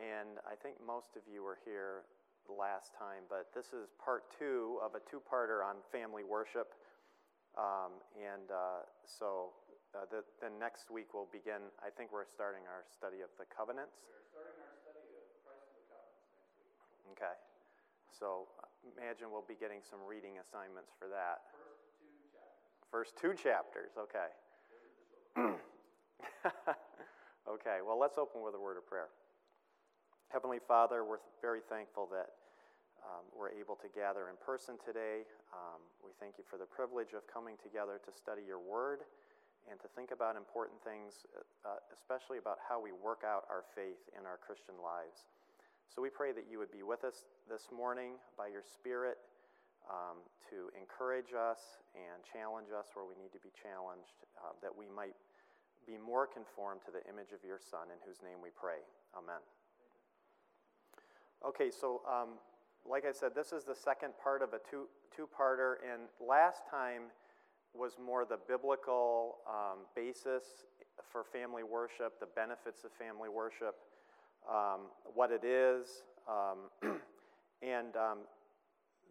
and 0.00 0.40
I 0.48 0.56
think 0.56 0.80
most 0.80 1.12
of 1.12 1.22
you 1.28 1.44
were 1.44 1.60
here 1.68 2.08
last 2.48 2.96
time, 2.96 3.28
but 3.28 3.52
this 3.52 3.76
is 3.76 3.92
part 4.00 4.24
two 4.32 4.80
of 4.80 4.96
a 4.96 5.02
two 5.04 5.20
parter 5.20 5.60
on 5.60 5.84
family 5.92 6.24
worship. 6.24 6.72
Um, 7.54 8.00
and 8.16 8.48
uh, 8.48 8.88
so 9.04 9.52
uh, 9.92 10.08
the, 10.08 10.24
then 10.40 10.56
next 10.56 10.88
week 10.88 11.12
we'll 11.12 11.28
begin, 11.28 11.68
I 11.84 11.92
think 11.92 12.10
we're 12.14 12.26
starting 12.26 12.64
our 12.64 12.88
study 12.88 13.20
of 13.20 13.30
the 13.36 13.44
covenants. 13.44 14.08
We're 14.08 14.24
starting 14.24 14.56
our 14.64 14.72
study 14.80 15.04
of 15.20 15.28
Christ 15.44 15.68
and 15.76 15.84
the 15.84 15.86
covenants 15.92 16.32
next 16.32 16.56
week. 16.56 17.20
Okay. 17.20 17.36
So 18.08 18.48
imagine 18.96 19.28
we'll 19.28 19.46
be 19.46 19.58
getting 19.58 19.84
some 19.84 20.00
reading 20.00 20.40
assignments 20.40 20.96
for 20.96 21.12
that. 21.12 21.44
First 21.52 21.92
two 22.00 22.16
chapters. 22.32 22.88
First 22.88 23.12
two 23.20 23.34
chapters, 23.36 23.92
okay. 24.00 24.30
okay, 27.60 27.78
well, 27.84 27.98
let's 27.98 28.18
open 28.18 28.42
with 28.42 28.54
a 28.54 28.62
word 28.62 28.76
of 28.80 28.86
prayer. 28.86 29.12
Heavenly 30.30 30.62
Father, 30.62 31.02
we're 31.02 31.18
very 31.42 31.58
thankful 31.66 32.06
that 32.14 32.38
um, 33.02 33.26
we're 33.34 33.50
able 33.50 33.74
to 33.82 33.90
gather 33.90 34.30
in 34.30 34.38
person 34.38 34.78
today. 34.78 35.26
Um, 35.50 35.82
we 36.06 36.14
thank 36.22 36.38
you 36.38 36.46
for 36.46 36.54
the 36.54 36.70
privilege 36.70 37.18
of 37.18 37.26
coming 37.26 37.58
together 37.58 37.98
to 37.98 38.10
study 38.14 38.46
your 38.46 38.62
word 38.62 39.02
and 39.66 39.74
to 39.82 39.90
think 39.98 40.14
about 40.14 40.38
important 40.38 40.78
things, 40.86 41.26
uh, 41.66 41.82
especially 41.90 42.38
about 42.38 42.62
how 42.62 42.78
we 42.78 42.94
work 42.94 43.26
out 43.26 43.42
our 43.50 43.66
faith 43.74 43.98
in 44.14 44.22
our 44.22 44.38
Christian 44.38 44.78
lives. 44.78 45.26
So 45.90 45.98
we 45.98 46.14
pray 46.14 46.30
that 46.30 46.46
you 46.46 46.62
would 46.62 46.70
be 46.70 46.86
with 46.86 47.02
us 47.02 47.26
this 47.50 47.66
morning 47.74 48.14
by 48.38 48.54
your 48.54 48.62
Spirit 48.62 49.18
um, 49.90 50.22
to 50.46 50.70
encourage 50.78 51.34
us 51.34 51.82
and 51.98 52.22
challenge 52.22 52.70
us 52.70 52.94
where 52.94 53.02
we 53.02 53.18
need 53.18 53.34
to 53.34 53.42
be 53.42 53.50
challenged, 53.50 54.14
uh, 54.38 54.54
that 54.62 54.70
we 54.70 54.86
might 54.86 55.18
be 55.90 55.98
more 55.98 56.30
conformed 56.30 56.86
to 56.86 56.94
the 56.94 57.02
image 57.10 57.34
of 57.34 57.42
your 57.42 57.58
Son, 57.58 57.90
in 57.90 57.98
whose 58.06 58.22
name 58.22 58.38
we 58.38 58.54
pray. 58.54 58.78
Amen. 59.18 59.42
Okay, 61.46 61.70
so 61.70 62.02
um, 62.06 62.36
like 62.88 63.04
I 63.06 63.12
said, 63.12 63.34
this 63.34 63.52
is 63.52 63.64
the 63.64 63.74
second 63.74 64.12
part 64.22 64.42
of 64.42 64.50
a 64.52 64.60
two 64.70 64.88
two 65.14 65.26
parter, 65.26 65.76
and 65.80 66.02
last 66.20 66.62
time 66.70 67.08
was 67.74 67.96
more 68.04 68.24
the 68.24 68.38
biblical 68.46 69.38
um, 69.48 69.86
basis 69.96 70.66
for 71.10 71.24
family 71.24 71.62
worship, 71.62 72.20
the 72.20 72.28
benefits 72.36 72.84
of 72.84 72.90
family 72.92 73.28
worship, 73.28 73.76
um, 74.48 74.92
what 75.14 75.30
it 75.30 75.44
is, 75.44 76.02
um, 76.28 76.68
and 77.62 77.96
um, 77.96 78.18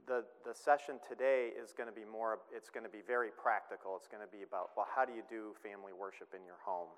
the 0.06 0.24
the 0.46 0.54
session 0.54 1.02
today 1.10 1.50
is 1.50 1.74
going 1.74 1.90
to 1.90 1.96
be 1.96 2.06
more. 2.06 2.40
It's 2.54 2.70
going 2.70 2.86
to 2.86 2.94
be 2.94 3.02
very 3.06 3.30
practical. 3.42 3.98
It's 3.98 4.08
going 4.08 4.22
to 4.22 4.30
be 4.30 4.44
about 4.44 4.70
well, 4.78 4.86
how 4.86 5.04
do 5.04 5.14
you 5.14 5.24
do 5.28 5.58
family 5.64 5.98
worship 5.98 6.30
in 6.38 6.46
your 6.46 6.62
home, 6.62 6.94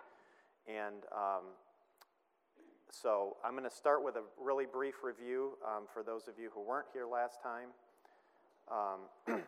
and 0.67 1.07
um, 1.15 1.55
so 2.91 3.37
I'm 3.43 3.53
going 3.53 3.63
to 3.63 3.73
start 3.73 4.03
with 4.03 4.17
a 4.17 4.23
really 4.37 4.65
brief 4.71 4.95
review 5.01 5.57
um, 5.65 5.83
for 5.91 6.03
those 6.03 6.27
of 6.27 6.37
you 6.37 6.49
who 6.53 6.61
weren't 6.61 6.87
here 6.91 7.07
last 7.07 7.41
time. 7.41 7.69
Um, 8.69 9.07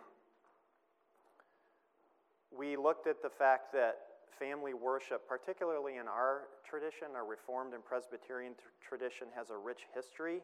we 2.57 2.77
looked 2.77 3.05
at 3.05 3.21
the 3.21 3.29
fact 3.29 3.73
that 3.73 3.97
family 4.39 4.73
worship, 4.73 5.27
particularly 5.27 5.97
in 5.97 6.07
our 6.07 6.43
tradition, 6.67 7.09
our 7.15 7.25
Reformed 7.25 7.73
and 7.73 7.83
Presbyterian 7.83 8.53
th- 8.53 8.63
tradition, 8.79 9.27
has 9.35 9.49
a 9.49 9.57
rich 9.57 9.87
history, 9.93 10.39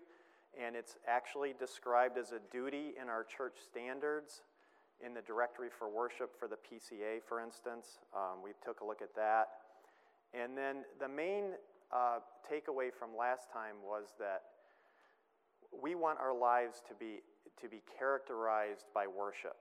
and 0.60 0.76
it's 0.76 0.98
actually 1.08 1.54
described 1.58 2.18
as 2.18 2.34
a 2.34 2.40
duty 2.52 2.96
in 3.02 3.08
our 3.08 3.24
church 3.24 3.56
standards. 3.64 4.42
In 5.00 5.14
the 5.14 5.22
directory 5.22 5.70
for 5.72 5.88
worship 5.88 6.38
for 6.38 6.50
the 6.50 6.58
PCA, 6.58 7.24
for 7.26 7.40
instance, 7.40 8.00
um, 8.14 8.44
we 8.44 8.52
took 8.64 8.82
a 8.82 8.86
look 8.86 9.02
at 9.02 9.16
that. 9.16 9.48
And 10.34 10.58
then 10.58 10.84
the 11.00 11.08
main 11.08 11.54
uh, 11.94 12.20
takeaway 12.46 12.90
from 12.98 13.10
last 13.18 13.52
time 13.52 13.76
was 13.84 14.14
that 14.20 14.44
we 15.72 15.96
want 15.96 16.20
our 16.20 16.38
lives 16.38 16.82
to 16.88 16.94
be, 16.96 17.22
to 17.62 17.70
be 17.70 17.82
characterized 17.98 18.86
by 18.94 19.06
worship. 19.08 19.58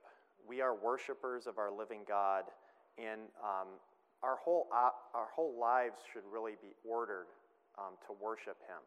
We 0.47 0.61
are 0.61 0.75
worshipers 0.75 1.47
of 1.47 1.57
our 1.57 1.71
living 1.71 2.01
God, 2.07 2.45
and 2.97 3.21
um, 3.43 3.67
our, 4.23 4.37
whole, 4.37 4.67
uh, 4.73 4.89
our 5.13 5.27
whole 5.35 5.59
lives 5.59 5.99
should 6.11 6.23
really 6.31 6.53
be 6.61 6.73
ordered 6.87 7.27
um, 7.77 7.93
to 8.07 8.13
worship 8.21 8.57
Him. 8.67 8.81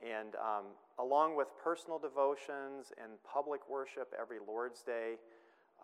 And 0.00 0.34
um, 0.36 0.64
along 0.98 1.36
with 1.36 1.48
personal 1.62 1.98
devotions 1.98 2.92
and 3.02 3.12
public 3.24 3.68
worship 3.68 4.14
every 4.18 4.38
Lord's 4.46 4.82
Day, 4.82 5.16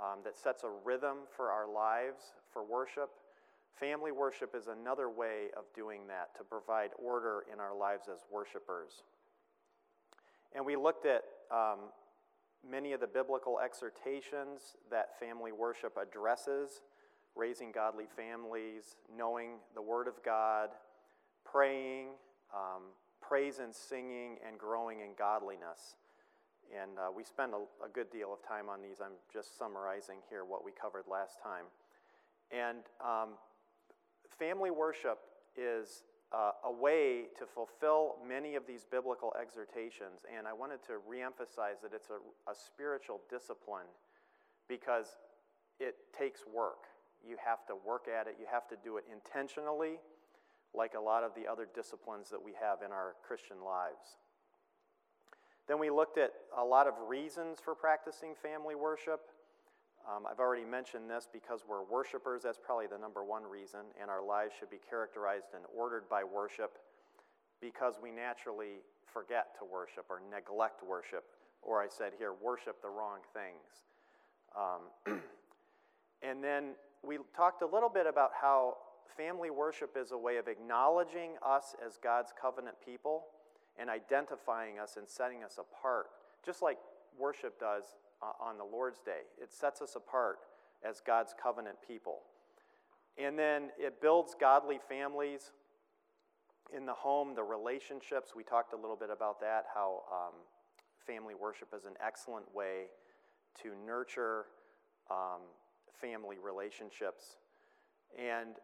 um, 0.01 0.21
that 0.25 0.37
sets 0.37 0.63
a 0.63 0.71
rhythm 0.85 1.25
for 1.37 1.51
our 1.51 1.69
lives 1.69 2.37
for 2.53 2.65
worship. 2.65 3.11
Family 3.79 4.11
worship 4.11 4.55
is 4.55 4.69
another 4.69 5.11
way 5.11 5.49
of 5.57 5.65
doing 5.75 6.07
that 6.09 6.35
to 6.39 6.45
provide 6.45 6.91
order 6.99 7.45
in 7.53 7.61
our 7.61 7.77
lives 7.77 8.09
as 8.13 8.21
worshipers. 8.33 9.03
And 10.55 10.65
we 10.65 10.77
looked 10.77 11.05
at 11.05 11.25
um, 11.51 11.91
many 12.69 12.93
of 12.93 13.01
the 13.01 13.07
biblical 13.07 13.59
exhortations 13.61 14.77
that 14.91 15.19
family 15.21 15.53
worship 15.53 15.99
addresses 16.01 16.81
raising 17.37 17.71
godly 17.71 18.07
families, 18.17 18.97
knowing 19.15 19.59
the 19.75 19.83
Word 19.83 20.09
of 20.09 20.15
God, 20.25 20.71
praying, 21.45 22.09
um, 22.55 22.83
praise 23.21 23.59
and 23.59 23.75
singing, 23.75 24.39
and 24.47 24.59
growing 24.59 25.01
in 25.01 25.11
godliness. 25.19 25.97
And 26.75 26.99
uh, 26.99 27.13
we 27.15 27.23
spend 27.25 27.53
a, 27.53 27.85
a 27.85 27.89
good 27.93 28.11
deal 28.11 28.33
of 28.33 28.43
time 28.47 28.69
on 28.69 28.81
these. 28.81 28.97
I'm 29.05 29.21
just 29.31 29.59
summarizing 29.59 30.17
here 30.31 30.45
what 30.45 30.65
we 30.65 30.73
covered 30.73 31.05
last 31.11 31.43
time. 31.43 31.67
And 32.51 32.79
um, 33.05 33.37
family 34.39 34.71
worship 34.71 35.19
is 35.57 36.05
uh, 36.33 36.51
a 36.65 36.73
way 36.73 37.25
to 37.39 37.47
fulfill 37.47 38.17
many 38.27 38.57
of 38.57 38.67
these 38.67 38.85
biblical 38.85 39.33
exhortations. 39.41 40.27
And 40.27 40.47
I 40.47 40.53
wanted 40.53 40.83
to 40.85 40.99
reemphasize 41.09 41.81
that 41.83 41.93
it's 41.95 42.11
a, 42.11 42.19
a 42.51 42.55
spiritual 42.55 43.21
discipline 43.31 43.87
because 44.69 45.17
it 45.79 45.97
takes 46.17 46.41
work. 46.53 46.91
You 47.27 47.37
have 47.45 47.67
to 47.67 47.75
work 47.87 48.07
at 48.09 48.27
it, 48.27 48.37
you 48.39 48.47
have 48.51 48.69
to 48.69 48.77
do 48.83 48.97
it 48.99 49.05
intentionally, 49.11 49.99
like 50.75 50.95
a 50.95 51.01
lot 51.01 51.25
of 51.25 51.33
the 51.35 51.51
other 51.51 51.67
disciplines 51.75 52.31
that 52.31 52.43
we 52.43 52.53
have 52.61 52.83
in 52.85 52.93
our 52.93 53.15
Christian 53.27 53.57
lives. 53.65 54.19
Then 55.67 55.79
we 55.79 55.91
looked 55.91 56.19
at 56.19 56.31
a 56.57 56.65
lot 56.65 56.87
of 56.87 56.95
reasons 57.09 57.59
for 57.63 57.75
practicing 57.75 58.35
family 58.35 58.75
worship. 58.75 59.21
Um, 60.07 60.23
I've 60.31 60.39
already 60.39 60.65
mentioned 60.65 61.11
this 61.11 61.27
because 61.33 61.65
we're 61.69 61.83
worshipers. 61.83 62.43
That's 62.45 62.59
probably 62.63 62.87
the 62.87 62.99
number 62.99 63.25
one 63.25 63.43
reason, 63.43 63.81
and 64.01 64.09
our 64.09 64.25
lives 64.25 64.53
should 64.57 64.71
be 64.71 64.79
characterized 64.89 65.49
and 65.55 65.65
ordered 65.77 66.09
by 66.09 66.23
worship 66.23 66.79
because 67.61 67.95
we 68.01 68.13
naturally 68.13 68.85
forget 69.13 69.59
to 69.59 69.65
worship 69.65 70.07
or 70.09 70.23
neglect 70.31 70.83
worship, 70.87 71.25
or 71.61 71.83
I 71.83 71.89
said 71.89 72.13
here, 72.19 72.33
worship 72.41 72.81
the 72.83 72.89
wrong 72.89 73.19
things. 73.35 73.83
Um, 74.55 75.19
and 76.23 76.43
then 76.43 76.75
we 77.03 77.19
talked 77.37 77.63
a 77.63 77.67
little 77.67 77.89
bit 77.89 78.07
about 78.07 78.31
how 78.41 78.75
family 79.17 79.51
worship 79.51 79.97
is 80.01 80.13
a 80.13 80.19
way 80.19 80.37
of 80.37 80.47
acknowledging 80.47 81.33
us 81.45 81.75
as 81.85 81.99
God's 82.01 82.33
covenant 82.41 82.77
people 82.85 83.25
and 83.77 83.91
identifying 83.91 84.79
us 84.79 84.97
and 84.97 85.09
setting 85.09 85.43
us 85.43 85.59
apart, 85.59 86.07
just 86.45 86.63
like 86.63 86.79
worship 87.19 87.59
does 87.59 87.97
on 88.23 88.59
the 88.59 88.65
Lord's 88.65 89.01
Day. 89.01 89.23
It 89.41 89.53
sets 89.53 89.81
us 89.83 89.97
apart 89.97 90.39
as 90.87 91.01
God's 91.05 91.35
covenant 91.41 91.77
people. 91.87 92.21
And 93.19 93.39
then 93.39 93.71
it 93.79 94.01
builds 94.01 94.35
godly 94.39 94.79
families 94.89 95.53
in 96.75 96.87
the 96.87 96.93
home, 96.93 97.35
the 97.35 97.43
relationships. 97.43 98.33
We 98.35 98.43
talked 98.43 98.73
a 98.73 98.77
little 98.77 98.97
bit 98.97 99.11
about 99.11 99.41
that, 99.41 99.67
how 99.75 100.03
um, 100.13 100.35
family 101.07 101.35
worship 101.35 101.69
is 101.75 101.85
an 101.85 101.95
excellent 102.05 102.53
way 102.55 102.87
to 103.63 103.73
nurture 103.87 104.47
um, 105.11 105.41
family 106.01 106.37
relationships. 106.43 107.37
And 108.19 108.57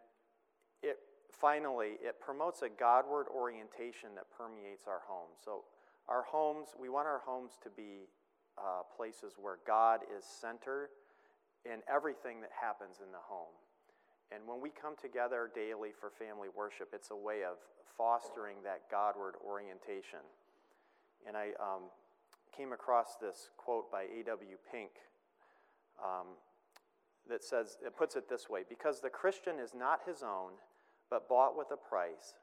it 0.82 0.98
finally, 1.30 1.96
it 2.02 2.20
promotes 2.20 2.62
a 2.62 2.68
Godward 2.68 3.26
orientation 3.34 4.10
that 4.16 4.26
permeates 4.36 4.84
our 4.86 5.00
homes. 5.06 5.38
So, 5.44 5.64
our 6.08 6.24
homes, 6.24 6.68
we 6.78 6.88
want 6.88 7.06
our 7.06 7.20
homes 7.24 7.52
to 7.62 7.70
be 7.70 8.08
uh, 8.62 8.82
places 8.96 9.34
where 9.40 9.58
God 9.66 10.00
is 10.16 10.24
center 10.24 10.90
in 11.64 11.82
everything 11.92 12.40
that 12.40 12.50
happens 12.54 12.98
in 13.04 13.10
the 13.12 13.22
home. 13.22 13.54
And 14.34 14.46
when 14.46 14.60
we 14.62 14.70
come 14.70 14.94
together 14.96 15.50
daily 15.54 15.90
for 15.92 16.10
family 16.10 16.48
worship, 16.54 16.90
it's 16.94 17.10
a 17.10 17.16
way 17.16 17.44
of 17.44 17.58
fostering 17.98 18.56
that 18.64 18.88
Godward 18.90 19.34
orientation. 19.44 20.24
And 21.26 21.36
I 21.36 21.50
um, 21.60 21.92
came 22.56 22.72
across 22.72 23.16
this 23.20 23.50
quote 23.56 23.90
by 23.90 24.04
A.W. 24.04 24.56
Pink 24.70 24.90
um, 26.02 26.38
that 27.28 27.44
says, 27.44 27.76
it 27.84 27.96
puts 27.96 28.16
it 28.16 28.28
this 28.28 28.48
way 28.48 28.62
Because 28.68 29.00
the 29.00 29.10
Christian 29.10 29.58
is 29.58 29.72
not 29.74 30.00
his 30.06 30.22
own, 30.22 30.52
but 31.10 31.28
bought 31.28 31.56
with 31.56 31.68
a 31.72 31.76
price, 31.76 32.34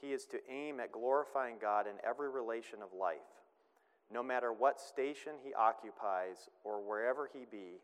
he 0.00 0.08
is 0.12 0.24
to 0.26 0.38
aim 0.50 0.80
at 0.80 0.92
glorifying 0.92 1.56
God 1.60 1.86
in 1.86 1.94
every 2.06 2.30
relation 2.30 2.80
of 2.82 2.98
life. 2.98 3.35
No 4.12 4.22
matter 4.22 4.52
what 4.52 4.80
station 4.80 5.32
he 5.42 5.52
occupies 5.54 6.48
or 6.64 6.80
wherever 6.80 7.28
he 7.32 7.44
be, 7.50 7.80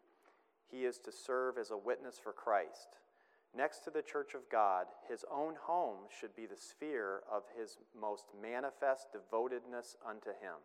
he 0.71 0.85
is 0.85 0.99
to 0.99 1.13
serve 1.13 1.59
as 1.59 1.71
a 1.71 1.77
witness 1.77 2.19
for 2.23 2.33
Christ. 2.33 2.99
Next 3.55 3.81
to 3.81 3.91
the 3.91 4.03
church 4.03 4.35
of 4.35 4.49
God, 4.51 4.87
his 5.09 5.25
own 5.31 5.55
home 5.61 5.99
should 6.09 6.35
be 6.35 6.47
the 6.47 6.57
sphere 6.57 7.23
of 7.31 7.43
his 7.59 7.77
most 7.99 8.25
manifest 8.41 9.09
devotedness 9.13 9.97
unto 10.09 10.31
him. 10.31 10.57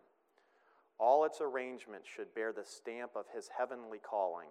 All 0.98 1.26
its 1.26 1.42
arrangements 1.42 2.08
should 2.08 2.34
bear 2.34 2.54
the 2.54 2.64
stamp 2.64 3.12
of 3.16 3.26
his 3.36 3.50
heavenly 3.58 4.00
calling. 4.00 4.48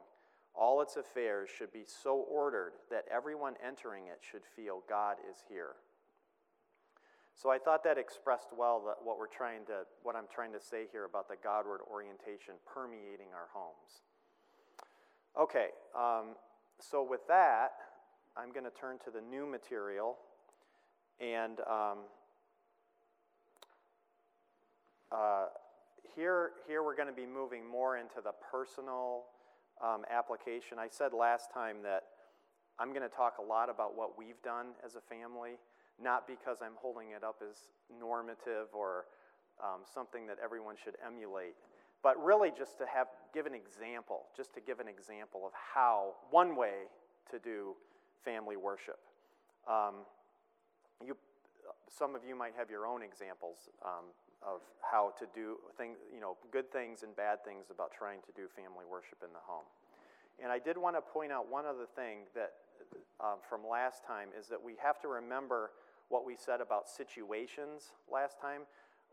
All 0.55 0.81
its 0.81 0.97
affairs 0.97 1.49
should 1.49 1.73
be 1.73 1.85
so 1.85 2.27
ordered 2.31 2.75
that 2.91 3.07
everyone 3.11 3.55
entering 3.65 4.07
it 4.07 4.21
should 4.21 4.45
feel 4.45 4.83
God 4.89 5.17
is 5.31 5.45
here. 5.49 5.77
So 7.37 7.51
I 7.51 7.59
thought 7.59 7.85
that 7.85 7.99
expressed 7.99 8.49
well 8.57 8.83
that 8.87 9.05
what 9.05 9.19
we're 9.19 9.27
trying 9.27 9.67
to 9.67 9.85
what 10.03 10.17
I'm 10.17 10.25
trying 10.35 10.53
to 10.55 10.61
say 10.61 10.87
here 10.91 11.05
about 11.05 11.29
the 11.29 11.37
Godward 11.43 11.81
orientation 11.91 12.55
permeating 12.65 13.29
our 13.35 13.49
homes. 13.53 14.01
Okay, 15.39 15.69
um, 15.95 16.35
so 16.81 17.07
with 17.09 17.21
that, 17.29 17.73
I'm 18.39 18.53
going 18.53 18.65
to 18.65 18.71
turn 18.71 18.97
to 19.05 19.11
the 19.11 19.21
new 19.21 19.45
material, 19.45 20.17
and 21.21 21.61
um, 21.61 21.99
uh, 25.13 25.47
here 26.15 26.53
here 26.67 26.83
we're 26.83 26.97
going 26.97 27.09
to 27.09 27.15
be 27.15 27.27
moving 27.27 27.69
more 27.69 27.99
into 27.99 28.23
the 28.25 28.33
personal 28.51 29.25
um, 29.85 30.07
application. 30.11 30.79
I 30.79 30.89
said 30.91 31.13
last 31.13 31.53
time 31.53 31.83
that 31.83 32.05
I'm 32.79 32.95
going 32.95 33.03
to 33.03 33.15
talk 33.15 33.35
a 33.39 33.45
lot 33.45 33.69
about 33.69 33.95
what 33.95 34.17
we've 34.17 34.41
done 34.43 34.69
as 34.83 34.95
a 34.95 35.03
family 35.03 35.59
not 36.03 36.27
because 36.27 36.59
I'm 36.63 36.77
holding 36.77 37.11
it 37.11 37.25
up 37.25 37.43
as 37.43 37.57
normative 37.99 38.69
or 38.73 39.07
um, 39.63 39.81
something 39.83 40.27
that 40.27 40.37
everyone 40.43 40.77
should 40.83 40.95
emulate, 41.05 41.55
but 42.03 42.23
really 42.23 42.53
just 42.57 42.79
to 42.79 42.85
have 42.87 43.09
give 43.33 43.47
an 43.47 43.55
example, 43.55 44.27
just 44.37 44.53
to 44.55 44.61
give 44.61 44.81
an 44.81 44.89
example 44.89 45.43
of 45.47 45.53
how 45.53 46.15
one 46.31 46.57
way 46.57 46.89
to 47.31 47.39
do 47.39 47.75
family 48.25 48.57
worship. 48.57 48.99
Um, 49.69 50.07
you, 51.05 51.17
some 51.89 52.15
of 52.15 52.23
you 52.27 52.37
might 52.37 52.53
have 52.57 52.71
your 52.71 52.87
own 52.87 53.03
examples 53.03 53.69
um, 53.85 54.13
of 54.43 54.61
how 54.81 55.13
to 55.19 55.27
do 55.35 55.57
things, 55.77 55.99
you 56.13 56.21
know, 56.21 56.37
good 56.53 56.71
things 56.71 57.03
and 57.03 57.17
bad 57.17 57.45
things 57.45 57.67
about 57.71 57.91
trying 57.93 58.21
to 58.23 58.33
do 58.37 58.49
family 58.55 58.85
worship 58.89 59.19
in 59.25 59.33
the 59.33 59.43
home. 59.45 59.65
And 60.43 60.53
I 60.53 60.59
did 60.59 60.77
want 60.77 60.97
to 60.97 61.01
point 61.01 61.33
out 61.33 61.51
one 61.51 61.65
other 61.65 61.87
thing 61.97 62.29
that 62.35 62.53
uh, 63.21 63.41
from 63.49 63.67
last 63.67 64.05
time 64.05 64.29
is 64.39 64.47
that 64.49 64.63
we 64.63 64.75
have 64.83 65.01
to 65.01 65.09
remember 65.09 65.71
what 66.09 66.25
we 66.25 66.37
said 66.37 66.61
about 66.61 66.89
situations 66.89 67.93
last 68.11 68.41
time. 68.41 68.63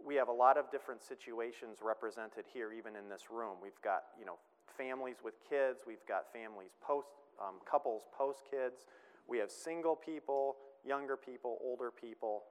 We 0.03 0.15
have 0.15 0.27
a 0.27 0.33
lot 0.33 0.57
of 0.57 0.71
different 0.71 1.01
situations 1.03 1.79
represented 1.81 2.45
here, 2.51 2.73
even 2.73 2.95
in 2.95 3.09
this 3.09 3.29
room. 3.31 3.57
We've 3.61 3.81
got, 3.83 4.03
you 4.19 4.25
know, 4.25 4.37
families 4.77 5.17
with 5.23 5.35
kids, 5.47 5.81
we've 5.85 6.05
got 6.07 6.31
families 6.33 6.71
post, 6.81 7.07
um, 7.39 7.55
couples 7.69 8.03
post 8.17 8.43
kids, 8.49 8.85
we 9.27 9.37
have 9.37 9.51
single 9.51 9.95
people, 9.95 10.55
younger 10.85 11.15
people, 11.15 11.57
older 11.63 11.91
people. 11.91 12.43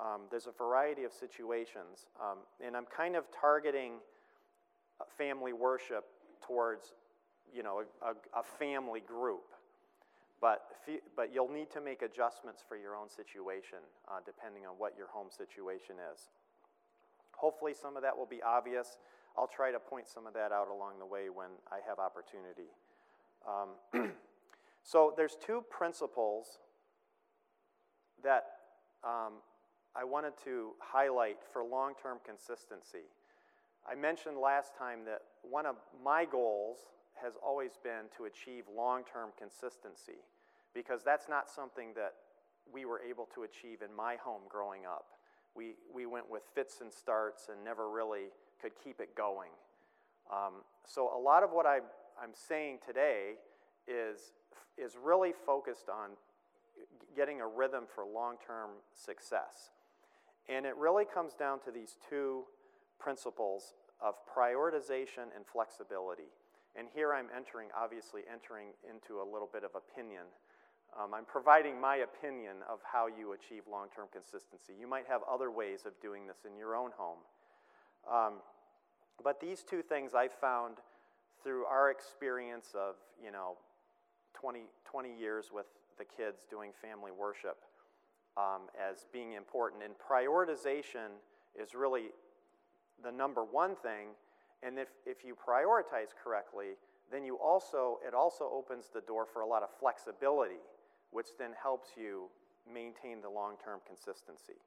Um, 0.00 0.22
there's 0.30 0.46
a 0.46 0.52
variety 0.52 1.04
of 1.04 1.12
situations. 1.12 2.06
Um, 2.20 2.38
and 2.64 2.76
I'm 2.76 2.86
kind 2.86 3.16
of 3.16 3.24
targeting 3.38 3.94
uh, 5.00 5.04
family 5.18 5.52
worship 5.52 6.04
towards, 6.46 6.92
you 7.52 7.62
know, 7.62 7.82
a, 8.02 8.38
a 8.38 8.42
family 8.58 9.00
group. 9.00 9.42
But, 10.40 10.62
but 11.16 11.34
you'll 11.34 11.52
need 11.52 11.70
to 11.72 11.80
make 11.80 12.02
adjustments 12.02 12.62
for 12.66 12.76
your 12.76 12.96
own 12.96 13.10
situation 13.10 13.78
uh, 14.08 14.20
depending 14.24 14.64
on 14.64 14.74
what 14.78 14.94
your 14.96 15.08
home 15.08 15.28
situation 15.28 15.96
is. 16.12 16.28
Hopefully, 17.36 17.74
some 17.74 17.96
of 17.96 18.02
that 18.02 18.16
will 18.16 18.26
be 18.26 18.42
obvious. 18.42 18.98
I'll 19.36 19.48
try 19.48 19.70
to 19.70 19.78
point 19.78 20.08
some 20.08 20.26
of 20.26 20.34
that 20.34 20.52
out 20.52 20.68
along 20.68 20.98
the 20.98 21.06
way 21.06 21.28
when 21.28 21.48
I 21.70 21.78
have 21.86 21.98
opportunity. 21.98 22.68
Um, 23.46 24.12
so, 24.82 25.14
there's 25.16 25.36
two 25.36 25.64
principles 25.70 26.58
that 28.22 28.44
um, 29.04 29.40
I 29.96 30.04
wanted 30.04 30.34
to 30.44 30.72
highlight 30.78 31.38
for 31.52 31.64
long 31.64 31.94
term 32.00 32.18
consistency. 32.24 33.08
I 33.90 33.94
mentioned 33.94 34.36
last 34.36 34.76
time 34.76 35.04
that 35.06 35.22
one 35.42 35.66
of 35.66 35.76
my 36.04 36.24
goals 36.24 36.78
has 37.22 37.34
always 37.44 37.72
been 37.82 38.08
to 38.16 38.24
achieve 38.24 38.64
long 38.74 39.02
term 39.04 39.30
consistency 39.38 40.24
because 40.74 41.02
that's 41.04 41.28
not 41.28 41.48
something 41.48 41.88
that 41.94 42.14
we 42.72 42.84
were 42.84 43.00
able 43.00 43.28
to 43.34 43.42
achieve 43.42 43.82
in 43.82 43.94
my 43.94 44.16
home 44.16 44.42
growing 44.48 44.86
up. 44.86 45.06
We, 45.54 45.74
we 45.92 46.06
went 46.06 46.30
with 46.30 46.42
fits 46.54 46.80
and 46.80 46.92
starts 46.92 47.48
and 47.50 47.64
never 47.64 47.90
really 47.90 48.30
could 48.62 48.72
keep 48.82 49.00
it 49.00 49.16
going. 49.16 49.50
Um, 50.32 50.62
so, 50.86 51.10
a 51.14 51.18
lot 51.18 51.42
of 51.42 51.50
what 51.50 51.66
I, 51.66 51.78
I'm 52.22 52.34
saying 52.34 52.78
today 52.86 53.34
is, 53.88 54.32
is 54.78 54.96
really 55.02 55.32
focused 55.44 55.88
on 55.88 56.10
getting 57.16 57.40
a 57.40 57.46
rhythm 57.46 57.84
for 57.92 58.04
long 58.04 58.36
term 58.46 58.70
success. 58.94 59.70
And 60.48 60.66
it 60.66 60.76
really 60.76 61.04
comes 61.04 61.34
down 61.34 61.60
to 61.64 61.70
these 61.70 61.96
two 62.08 62.44
principles 62.98 63.74
of 64.00 64.14
prioritization 64.26 65.34
and 65.34 65.44
flexibility. 65.50 66.30
And 66.76 66.86
here 66.94 67.12
I'm 67.12 67.26
entering, 67.34 67.68
obviously, 67.76 68.22
entering 68.30 68.68
into 68.88 69.20
a 69.20 69.26
little 69.26 69.48
bit 69.52 69.64
of 69.64 69.70
opinion. 69.74 70.24
Um, 70.98 71.14
I'm 71.14 71.24
providing 71.24 71.80
my 71.80 71.96
opinion 71.96 72.62
of 72.68 72.80
how 72.82 73.06
you 73.06 73.32
achieve 73.32 73.62
long 73.70 73.88
term 73.94 74.06
consistency. 74.12 74.72
You 74.78 74.88
might 74.88 75.06
have 75.08 75.22
other 75.30 75.50
ways 75.50 75.86
of 75.86 75.92
doing 76.00 76.26
this 76.26 76.46
in 76.46 76.56
your 76.56 76.74
own 76.74 76.90
home. 76.96 77.18
Um, 78.10 78.34
but 79.22 79.40
these 79.40 79.62
two 79.62 79.82
things 79.82 80.14
I 80.14 80.28
found 80.28 80.76
through 81.42 81.64
our 81.64 81.90
experience 81.90 82.68
of, 82.74 82.96
you 83.22 83.30
know, 83.30 83.56
20, 84.34 84.60
20 84.84 85.18
years 85.18 85.46
with 85.52 85.66
the 85.98 86.04
kids 86.04 86.46
doing 86.48 86.70
family 86.80 87.10
worship 87.10 87.58
um, 88.36 88.62
as 88.78 89.06
being 89.12 89.34
important. 89.34 89.82
And 89.82 89.94
prioritization 89.98 91.18
is 91.60 91.74
really 91.74 92.10
the 93.02 93.10
number 93.10 93.44
one 93.44 93.76
thing 93.76 94.08
and 94.62 94.78
if, 94.78 94.88
if 95.06 95.24
you 95.24 95.34
prioritize 95.34 96.10
correctly, 96.22 96.76
then 97.10 97.24
you 97.24 97.36
also, 97.36 97.98
it 98.06 98.14
also 98.14 98.48
opens 98.52 98.86
the 98.92 99.00
door 99.00 99.26
for 99.30 99.42
a 99.42 99.46
lot 99.46 99.62
of 99.62 99.68
flexibility, 99.78 100.60
which 101.10 101.28
then 101.38 101.50
helps 101.60 101.90
you 101.96 102.28
maintain 102.72 103.20
the 103.20 103.28
long 103.28 103.54
term 103.62 103.80
consistency. 103.86 104.60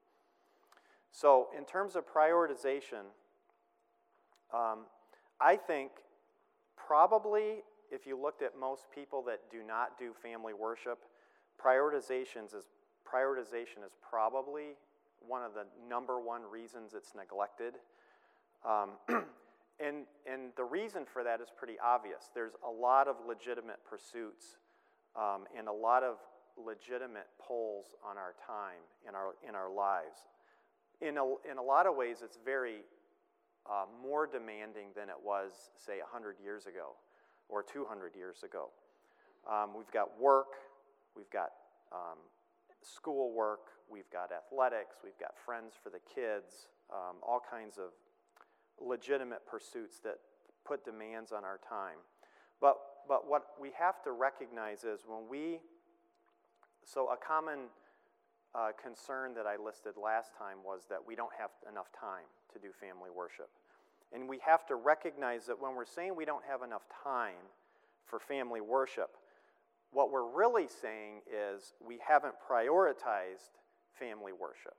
So, 1.12 1.50
in 1.56 1.63
terms 1.66 1.95
of 1.95 2.06
prioritization, 2.12 3.06
um, 4.54 4.86
I 5.40 5.56
think 5.56 5.92
probably 6.75 7.62
if 7.92 8.07
you 8.07 8.19
looked 8.19 8.42
at 8.42 8.60
most 8.60 8.86
people 8.94 9.22
that 9.24 9.40
do 9.51 9.62
not 9.66 10.00
do 10.00 10.13
family 10.22 10.54
worship, 10.54 11.00
prioritizations 11.63 12.56
is, 12.56 12.66
prioritization 13.07 13.86
is 13.86 13.94
probably 14.01 14.74
one 15.25 15.44
of 15.44 15.54
the 15.54 15.66
number 15.88 16.19
one 16.19 16.42
reasons 16.51 16.94
it's 16.95 17.13
neglected. 17.16 17.75
Um, 18.68 18.92
And, 19.80 20.06
and 20.31 20.51
the 20.56 20.63
reason 20.63 21.03
for 21.11 21.23
that 21.23 21.42
is 21.42 21.49
pretty 21.56 21.75
obvious. 21.83 22.30
There's 22.33 22.53
a 22.65 22.69
lot 22.69 23.07
of 23.07 23.15
legitimate 23.27 23.80
pursuits 23.89 24.57
um, 25.15 25.45
and 25.57 25.68
a 25.68 25.73
lot 25.73 26.03
of 26.03 26.18
legitimate 26.57 27.27
pulls 27.42 27.95
on 28.07 28.18
our 28.18 28.35
time 28.45 28.81
in 29.07 29.15
our, 29.15 29.33
in 29.47 29.56
our 29.56 29.71
lives. 29.71 30.30
In 31.01 31.18
a, 31.18 31.25
in 31.49 31.57
a 31.57 31.61
lot 31.61 31.87
of 31.87 31.95
ways, 31.95 32.18
it's 32.23 32.37
very 32.45 32.85
uh, 33.65 33.85
more 34.01 34.27
demanding 34.27 34.89
than 34.95 35.09
it 35.09 35.18
was, 35.23 35.51
say, 35.75 35.99
100 35.99 36.37
years 36.42 36.65
ago 36.65 36.94
or 37.49 37.63
200 37.63 38.15
years 38.15 38.44
ago. 38.44 38.69
Um, 39.49 39.71
we've 39.75 39.92
got 39.92 40.19
work, 40.19 40.56
we've 41.15 41.30
got 41.30 41.49
um, 41.92 42.19
school 42.81 43.33
work, 43.33 43.73
we've 43.89 44.09
got 44.11 44.31
athletics, 44.31 44.97
we've 45.03 45.18
got 45.19 45.33
friends 45.45 45.73
for 45.81 45.89
the 45.89 45.99
kids, 46.13 46.68
um, 46.92 47.18
all 47.21 47.42
kinds 47.42 47.77
of 47.77 47.92
legitimate 48.80 49.45
pursuits 49.45 49.99
that 49.99 50.18
put 50.65 50.85
demands 50.85 51.31
on 51.31 51.44
our 51.44 51.59
time. 51.68 51.97
But, 52.61 52.77
but 53.07 53.30
what 53.30 53.44
we 53.59 53.71
have 53.77 54.01
to 54.03 54.11
recognize 54.11 54.83
is 54.83 55.01
when 55.06 55.27
we, 55.30 55.59
so 56.85 57.09
a 57.11 57.18
common 57.18 57.68
uh, 58.56 58.69
concern 58.81 59.33
that 59.33 59.45
I 59.45 59.56
listed 59.57 59.94
last 60.01 60.31
time 60.37 60.57
was 60.63 60.81
that 60.89 60.99
we 61.06 61.15
don't 61.15 61.33
have 61.37 61.49
enough 61.69 61.87
time 61.99 62.25
to 62.53 62.59
do 62.59 62.69
family 62.71 63.09
worship. 63.15 63.49
And 64.13 64.30
we 64.30 64.39
have 64.45 64.65
to 64.68 64.75
recognize 64.75 65.45
that 65.47 65.59
when 65.59 65.75
we're 65.75 65.85
saying 65.85 66.15
we 66.15 66.25
don't 66.25 66.45
have 66.47 66.61
enough 66.61 66.83
time 67.03 67.49
for 68.06 68.19
family 68.19 68.61
worship, 68.61 69.18
what 69.92 70.11
we're 70.11 70.30
really 70.30 70.68
saying 70.68 71.21
is 71.27 71.73
we 71.85 71.99
haven't 72.07 72.35
prioritized 72.47 73.57
family 73.97 74.31
worship 74.31 74.75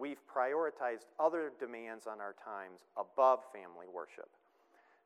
we've 0.00 0.24
prioritized 0.24 1.12
other 1.20 1.52
demands 1.60 2.06
on 2.06 2.20
our 2.20 2.34
times 2.42 2.88
above 2.96 3.40
family 3.52 3.86
worship. 3.92 4.30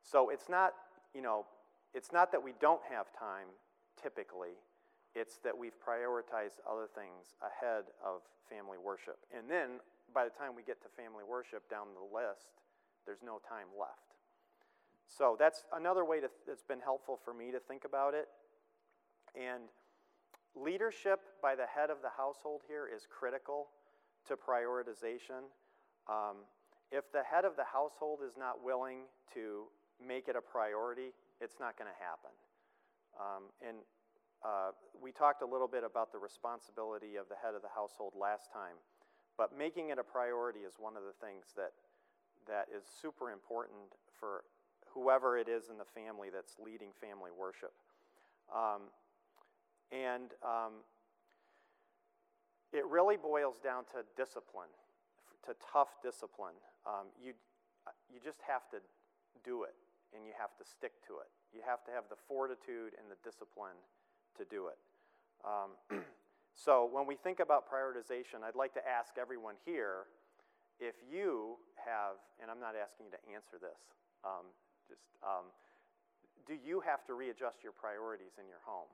So 0.01 0.29
it's 0.29 0.47
not, 0.47 0.73
you 1.13 1.21
know, 1.21 1.45
it's 1.93 2.13
not 2.13 2.31
that 2.31 2.41
we 2.41 2.53
don't 2.61 2.81
have 2.89 3.07
time 3.11 3.51
typically, 4.01 4.55
it's 5.15 5.37
that 5.43 5.57
we've 5.57 5.75
prioritized 5.79 6.63
other 6.69 6.87
things 6.93 7.35
ahead 7.43 7.83
of 8.03 8.21
family 8.49 8.77
worship. 8.77 9.17
And 9.35 9.49
then 9.49 9.79
by 10.13 10.23
the 10.23 10.31
time 10.31 10.55
we 10.55 10.63
get 10.63 10.81
to 10.83 10.89
family 10.95 11.23
worship 11.27 11.69
down 11.69 11.87
the 11.95 12.03
list, 12.15 12.55
there's 13.05 13.23
no 13.23 13.39
time 13.47 13.67
left. 13.79 14.15
So 15.07 15.35
that's 15.37 15.63
another 15.73 16.03
way 16.03 16.19
to, 16.19 16.29
that's 16.47 16.63
been 16.63 16.79
helpful 16.79 17.19
for 17.23 17.33
me 17.33 17.51
to 17.51 17.59
think 17.59 17.85
about 17.85 18.13
it. 18.13 18.27
And 19.35 19.69
leadership 20.55 21.19
by 21.41 21.55
the 21.55 21.65
head 21.65 21.89
of 21.89 22.01
the 22.01 22.11
household 22.15 22.61
here 22.67 22.87
is 22.93 23.07
critical 23.07 23.67
to 24.27 24.35
prioritization. 24.35 25.49
Um, 26.07 26.45
if 26.91 27.11
the 27.11 27.23
head 27.23 27.45
of 27.45 27.55
the 27.55 27.65
household 27.65 28.19
is 28.25 28.33
not 28.37 28.63
willing 28.63 29.09
to 29.33 29.65
make 29.99 30.27
it 30.27 30.35
a 30.35 30.41
priority, 30.41 31.13
it's 31.41 31.55
not 31.59 31.77
going 31.77 31.89
to 31.89 31.99
happen. 31.99 32.33
Um, 33.19 33.43
and 33.65 33.77
uh, 34.43 34.71
we 35.01 35.11
talked 35.11 35.41
a 35.41 35.45
little 35.45 35.67
bit 35.67 35.83
about 35.83 36.11
the 36.11 36.19
responsibility 36.19 37.15
of 37.15 37.25
the 37.29 37.35
head 37.35 37.55
of 37.55 37.61
the 37.61 37.71
household 37.73 38.13
last 38.13 38.51
time, 38.51 38.77
but 39.37 39.57
making 39.57 39.89
it 39.89 39.97
a 39.97 40.03
priority 40.03 40.59
is 40.59 40.75
one 40.77 40.95
of 40.95 41.03
the 41.03 41.15
things 41.25 41.55
that, 41.55 41.73
that 42.47 42.67
is 42.69 42.83
super 42.85 43.31
important 43.31 43.95
for 44.19 44.43
whoever 44.93 45.37
it 45.37 45.49
is 45.49 45.69
in 45.69 45.77
the 45.77 45.87
family 45.87 46.29
that's 46.29 46.55
leading 46.63 46.89
family 47.01 47.31
worship. 47.33 47.73
Um, 48.53 48.93
and 49.91 50.31
um, 50.43 50.85
it 52.75 52.83
really 52.91 53.15
boils 53.15 53.55
down 53.63 53.87
to 53.95 54.03
discipline, 54.19 54.67
to 55.47 55.55
tough 55.63 55.95
discipline. 56.03 56.59
Um, 56.83 57.07
you, 57.15 57.31
you 58.11 58.19
just 58.19 58.43
have 58.43 58.67
to 58.75 58.83
do 59.47 59.63
it, 59.63 59.79
and 60.11 60.27
you 60.27 60.35
have 60.35 60.51
to 60.59 60.67
stick 60.67 60.99
to 61.07 61.23
it. 61.23 61.31
You 61.55 61.63
have 61.63 61.87
to 61.87 61.91
have 61.95 62.11
the 62.11 62.19
fortitude 62.27 62.99
and 62.99 63.07
the 63.07 63.15
discipline 63.23 63.79
to 64.35 64.43
do 64.43 64.67
it. 64.67 64.79
Um, 65.47 65.71
so, 66.53 66.83
when 66.91 67.07
we 67.07 67.15
think 67.15 67.39
about 67.39 67.63
prioritization, 67.71 68.43
I'd 68.43 68.59
like 68.59 68.75
to 68.75 68.83
ask 68.83 69.15
everyone 69.15 69.55
here 69.63 70.11
if 70.83 70.99
you 71.07 71.55
have, 71.79 72.19
and 72.43 72.51
I'm 72.51 72.59
not 72.59 72.75
asking 72.75 73.07
you 73.07 73.13
to 73.15 73.23
answer 73.31 73.55
this, 73.55 73.79
um, 74.27 74.51
just 74.91 75.07
um, 75.23 75.47
do 76.43 76.59
you 76.59 76.83
have 76.83 77.07
to 77.07 77.15
readjust 77.15 77.63
your 77.63 77.71
priorities 77.71 78.35
in 78.35 78.51
your 78.51 78.59
home 78.67 78.91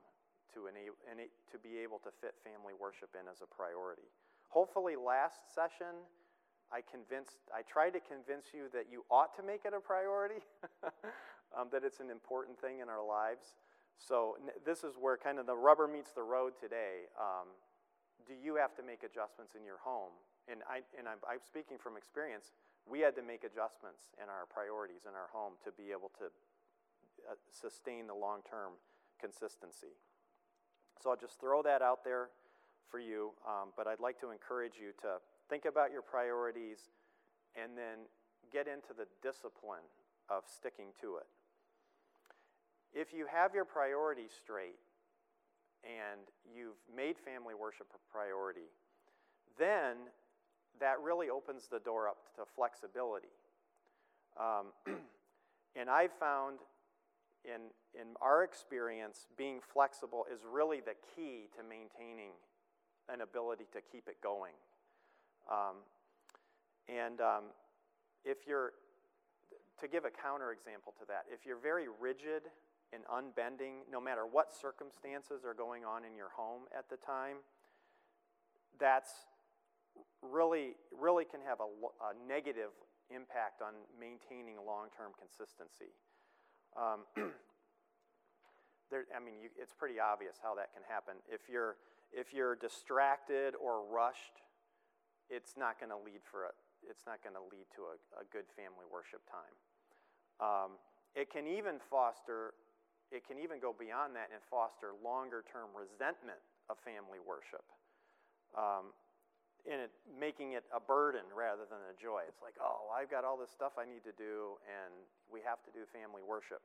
to, 0.54 0.68
enable, 0.68 0.98
to 1.04 1.56
be 1.58 1.80
able 1.80 1.98
to 2.04 2.10
fit 2.20 2.34
family 2.42 2.72
worship 2.76 3.12
in 3.18 3.28
as 3.28 3.40
a 3.40 3.48
priority? 3.48 4.06
Hopefully, 4.48 4.96
last 4.96 5.48
session, 5.48 6.04
I 6.72 6.80
convinced, 6.80 7.40
I 7.52 7.64
tried 7.64 7.92
to 7.96 8.02
convince 8.04 8.52
you 8.56 8.72
that 8.72 8.88
you 8.88 9.04
ought 9.12 9.36
to 9.36 9.42
make 9.44 9.64
it 9.64 9.76
a 9.76 9.80
priority, 9.80 10.40
um, 11.56 11.68
that 11.72 11.84
it's 11.84 12.00
an 12.00 12.08
important 12.08 12.60
thing 12.60 12.80
in 12.80 12.88
our 12.88 13.04
lives. 13.04 13.56
So 14.00 14.40
this 14.64 14.84
is 14.84 14.96
where 14.98 15.16
kind 15.16 15.38
of 15.38 15.46
the 15.46 15.56
rubber 15.56 15.86
meets 15.86 16.12
the 16.12 16.24
road 16.24 16.56
today. 16.56 17.08
Um, 17.16 17.52
do 18.26 18.34
you 18.34 18.56
have 18.56 18.74
to 18.76 18.82
make 18.82 19.04
adjustments 19.04 19.54
in 19.54 19.64
your 19.64 19.78
home? 19.78 20.16
And, 20.50 20.64
I, 20.66 20.82
and 20.98 21.06
I'm, 21.06 21.22
I'm 21.28 21.44
speaking 21.44 21.78
from 21.78 21.96
experience. 21.96 22.56
We 22.88 22.98
had 22.98 23.14
to 23.14 23.22
make 23.22 23.44
adjustments 23.44 24.10
in 24.18 24.26
our 24.26 24.48
priorities 24.50 25.06
in 25.06 25.14
our 25.14 25.30
home 25.30 25.54
to 25.62 25.70
be 25.70 25.94
able 25.94 26.10
to 26.18 26.32
uh, 27.30 27.38
sustain 27.52 28.10
the 28.10 28.16
long 28.16 28.42
term 28.42 28.74
consistency. 29.20 29.94
So 31.00 31.10
I'll 31.10 31.16
just 31.16 31.40
throw 31.40 31.62
that 31.62 31.82
out 31.82 32.04
there 32.04 32.28
for 32.90 32.98
you, 32.98 33.30
um, 33.46 33.70
but 33.76 33.86
I'd 33.86 34.00
like 34.00 34.20
to 34.20 34.30
encourage 34.30 34.74
you 34.80 34.92
to 35.02 35.18
Think 35.52 35.66
about 35.66 35.92
your 35.92 36.00
priorities 36.00 36.78
and 37.54 37.76
then 37.76 38.08
get 38.50 38.66
into 38.66 38.96
the 38.96 39.04
discipline 39.20 39.84
of 40.30 40.44
sticking 40.48 40.96
to 41.02 41.16
it. 41.16 41.28
If 42.94 43.12
you 43.12 43.26
have 43.30 43.54
your 43.54 43.66
priorities 43.66 44.30
straight 44.32 44.80
and 45.84 46.24
you've 46.56 46.80
made 46.88 47.16
family 47.18 47.52
worship 47.52 47.86
a 47.94 48.00
priority, 48.10 48.72
then 49.58 50.08
that 50.80 51.00
really 51.04 51.28
opens 51.28 51.68
the 51.68 51.80
door 51.80 52.08
up 52.08 52.16
to 52.36 52.44
flexibility. 52.56 53.36
Um, 54.40 54.72
and 55.76 55.90
I've 55.90 56.16
found 56.18 56.60
in, 57.44 57.70
in 57.98 58.14
our 58.20 58.44
experience, 58.44 59.26
being 59.36 59.60
flexible 59.60 60.26
is 60.32 60.40
really 60.50 60.80
the 60.80 60.94
key 61.14 61.48
to 61.56 61.62
maintaining 61.62 62.30
an 63.12 63.20
ability 63.20 63.64
to 63.72 63.80
keep 63.80 64.08
it 64.08 64.16
going. 64.22 64.54
Um, 65.50 65.82
and 66.88 67.20
um, 67.20 67.44
if 68.24 68.46
you're, 68.46 68.72
to 69.80 69.88
give 69.88 70.04
a 70.04 70.14
counterexample 70.14 70.94
to 70.98 71.04
that, 71.08 71.26
if 71.32 71.44
you're 71.44 71.60
very 71.60 71.86
rigid 72.00 72.46
and 72.92 73.02
unbending, 73.10 73.82
no 73.90 74.00
matter 74.00 74.22
what 74.26 74.52
circumstances 74.54 75.44
are 75.44 75.54
going 75.54 75.84
on 75.84 76.04
in 76.04 76.14
your 76.14 76.30
home 76.36 76.62
at 76.76 76.88
the 76.88 76.96
time, 76.96 77.42
that's 78.78 79.26
really, 80.22 80.76
really 80.94 81.24
can 81.24 81.40
have 81.46 81.58
a, 81.60 81.68
a 82.06 82.12
negative 82.28 82.70
impact 83.10 83.60
on 83.60 83.74
maintaining 83.98 84.56
long-term 84.64 85.12
consistency. 85.18 85.92
Um, 86.76 87.04
there, 88.90 89.04
I 89.14 89.20
mean, 89.20 89.40
you, 89.42 89.48
it's 89.60 89.74
pretty 89.74 90.00
obvious 90.00 90.36
how 90.42 90.54
that 90.56 90.72
can 90.72 90.82
happen. 90.88 91.20
If 91.28 91.48
you're, 91.50 91.76
if 92.12 92.32
you're 92.32 92.56
distracted 92.56 93.54
or 93.56 93.84
rushed 93.84 94.42
it's 95.32 95.56
not 95.56 95.80
going 95.80 95.88
to 95.88 95.96
lead 95.96 96.20
for 96.20 96.44
a, 96.44 96.52
it's 96.84 97.08
not 97.08 97.24
going 97.24 97.32
to 97.32 97.44
lead 97.48 97.64
to 97.80 97.88
a, 97.88 97.96
a, 98.20 98.24
good 98.28 98.44
family 98.52 98.84
worship 98.84 99.24
time. 99.24 99.56
Um, 100.36 100.70
it 101.16 101.32
can 101.32 101.48
even 101.48 101.80
foster, 101.88 102.52
it 103.08 103.24
can 103.24 103.40
even 103.40 103.56
go 103.56 103.72
beyond 103.72 104.12
that 104.20 104.28
and 104.28 104.44
foster 104.44 104.92
longer 105.00 105.40
term 105.48 105.72
resentment 105.72 106.40
of 106.68 106.76
family 106.84 107.16
worship. 107.16 107.64
Um, 108.52 108.92
in 109.64 109.78
it, 109.78 109.90
making 110.10 110.52
it 110.58 110.64
a 110.74 110.80
burden 110.80 111.22
rather 111.30 111.62
than 111.70 111.78
a 111.86 111.94
joy. 111.94 112.26
It's 112.26 112.42
like, 112.42 112.58
oh, 112.58 112.90
I've 112.90 113.10
got 113.10 113.24
all 113.24 113.38
this 113.38 113.50
stuff 113.50 113.78
I 113.78 113.86
need 113.86 114.02
to 114.04 114.14
do, 114.18 114.58
and 114.66 114.92
we 115.30 115.38
have 115.46 115.62
to 115.62 115.70
do 115.70 115.86
family 115.94 116.22
worship. 116.26 116.62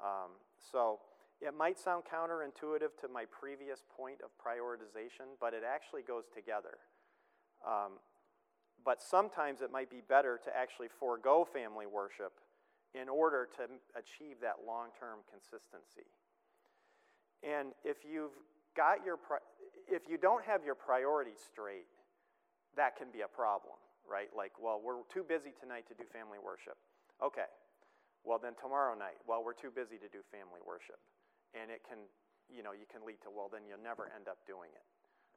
Um, 0.00 0.40
so 0.56 1.00
it 1.40 1.52
might 1.52 1.78
sound 1.78 2.04
counterintuitive 2.08 2.96
to 3.04 3.06
my 3.12 3.24
previous 3.28 3.84
point 3.92 4.24
of 4.24 4.32
prioritization, 4.40 5.36
but 5.40 5.52
it 5.52 5.62
actually 5.66 6.02
goes 6.02 6.24
together. 6.32 6.80
Um, 7.60 8.00
but 8.84 9.02
sometimes 9.02 9.60
it 9.60 9.72
might 9.72 9.90
be 9.90 10.00
better 10.06 10.40
to 10.44 10.50
actually 10.56 10.88
forego 10.88 11.44
family 11.44 11.86
worship 11.86 12.32
in 12.94 13.08
order 13.08 13.48
to 13.56 13.64
achieve 13.98 14.36
that 14.40 14.64
long 14.66 14.88
term 14.98 15.20
consistency. 15.28 16.08
And 17.42 17.72
if 17.84 17.98
you've 18.08 18.32
got 18.76 19.04
your, 19.04 19.18
if 19.88 20.02
you 20.08 20.16
don't 20.16 20.44
have 20.44 20.64
your 20.64 20.74
priorities 20.74 21.40
straight, 21.44 21.86
that 22.76 22.96
can 22.96 23.10
be 23.10 23.22
a 23.22 23.30
problem, 23.30 23.76
right? 24.08 24.28
Like, 24.36 24.52
well, 24.60 24.80
we're 24.82 25.02
too 25.12 25.22
busy 25.22 25.52
tonight 25.54 25.86
to 25.88 25.94
do 25.94 26.04
family 26.10 26.38
worship. 26.38 26.76
Okay, 27.22 27.48
well, 28.24 28.40
then 28.40 28.56
tomorrow 28.56 28.96
night, 28.96 29.20
well, 29.28 29.44
we're 29.44 29.56
too 29.56 29.68
busy 29.68 30.00
to 30.00 30.08
do 30.08 30.24
family 30.32 30.64
worship. 30.64 30.96
And 31.52 31.70
it 31.70 31.84
can, 31.84 32.08
you 32.48 32.64
know, 32.64 32.72
you 32.72 32.88
can 32.88 33.04
lead 33.04 33.20
to, 33.22 33.30
well, 33.30 33.52
then 33.52 33.68
you'll 33.68 33.84
never 33.84 34.08
end 34.16 34.26
up 34.26 34.40
doing 34.48 34.72
it. 34.72 34.82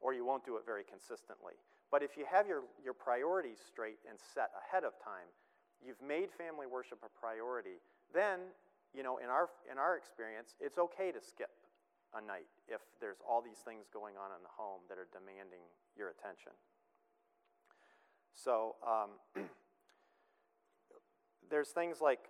Or 0.00 0.16
you 0.16 0.24
won't 0.24 0.42
do 0.42 0.56
it 0.56 0.64
very 0.64 0.88
consistently. 0.88 1.60
But 1.92 2.00
if 2.02 2.16
you 2.16 2.24
have 2.24 2.48
your, 2.48 2.64
your 2.80 2.96
priorities 2.96 3.60
straight 3.60 4.00
and 4.08 4.16
set 4.16 4.50
ahead 4.56 4.88
of 4.88 4.96
time, 5.04 5.28
you've 5.84 6.00
made 6.00 6.32
family 6.32 6.64
worship 6.64 7.04
a 7.04 7.12
priority, 7.12 7.84
then, 8.10 8.50
you 8.96 9.04
know, 9.04 9.20
in 9.20 9.28
our, 9.28 9.52
in 9.68 9.76
our 9.76 10.00
experience, 10.00 10.56
it's 10.58 10.80
okay 10.80 11.12
to 11.12 11.20
skip 11.20 11.52
a 12.16 12.24
night 12.24 12.48
if 12.72 12.80
there's 13.04 13.20
all 13.20 13.44
these 13.44 13.60
things 13.68 13.84
going 13.92 14.16
on 14.16 14.32
in 14.32 14.40
the 14.40 14.54
home 14.56 14.80
that 14.88 14.96
are 14.96 15.12
demanding 15.12 15.60
your 15.92 16.08
attention. 16.08 16.56
So, 18.44 18.76
um, 18.86 19.44
there's 21.50 21.70
things 21.70 21.98
like 22.00 22.20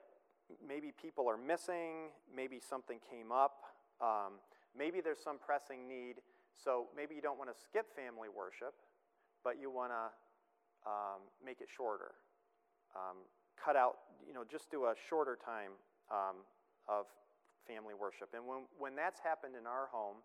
maybe 0.66 0.90
people 0.90 1.28
are 1.28 1.36
missing, 1.36 2.08
maybe 2.34 2.58
something 2.58 2.98
came 3.10 3.30
up, 3.30 3.64
um, 4.00 4.40
maybe 4.76 5.00
there's 5.00 5.20
some 5.22 5.36
pressing 5.38 5.86
need. 5.86 6.16
So 6.56 6.86
maybe 6.96 7.14
you 7.14 7.20
don't 7.20 7.38
want 7.38 7.50
to 7.54 7.56
skip 7.60 7.86
family 7.94 8.28
worship, 8.34 8.74
but 9.44 9.60
you 9.60 9.70
want 9.70 9.92
to 9.92 10.88
um, 10.88 11.20
make 11.44 11.60
it 11.60 11.68
shorter. 11.68 12.12
Um, 12.96 13.18
cut 13.62 13.76
out, 13.76 13.98
you 14.26 14.32
know, 14.32 14.44
just 14.50 14.70
do 14.70 14.84
a 14.84 14.94
shorter 15.08 15.36
time 15.44 15.72
um, 16.10 16.42
of 16.88 17.04
family 17.66 17.94
worship. 17.94 18.30
And 18.34 18.46
when, 18.46 18.64
when 18.78 18.96
that's 18.96 19.20
happened 19.20 19.54
in 19.60 19.66
our 19.66 19.88
home, 19.92 20.16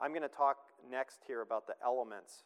I'm 0.00 0.10
going 0.10 0.26
to 0.26 0.34
talk 0.34 0.56
next 0.90 1.20
here 1.26 1.42
about 1.42 1.66
the 1.66 1.74
elements, 1.84 2.44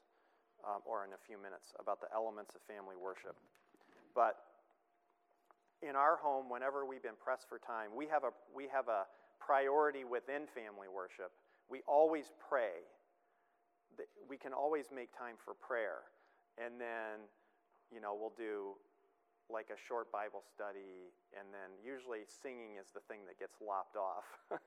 um, 0.65 0.81
or 0.87 1.05
in 1.05 1.13
a 1.13 1.21
few 1.27 1.37
minutes, 1.37 1.75
about 1.81 2.01
the 2.01 2.09
elements 2.15 2.55
of 2.55 2.63
family 2.65 2.97
worship. 2.97 3.37
But 4.15 4.37
in 5.83 5.97
our 5.97 6.17
home, 6.17 6.49
whenever 6.49 6.87
we've 6.87 7.03
been 7.03 7.19
pressed 7.21 7.49
for 7.49 7.59
time, 7.59 7.93
we 7.95 8.07
have 8.09 8.25
a, 8.25 8.33
we 8.55 8.69
have 8.73 8.89
a 8.89 9.05
priority 9.41 10.05
within 10.05 10.49
family 10.55 10.89
worship. 10.89 11.33
We 11.69 11.83
always 11.87 12.33
pray 12.49 12.87
we 14.29 14.37
can 14.37 14.53
always 14.53 14.87
make 14.95 15.17
time 15.17 15.37
for 15.43 15.55
prayer. 15.55 16.05
And 16.59 16.81
then, 16.81 17.29
you 17.93 18.01
know, 18.01 18.17
we'll 18.19 18.35
do 18.37 18.77
like 19.47 19.71
a 19.71 19.79
short 19.79 20.11
Bible 20.11 20.43
study, 20.43 21.15
and 21.31 21.47
then 21.55 21.71
usually 21.79 22.27
singing 22.27 22.83
is 22.83 22.91
the 22.91 23.05
thing 23.07 23.23
that 23.31 23.39
gets 23.39 23.63
lopped 23.63 23.95
off. 23.95 24.27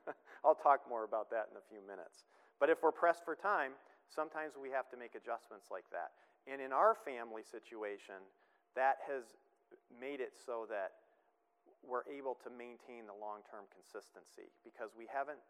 I'll 0.44 0.56
talk 0.56 0.88
more 0.88 1.04
about 1.04 1.28
that 1.36 1.52
in 1.52 1.60
a 1.60 1.64
few 1.68 1.84
minutes. 1.84 2.24
But 2.56 2.72
if 2.72 2.80
we're 2.80 2.96
pressed 2.96 3.24
for 3.24 3.36
time, 3.36 3.76
sometimes 4.10 4.58
we 4.58 4.68
have 4.74 4.90
to 4.90 4.98
make 4.98 5.14
adjustments 5.14 5.70
like 5.70 5.86
that. 5.94 6.12
And 6.50 6.58
in 6.58 6.74
our 6.74 6.98
family 7.06 7.46
situation, 7.46 8.18
that 8.74 8.98
has 9.06 9.38
made 9.88 10.20
it 10.20 10.34
so 10.34 10.66
that 10.68 11.00
we're 11.86 12.04
able 12.10 12.36
to 12.44 12.50
maintain 12.52 13.08
the 13.08 13.16
long 13.16 13.40
term 13.48 13.64
consistency 13.72 14.50
because 14.66 14.92
we 14.92 15.08
haven't, 15.08 15.40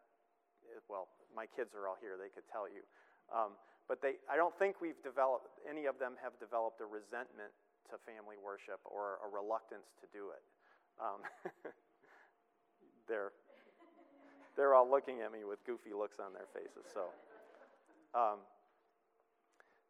well, 0.87 1.09
my 1.35 1.49
kids 1.49 1.75
are 1.75 1.89
all 1.89 1.99
here, 1.99 2.15
they 2.21 2.31
could 2.31 2.47
tell 2.47 2.69
you. 2.69 2.85
Um, 3.33 3.57
but 3.91 3.99
they, 3.99 4.23
I 4.31 4.39
don't 4.39 4.55
think 4.55 4.79
we've 4.79 4.99
developed, 5.03 5.51
any 5.67 5.91
of 5.91 5.99
them 5.99 6.15
have 6.23 6.39
developed 6.39 6.79
a 6.79 6.87
resentment 6.87 7.51
to 7.91 7.99
family 8.07 8.39
worship 8.39 8.79
or 8.87 9.19
a 9.27 9.29
reluctance 9.29 9.91
to 9.99 10.07
do 10.15 10.31
it. 10.31 10.45
Um, 11.03 11.21
they're, 13.11 13.35
they're 14.55 14.79
all 14.79 14.87
looking 14.87 15.27
at 15.27 15.35
me 15.35 15.43
with 15.43 15.59
goofy 15.67 15.91
looks 15.91 16.23
on 16.23 16.31
their 16.31 16.47
faces, 16.55 16.87
so. 16.95 17.11
Um, 18.15 18.39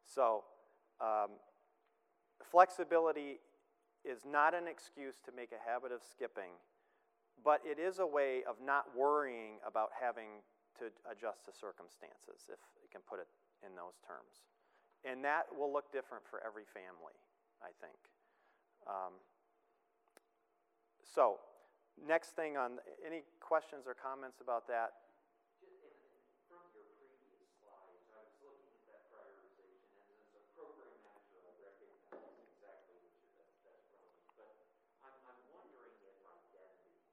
so, 0.05 0.45
um, 1.01 1.31
flexibility 2.51 3.41
is 4.05 4.25
not 4.25 4.55
an 4.55 4.67
excuse 4.69 5.21
to 5.25 5.33
make 5.33 5.53
a 5.53 5.71
habit 5.71 5.93
of 5.93 6.03
skipping, 6.03 6.53
but 7.45 7.61
it 7.65 7.79
is 7.79 7.99
a 7.99 8.07
way 8.07 8.43
of 8.49 8.57
not 8.65 8.85
worrying 8.97 9.57
about 9.67 9.91
having 9.99 10.43
to 10.79 10.93
adjust 11.11 11.45
to 11.45 11.53
circumstances, 11.53 12.49
if 12.49 12.61
you 12.83 12.89
can 12.91 13.01
put 13.09 13.21
it 13.21 13.29
in 13.65 13.75
those 13.77 14.01
terms. 14.07 14.45
And 15.05 15.25
that 15.25 15.49
will 15.57 15.73
look 15.73 15.93
different 15.93 16.25
for 16.29 16.45
every 16.45 16.65
family, 16.65 17.17
I 17.63 17.73
think. 17.81 17.97
Um, 18.87 19.17
so, 21.05 21.41
next 21.97 22.37
thing 22.37 22.57
on 22.57 22.81
any 23.05 23.25
questions 23.41 23.85
or 23.89 23.97
comments 23.97 24.41
about 24.41 24.69
that? 24.69 24.93
Just 25.61 25.77
in, 25.85 25.93
in, 25.93 26.17
from 26.49 26.65
your 26.73 26.89
previous 26.97 27.49
slides, 27.61 28.09
I 28.13 28.25
was 28.25 28.37
looking 28.41 28.73
at 28.73 28.85
that 28.89 29.03
prioritization, 29.13 30.01
and 30.01 30.17
as 30.21 30.33
a 30.37 30.45
program 30.57 30.97
manager, 31.05 31.45
I 31.45 31.53
recognize 31.61 32.37
exactly 32.41 32.97
what 33.05 33.13
you're, 33.21 33.37
that, 33.37 33.53
that's 33.65 33.85
relevant. 33.93 34.33
But 34.37 34.53
I'm, 35.05 35.17
I'm 35.29 35.43
wondering 35.53 35.97
if 36.09 36.17
identity, 36.25 37.05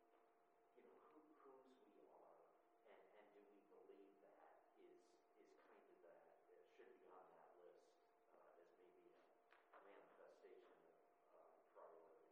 you 0.78 0.88
know, 0.88 1.04
who, 1.12 1.20
whose 1.44 1.68
we 1.92 2.08
are, 2.16 2.40
and, 2.88 3.02
and 3.18 3.25
do 3.34 3.44
we 3.44 3.60
believe 3.68 4.14
that 4.24 4.62
is, 4.78 5.04
is 5.42 5.52
kind 5.68 5.84
of 5.84 5.98
that, 6.06 6.22
that 6.48 6.64
should 6.78 6.94
be 7.02 7.12
on 7.12 7.25
that 7.34 7.52
list, 7.60 7.92
uh, 8.32 8.62
as 8.62 8.70
maybe 8.78 9.10
a, 9.10 9.25
a 9.74 9.80
manifestation 9.84 10.80
of, 10.86 10.96
uh, 11.34 11.52
priority? 11.75 12.24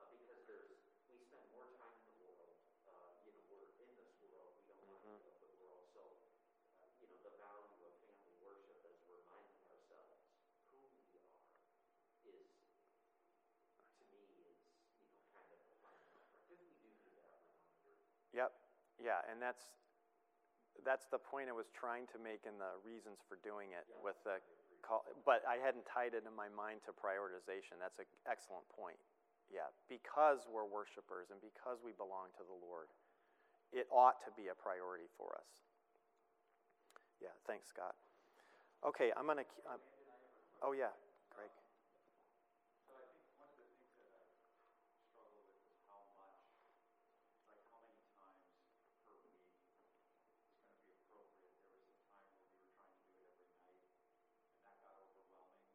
Uh, 0.00 0.10
because 0.18 0.42
there's, 0.50 0.74
we 1.06 1.22
spend 1.22 1.46
more 1.54 1.70
time 1.78 1.94
in 1.94 2.04
the 2.10 2.16
world, 2.26 2.54
uh, 2.90 3.14
you 3.26 3.30
know, 3.34 3.42
we're 3.50 3.70
in 3.82 3.90
this 3.98 4.14
world, 4.22 4.54
we 4.62 4.70
don't 4.70 4.90
have 4.90 5.06
to 5.06 5.14
give 5.14 5.26
up 5.30 5.38
the 5.42 5.50
world, 5.58 5.84
so, 5.90 6.02
uh, 6.80 6.86
you 7.02 7.06
know, 7.10 7.18
the 7.26 7.34
value 7.38 7.82
of 7.86 7.92
family 8.00 8.34
worship 8.40 8.78
is 8.86 8.98
reminding 9.10 9.58
ourselves 9.66 10.22
who 10.70 10.78
we 10.94 11.02
are 11.18 11.50
is, 12.30 12.46
to 13.98 14.04
me, 14.06 14.22
is, 14.46 14.58
you 14.94 15.02
know, 15.02 15.18
kind 15.34 15.50
of 15.50 15.60
the 15.66 15.76
fundamental, 15.82 16.22
because 16.30 16.62
we 16.62 16.70
do 16.78 16.88
need 16.94 17.18
that 17.18 17.42
reminder. 17.42 17.98
Yep, 18.34 18.50
yeah, 19.02 19.20
and 19.30 19.42
that's, 19.42 19.62
that's 20.86 21.06
the 21.10 21.18
point 21.18 21.50
I 21.50 21.56
was 21.56 21.68
trying 21.74 22.06
to 22.14 22.18
make 22.22 22.46
in 22.46 22.56
the 22.62 22.78
reasons 22.86 23.18
for 23.26 23.36
doing 23.42 23.74
it 23.74 23.86
with 24.00 24.16
the 24.24 24.38
call, 24.86 25.04
but 25.26 25.42
I 25.48 25.58
hadn't 25.58 25.84
tied 25.84 26.14
it 26.14 26.24
in 26.24 26.34
my 26.34 26.48
mind 26.52 26.80
to 26.86 26.92
prioritization. 26.94 27.76
That's 27.82 27.98
an 27.98 28.06
excellent 28.30 28.66
point. 28.70 28.98
Yeah, 29.50 29.66
because 29.90 30.46
we're 30.46 30.64
worshipers 30.64 31.34
and 31.34 31.42
because 31.42 31.82
we 31.82 31.90
belong 31.98 32.30
to 32.38 32.44
the 32.46 32.54
Lord, 32.62 32.86
it 33.74 33.86
ought 33.90 34.22
to 34.26 34.30
be 34.38 34.46
a 34.48 34.54
priority 34.54 35.10
for 35.18 35.34
us. 35.34 35.50
Yeah, 37.20 37.34
thanks, 37.46 37.68
Scott. 37.68 37.94
Okay, 38.86 39.12
I'm 39.16 39.26
gonna. 39.26 39.44
Um, 39.68 39.82
oh 40.62 40.72
yeah, 40.72 40.94
Greg. 41.34 41.50
So 42.88 42.94
I 42.96 43.04
think 43.12 43.28
one 43.36 43.50
of 43.50 43.58
the 43.60 43.68
things 43.76 43.92
that 44.00 44.08
I 44.16 44.24
struggle 45.12 45.42
with 45.44 45.60
is 45.68 45.76
how 45.90 46.00
much, 46.16 46.40
like 47.52 47.66
how 47.68 47.80
many 47.84 48.00
times 48.16 48.40
per 49.04 49.12
week 49.20 49.36
is 49.44 49.52
gonna 50.64 50.80
be 50.80 50.94
appropriate. 50.96 51.52
There 51.52 51.68
was 51.68 51.84
a 51.84 52.66
time 52.72 52.96
where 53.04 53.20
we 53.20 53.36
were 53.36 53.44
trying 53.52 53.76
to 53.76 53.84
do 53.84 53.92
it 54.00 54.08
every 54.08 54.08
night, 54.08 54.24
and 54.48 54.56
that 54.64 54.80
got 54.80 54.96
overwhelming. 54.96 55.68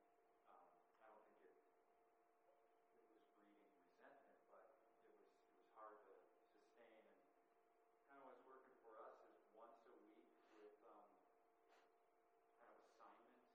Um, 0.50 0.74
I 0.98 1.06
don't 1.06 1.22
think 1.30 1.46
it, 1.46 1.54
it 1.54 2.66
was 2.66 2.82
breeding 2.98 3.30
resentment, 3.86 4.42
but 4.50 4.66
it 4.66 4.74
was, 4.74 4.90
it 5.06 5.14
was 5.14 5.70
hard 5.78 6.02
to 6.10 6.16
sustain. 6.50 7.06
And 7.86 8.02
kind 8.10 8.18
of 8.18 8.34
what's 8.34 8.42
working 8.50 8.78
for 8.82 8.98
us 9.06 9.22
is 9.30 9.46
once 9.54 9.78
a 9.86 9.94
week 10.02 10.26
with, 10.58 10.74
um, 10.90 11.14
kind 12.58 12.72
of 12.74 12.80
assignments 12.82 13.46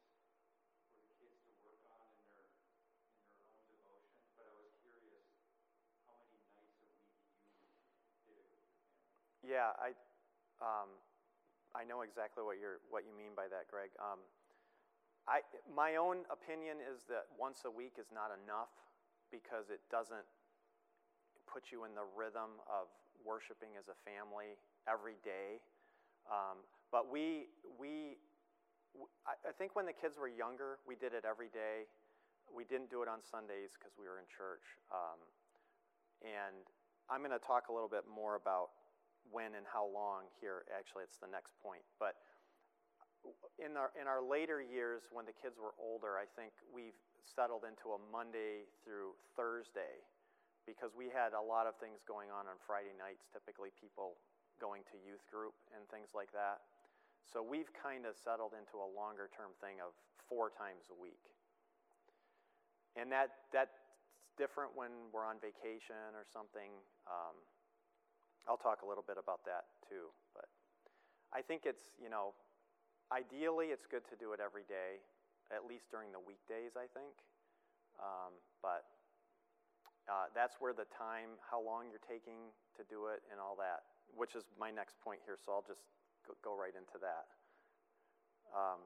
for 0.92 1.02
the 1.02 1.14
kids 1.18 1.38
to 1.46 1.52
work 1.64 1.82
on 1.90 2.06
in 2.20 2.26
their, 2.30 2.46
in 3.26 3.34
their 3.40 3.50
own 3.56 3.66
devotion, 3.70 4.20
but 4.38 4.44
I 4.46 4.54
was 4.60 4.70
curious 4.84 5.24
how 6.06 6.14
many 6.28 6.42
nights 6.50 6.76
a 6.82 6.86
week 6.90 7.08
you 7.08 8.34
did 8.34 8.36
it 8.38 8.50
with 8.50 8.60
your 8.60 8.74
family. 9.00 9.39
Yeah, 9.50 9.74
I, 9.82 9.90
um, 10.62 10.94
I 11.74 11.82
know 11.82 12.06
exactly 12.06 12.46
what 12.46 12.62
you're 12.62 12.78
what 12.86 13.02
you 13.02 13.10
mean 13.10 13.34
by 13.34 13.50
that, 13.50 13.66
Greg. 13.66 13.90
Um, 13.98 14.22
I 15.26 15.42
my 15.66 15.98
own 15.98 16.22
opinion 16.30 16.78
is 16.78 17.02
that 17.10 17.26
once 17.34 17.66
a 17.66 17.72
week 17.72 17.98
is 17.98 18.14
not 18.14 18.30
enough 18.30 18.70
because 19.34 19.74
it 19.74 19.82
doesn't 19.90 20.22
put 21.50 21.74
you 21.74 21.82
in 21.82 21.98
the 21.98 22.06
rhythm 22.14 22.62
of 22.70 22.86
worshiping 23.26 23.74
as 23.74 23.90
a 23.90 23.98
family 24.06 24.54
every 24.86 25.18
day. 25.26 25.58
Um, 26.30 26.62
but 26.94 27.10
we 27.10 27.50
we 27.74 28.22
I 29.26 29.50
think 29.58 29.74
when 29.74 29.86
the 29.86 29.94
kids 29.94 30.14
were 30.14 30.30
younger, 30.30 30.78
we 30.86 30.94
did 30.94 31.10
it 31.10 31.26
every 31.26 31.50
day. 31.50 31.90
We 32.50 32.62
didn't 32.62 32.90
do 32.90 33.02
it 33.02 33.08
on 33.10 33.18
Sundays 33.22 33.74
because 33.74 33.94
we 33.98 34.06
were 34.06 34.18
in 34.22 34.26
church. 34.30 34.78
Um, 34.94 35.18
and 36.22 36.66
I'm 37.10 37.22
going 37.22 37.34
to 37.34 37.42
talk 37.42 37.70
a 37.70 37.72
little 37.74 37.88
bit 37.90 38.06
more 38.10 38.34
about 38.34 38.74
when 39.28 39.52
and 39.58 39.66
how 39.68 39.84
long 39.84 40.28
here. 40.40 40.64
Actually, 40.72 41.04
it's 41.04 41.20
the 41.20 41.30
next 41.30 41.52
point. 41.60 41.84
But 42.00 42.16
in 43.60 43.76
our, 43.76 43.92
in 43.98 44.08
our 44.08 44.24
later 44.24 44.64
years, 44.64 45.04
when 45.12 45.28
the 45.28 45.36
kids 45.36 45.60
were 45.60 45.76
older, 45.76 46.16
I 46.16 46.24
think 46.38 46.56
we've 46.72 46.96
settled 47.20 47.68
into 47.68 47.92
a 47.92 48.00
Monday 48.08 48.64
through 48.82 49.12
Thursday 49.36 50.00
because 50.64 50.96
we 50.96 51.12
had 51.12 51.36
a 51.36 51.40
lot 51.40 51.68
of 51.68 51.76
things 51.80 52.00
going 52.04 52.32
on 52.32 52.48
on 52.48 52.56
Friday 52.64 52.96
nights, 52.96 53.28
typically 53.32 53.72
people 53.76 54.16
going 54.60 54.84
to 54.92 54.96
youth 55.00 55.24
group 55.28 55.56
and 55.72 55.84
things 55.88 56.12
like 56.12 56.32
that. 56.36 56.64
So 57.24 57.40
we've 57.40 57.70
kind 57.76 58.04
of 58.04 58.16
settled 58.16 58.52
into 58.56 58.80
a 58.80 58.88
longer 58.92 59.30
term 59.32 59.52
thing 59.62 59.80
of 59.80 59.96
four 60.28 60.52
times 60.52 60.88
a 60.92 60.96
week. 60.96 61.20
And 62.98 63.08
that, 63.14 63.48
that's 63.54 63.76
different 64.34 64.74
when 64.74 64.90
we're 65.14 65.24
on 65.24 65.38
vacation 65.38 66.16
or 66.16 66.26
something. 66.26 66.74
Um, 67.06 67.36
I'll 68.48 68.60
talk 68.60 68.82
a 68.82 68.88
little 68.88 69.04
bit 69.04 69.16
about 69.20 69.44
that 69.44 69.68
too. 69.88 70.12
But 70.34 70.46
I 71.32 71.42
think 71.42 71.64
it's, 71.64 71.92
you 72.00 72.08
know, 72.08 72.34
ideally 73.12 73.74
it's 73.74 73.86
good 73.86 74.06
to 74.10 74.16
do 74.16 74.32
it 74.32 74.40
every 74.40 74.64
day, 74.68 75.02
at 75.50 75.66
least 75.66 75.90
during 75.90 76.12
the 76.12 76.22
weekdays, 76.22 76.78
I 76.78 76.86
think. 76.90 77.14
Um, 78.00 78.32
but 78.62 78.86
uh, 80.08 80.32
that's 80.34 80.56
where 80.58 80.72
the 80.72 80.88
time, 80.90 81.36
how 81.44 81.60
long 81.60 81.92
you're 81.92 82.02
taking 82.02 82.50
to 82.78 82.82
do 82.88 83.12
it, 83.12 83.20
and 83.30 83.38
all 83.38 83.54
that, 83.60 83.84
which 84.16 84.34
is 84.34 84.48
my 84.58 84.70
next 84.70 84.96
point 85.04 85.20
here, 85.26 85.36
so 85.36 85.52
I'll 85.52 85.66
just 85.66 85.84
go, 86.26 86.34
go 86.40 86.52
right 86.56 86.74
into 86.74 86.96
that. 87.02 87.28
Um, 88.50 88.80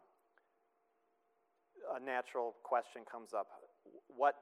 a 1.96 2.00
natural 2.00 2.56
question 2.64 3.02
comes 3.08 3.32
up 3.32 3.48
what, 4.08 4.36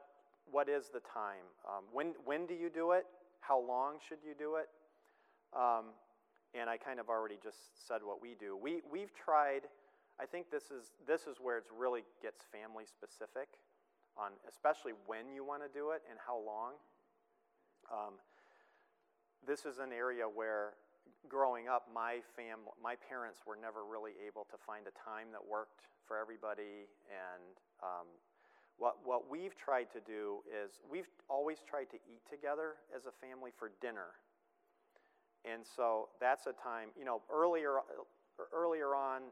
what 0.51 0.69
is 0.69 0.91
the 0.93 1.01
time? 1.01 1.47
Um, 1.67 1.85
when, 1.93 2.15
when 2.25 2.47
do 2.47 2.55
you 2.55 2.71
do 2.71 2.93
it? 2.93 3.05
How 3.41 3.61
long 3.61 3.99
should 4.07 4.19
you 4.27 4.35
do 4.39 4.57
it? 4.57 4.69
Um, 5.57 5.93
and 6.55 6.69
I 6.69 6.77
kind 6.77 7.01
of 7.01 7.09
already 7.09 7.39
just 7.43 7.87
said 7.87 8.01
what 8.05 8.21
we 8.21 8.35
do. 8.39 8.57
We, 8.57 8.83
we've 8.91 9.13
tried, 9.15 9.69
I 10.21 10.27
think 10.27 10.51
this 10.51 10.71
is, 10.71 10.93
this 11.07 11.23
is 11.27 11.37
where 11.41 11.59
it 11.59 11.65
really 11.73 12.03
gets 12.21 12.45
family 12.53 12.85
specific, 12.85 13.49
on 14.17 14.33
especially 14.49 14.93
when 15.07 15.33
you 15.33 15.45
want 15.45 15.63
to 15.63 15.71
do 15.73 15.93
it 15.93 16.03
and 16.09 16.19
how 16.21 16.37
long. 16.37 16.73
Um, 17.91 18.15
this 19.47 19.65
is 19.65 19.79
an 19.79 19.93
area 19.93 20.25
where 20.25 20.75
growing 21.29 21.69
up, 21.69 21.89
my 21.93 22.21
fam, 22.37 22.69
my 22.83 22.95
parents 23.09 23.41
were 23.47 23.57
never 23.57 23.85
really 23.85 24.13
able 24.27 24.45
to 24.51 24.57
find 24.67 24.87
a 24.87 24.95
time 24.95 25.33
that 25.33 25.43
worked 25.43 25.89
for 26.07 26.19
everybody. 26.19 26.89
And 27.09 27.55
um, 27.83 28.07
what, 28.77 28.99
what 29.05 29.31
we've 29.31 29.57
tried 29.57 29.91
to 29.93 30.01
do 30.01 30.45
is 30.51 30.81
we've 30.91 31.09
always 31.29 31.59
tried 31.69 31.91
to 31.91 31.99
eat 32.09 32.23
together 32.29 32.77
as 32.95 33.07
a 33.07 33.15
family 33.25 33.51
for 33.57 33.73
dinner. 33.81 34.19
And 35.45 35.67
so 35.67 36.09
that's 36.21 36.47
a 36.47 36.55
time, 36.55 36.95
you 36.99 37.05
know, 37.05 37.23
earlier, 37.33 37.83
earlier 38.55 38.95
on, 38.95 39.23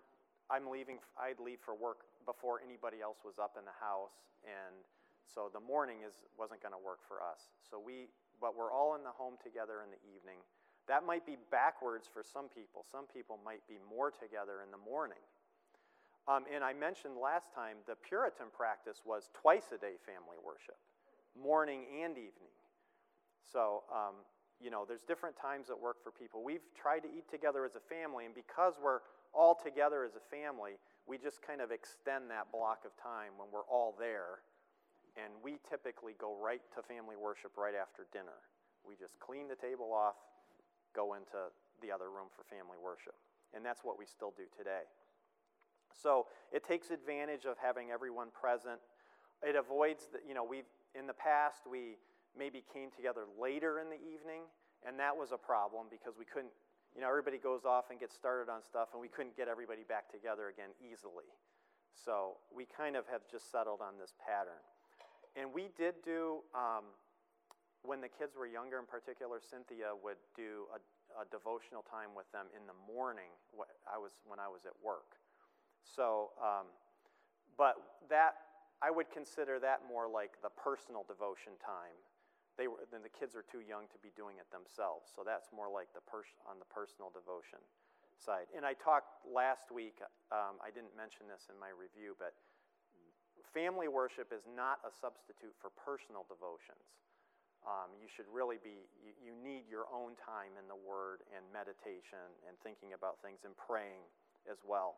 I'm 0.50 0.66
leaving, 0.66 0.98
I'd 1.14 1.38
leave 1.38 1.62
for 1.62 1.74
work 1.74 2.02
before 2.26 2.58
anybody 2.58 2.98
else 2.98 3.22
was 3.24 3.38
up 3.38 3.54
in 3.54 3.64
the 3.64 3.78
house. 3.78 4.26
And 4.42 4.82
so 5.30 5.46
the 5.54 5.62
morning 5.62 6.02
is, 6.02 6.18
wasn't 6.34 6.58
going 6.58 6.74
to 6.74 6.82
work 6.82 6.98
for 7.06 7.22
us. 7.22 7.54
So 7.62 7.78
we, 7.78 8.10
but 8.42 8.58
we're 8.58 8.74
all 8.74 8.98
in 8.98 9.06
the 9.06 9.14
home 9.14 9.38
together 9.38 9.86
in 9.86 9.94
the 9.94 10.02
evening. 10.10 10.42
That 10.90 11.06
might 11.06 11.22
be 11.22 11.38
backwards 11.54 12.10
for 12.10 12.26
some 12.26 12.50
people. 12.50 12.82
Some 12.82 13.06
people 13.06 13.38
might 13.46 13.62
be 13.70 13.78
more 13.86 14.10
together 14.10 14.66
in 14.66 14.74
the 14.74 14.82
morning. 14.82 15.22
Um, 16.26 16.44
and 16.50 16.64
I 16.66 16.74
mentioned 16.74 17.14
last 17.14 17.54
time 17.54 17.78
the 17.86 17.94
Puritan 17.94 18.50
practice 18.50 19.02
was 19.06 19.30
twice 19.30 19.70
a 19.70 19.78
day 19.78 20.02
family 20.02 20.38
worship, 20.42 20.78
morning 21.38 21.86
and 22.02 22.18
evening. 22.18 22.54
So 23.46 23.86
um, 23.90 24.18
you 24.60 24.70
know, 24.70 24.84
there's 24.86 25.02
different 25.02 25.36
times 25.40 25.68
that 25.68 25.80
work 25.80 25.96
for 26.04 26.12
people. 26.12 26.44
We've 26.44 26.64
tried 26.76 27.00
to 27.00 27.08
eat 27.08 27.30
together 27.30 27.64
as 27.64 27.74
a 27.74 27.80
family, 27.80 28.26
and 28.26 28.34
because 28.34 28.74
we're 28.76 29.00
all 29.32 29.56
together 29.56 30.04
as 30.04 30.12
a 30.14 30.24
family, 30.28 30.76
we 31.06 31.16
just 31.16 31.40
kind 31.40 31.60
of 31.60 31.70
extend 31.72 32.30
that 32.30 32.52
block 32.52 32.84
of 32.84 32.92
time 33.00 33.40
when 33.40 33.48
we're 33.52 33.66
all 33.66 33.96
there. 33.98 34.44
And 35.16 35.32
we 35.42 35.58
typically 35.68 36.14
go 36.20 36.36
right 36.38 36.62
to 36.76 36.82
family 36.82 37.16
worship 37.16 37.56
right 37.56 37.74
after 37.74 38.06
dinner. 38.12 38.46
We 38.86 38.94
just 38.94 39.18
clean 39.18 39.48
the 39.48 39.58
table 39.58 39.92
off, 39.92 40.14
go 40.94 41.14
into 41.14 41.50
the 41.82 41.90
other 41.90 42.10
room 42.10 42.28
for 42.30 42.44
family 42.46 42.78
worship. 42.78 43.16
And 43.54 43.64
that's 43.64 43.82
what 43.82 43.98
we 43.98 44.06
still 44.06 44.32
do 44.36 44.44
today. 44.56 44.86
So 45.90 46.26
it 46.52 46.62
takes 46.62 46.90
advantage 46.90 47.44
of 47.44 47.56
having 47.58 47.90
everyone 47.90 48.28
present. 48.30 48.78
It 49.42 49.56
avoids 49.56 50.06
the, 50.12 50.20
you 50.26 50.34
know, 50.34 50.44
we've, 50.44 50.68
in 50.94 51.06
the 51.06 51.16
past, 51.16 51.66
we 51.68 51.98
maybe 52.36 52.62
came 52.72 52.90
together 52.94 53.26
later 53.38 53.80
in 53.80 53.90
the 53.90 54.00
evening, 54.00 54.46
and 54.86 54.98
that 54.98 55.16
was 55.16 55.32
a 55.32 55.38
problem 55.38 55.86
because 55.90 56.16
we 56.18 56.24
couldn't, 56.24 56.52
you 56.94 57.00
know, 57.00 57.08
everybody 57.08 57.38
goes 57.38 57.64
off 57.64 57.90
and 57.90 58.00
gets 58.00 58.14
started 58.14 58.50
on 58.50 58.62
stuff, 58.62 58.90
and 58.92 59.00
we 59.00 59.08
couldn't 59.08 59.36
get 59.36 59.48
everybody 59.48 59.82
back 59.84 60.10
together 60.10 60.48
again 60.48 60.70
easily. 60.80 61.28
So 61.92 62.38
we 62.54 62.64
kind 62.64 62.96
of 62.96 63.04
have 63.10 63.22
just 63.30 63.50
settled 63.50 63.80
on 63.82 63.98
this 64.00 64.14
pattern. 64.16 64.62
And 65.36 65.52
we 65.52 65.70
did 65.76 66.00
do, 66.02 66.42
um, 66.54 66.90
when 67.82 68.00
the 68.00 68.08
kids 68.08 68.34
were 68.34 68.46
younger 68.46 68.78
in 68.78 68.86
particular, 68.86 69.38
Cynthia 69.38 69.92
would 70.02 70.18
do 70.34 70.66
a, 70.74 70.80
a 71.22 71.24
devotional 71.30 71.84
time 71.84 72.16
with 72.16 72.26
them 72.32 72.46
in 72.56 72.66
the 72.66 72.76
morning 72.88 73.30
when 73.52 73.68
I 73.86 73.98
was, 73.98 74.10
when 74.26 74.40
I 74.40 74.48
was 74.48 74.66
at 74.66 74.74
work. 74.82 75.20
So, 75.84 76.34
um, 76.40 76.66
but 77.56 77.76
that, 78.08 78.50
I 78.82 78.90
would 78.90 79.10
consider 79.12 79.60
that 79.60 79.84
more 79.86 80.08
like 80.08 80.40
the 80.42 80.50
personal 80.50 81.04
devotion 81.04 81.52
time 81.60 82.00
they 82.58 82.66
were, 82.66 82.82
then 82.90 83.02
the 83.02 83.12
kids 83.12 83.36
are 83.38 83.46
too 83.46 83.62
young 83.62 83.86
to 83.94 83.98
be 84.02 84.10
doing 84.14 84.38
it 84.38 84.48
themselves. 84.50 85.10
So 85.14 85.22
that's 85.22 85.50
more 85.54 85.70
like 85.70 85.92
the 85.94 86.04
pers- 86.04 86.38
on 86.48 86.58
the 86.58 86.68
personal 86.68 87.10
devotion 87.10 87.62
side. 88.20 88.50
And 88.52 88.68
I 88.68 88.76
talked 88.76 89.24
last 89.24 89.72
week, 89.72 89.98
um, 90.28 90.60
I 90.60 90.68
didn't 90.68 90.92
mention 90.92 91.24
this 91.30 91.48
in 91.48 91.56
my 91.56 91.72
review, 91.72 92.18
but 92.20 92.36
family 93.56 93.88
worship 93.88 94.30
is 94.30 94.44
not 94.44 94.78
a 94.84 94.92
substitute 94.92 95.56
for 95.58 95.72
personal 95.72 96.28
devotions. 96.28 96.84
Um, 97.66 97.92
you 98.00 98.08
should 98.08 98.24
really 98.32 98.56
be, 98.56 98.88
you, 99.04 99.12
you, 99.20 99.32
need 99.36 99.68
your 99.68 99.84
own 99.92 100.16
time 100.16 100.56
in 100.56 100.64
the 100.64 100.80
Word 100.80 101.20
and 101.28 101.44
meditation 101.52 102.24
and 102.48 102.56
thinking 102.64 102.96
about 102.96 103.20
things 103.20 103.44
and 103.44 103.52
praying 103.52 104.00
as 104.48 104.64
well. 104.64 104.96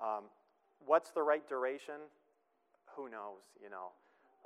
Um, 0.00 0.32
what's 0.80 1.12
the 1.12 1.20
right 1.20 1.44
duration? 1.44 2.00
Who 2.96 3.12
knows, 3.12 3.44
you 3.60 3.68
know. 3.68 3.92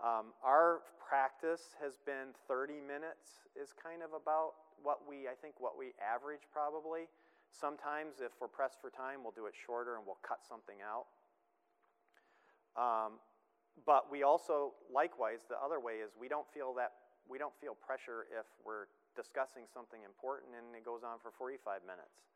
Um, 0.00 0.32
our 0.40 0.80
practice 0.96 1.76
has 1.76 2.00
been 2.00 2.32
30 2.48 2.80
minutes 2.80 3.44
is 3.52 3.76
kind 3.76 4.00
of 4.00 4.16
about 4.16 4.56
what 4.80 5.04
we, 5.04 5.28
I 5.28 5.36
think, 5.36 5.60
what 5.60 5.76
we 5.76 5.92
average 6.00 6.48
probably. 6.48 7.04
Sometimes, 7.52 8.24
if 8.24 8.32
we're 8.40 8.48
pressed 8.48 8.80
for 8.80 8.88
time, 8.88 9.20
we'll 9.20 9.36
do 9.36 9.44
it 9.44 9.52
shorter 9.52 10.00
and 10.00 10.06
we'll 10.06 10.22
cut 10.24 10.40
something 10.46 10.80
out. 10.80 11.10
Um, 12.78 13.20
but 13.84 14.08
we 14.08 14.22
also, 14.22 14.72
likewise, 14.88 15.44
the 15.50 15.58
other 15.60 15.82
way 15.82 16.00
is 16.00 16.16
we 16.16 16.28
don't 16.30 16.46
feel 16.48 16.72
that 16.80 16.92
we 17.28 17.38
don't 17.38 17.54
feel 17.62 17.78
pressure 17.78 18.26
if 18.34 18.46
we're 18.66 18.90
discussing 19.14 19.66
something 19.70 20.02
important 20.02 20.56
and 20.58 20.74
it 20.74 20.82
goes 20.82 21.06
on 21.06 21.22
for 21.22 21.30
45 21.30 21.86
minutes. 21.86 22.26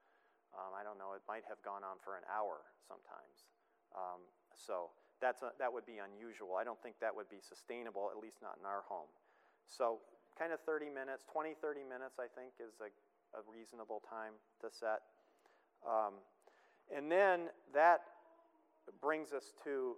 Um, 0.54 0.70
I 0.70 0.86
don't 0.86 0.98
know, 1.02 1.18
it 1.18 1.24
might 1.26 1.42
have 1.50 1.58
gone 1.66 1.82
on 1.82 1.98
for 1.98 2.14
an 2.14 2.22
hour 2.30 2.62
sometimes. 2.86 3.50
Um, 3.90 4.22
so 4.54 4.94
that's 5.20 5.42
a, 5.42 5.50
that 5.58 5.72
would 5.72 5.86
be 5.86 5.98
unusual. 6.02 6.56
I 6.58 6.64
don't 6.64 6.80
think 6.82 6.96
that 7.00 7.14
would 7.14 7.30
be 7.30 7.40
sustainable, 7.40 8.10
at 8.10 8.18
least 8.20 8.42
not 8.42 8.56
in 8.60 8.66
our 8.66 8.82
home. 8.88 9.10
So, 9.66 10.00
kind 10.38 10.52
of 10.52 10.60
30 10.66 10.90
minutes, 10.90 11.24
20, 11.30 11.54
30 11.62 11.86
minutes, 11.86 12.18
I 12.18 12.26
think, 12.26 12.58
is 12.58 12.74
a, 12.82 12.90
a 13.38 13.40
reasonable 13.46 14.02
time 14.04 14.34
to 14.60 14.68
set. 14.68 15.06
Um, 15.86 16.18
and 16.90 17.10
then 17.10 17.54
that 17.72 18.02
brings 19.00 19.32
us 19.32 19.54
to 19.64 19.96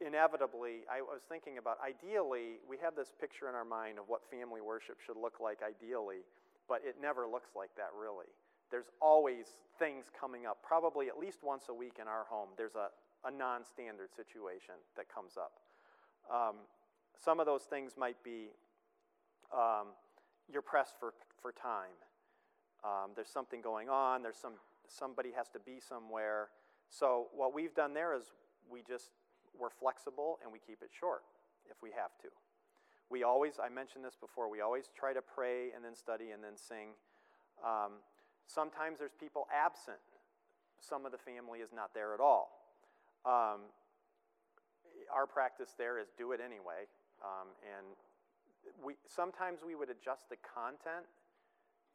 inevitably, 0.00 0.86
I 0.90 1.02
was 1.02 1.22
thinking 1.28 1.58
about 1.58 1.78
ideally, 1.82 2.62
we 2.68 2.78
have 2.78 2.94
this 2.94 3.12
picture 3.20 3.48
in 3.48 3.54
our 3.54 3.64
mind 3.64 3.98
of 3.98 4.04
what 4.06 4.22
family 4.30 4.60
worship 4.60 4.98
should 5.04 5.16
look 5.16 5.40
like 5.40 5.58
ideally, 5.66 6.22
but 6.68 6.80
it 6.84 6.96
never 7.00 7.26
looks 7.26 7.50
like 7.56 7.70
that 7.76 7.90
really. 7.98 8.30
There's 8.70 8.90
always 9.00 9.58
things 9.78 10.06
coming 10.18 10.46
up, 10.46 10.62
probably 10.62 11.08
at 11.08 11.18
least 11.18 11.42
once 11.42 11.64
a 11.68 11.74
week 11.74 11.98
in 12.00 12.08
our 12.08 12.24
home. 12.28 12.48
There's 12.56 12.74
a, 12.74 12.88
a 13.24 13.30
non 13.30 13.64
standard 13.64 14.14
situation 14.14 14.74
that 14.96 15.06
comes 15.12 15.36
up. 15.36 15.52
Um, 16.32 16.56
some 17.22 17.40
of 17.40 17.46
those 17.46 17.62
things 17.62 17.92
might 17.96 18.22
be 18.22 18.50
um, 19.52 19.88
you're 20.50 20.62
pressed 20.62 20.98
for, 20.98 21.14
for 21.40 21.52
time. 21.52 21.94
Um, 22.84 23.12
there's 23.14 23.30
something 23.30 23.60
going 23.60 23.88
on, 23.88 24.22
there's 24.22 24.36
some, 24.36 24.54
somebody 24.88 25.30
has 25.36 25.48
to 25.50 25.58
be 25.58 25.80
somewhere. 25.80 26.48
So, 26.90 27.28
what 27.34 27.54
we've 27.54 27.74
done 27.74 27.94
there 27.94 28.14
is 28.14 28.32
we 28.68 28.82
just, 28.86 29.10
we're 29.58 29.70
flexible 29.70 30.38
and 30.42 30.52
we 30.52 30.58
keep 30.58 30.82
it 30.82 30.90
short 30.92 31.22
if 31.70 31.76
we 31.82 31.90
have 31.90 32.12
to. 32.22 32.28
We 33.10 33.22
always, 33.22 33.54
I 33.62 33.68
mentioned 33.68 34.04
this 34.04 34.16
before, 34.20 34.50
we 34.50 34.60
always 34.60 34.90
try 34.96 35.12
to 35.12 35.22
pray 35.22 35.72
and 35.74 35.84
then 35.84 35.94
study 35.94 36.30
and 36.32 36.42
then 36.42 36.56
sing. 36.56 36.92
Um, 37.64 38.02
sometimes 38.46 38.98
there's 38.98 39.14
people 39.18 39.46
absent. 39.54 40.02
Some 40.80 41.06
of 41.06 41.12
the 41.12 41.18
family 41.18 41.60
is 41.60 41.70
not 41.72 41.94
there 41.94 42.12
at 42.12 42.20
all. 42.20 42.63
Um, 43.24 43.72
our 45.12 45.26
practice 45.26 45.74
there 45.76 45.98
is 45.98 46.08
do 46.16 46.32
it 46.32 46.40
anyway. 46.44 46.88
Um, 47.22 47.48
and 47.64 47.86
we, 48.84 48.94
sometimes 49.08 49.60
we 49.64 49.74
would 49.74 49.90
adjust 49.90 50.28
the 50.28 50.36
content 50.40 51.08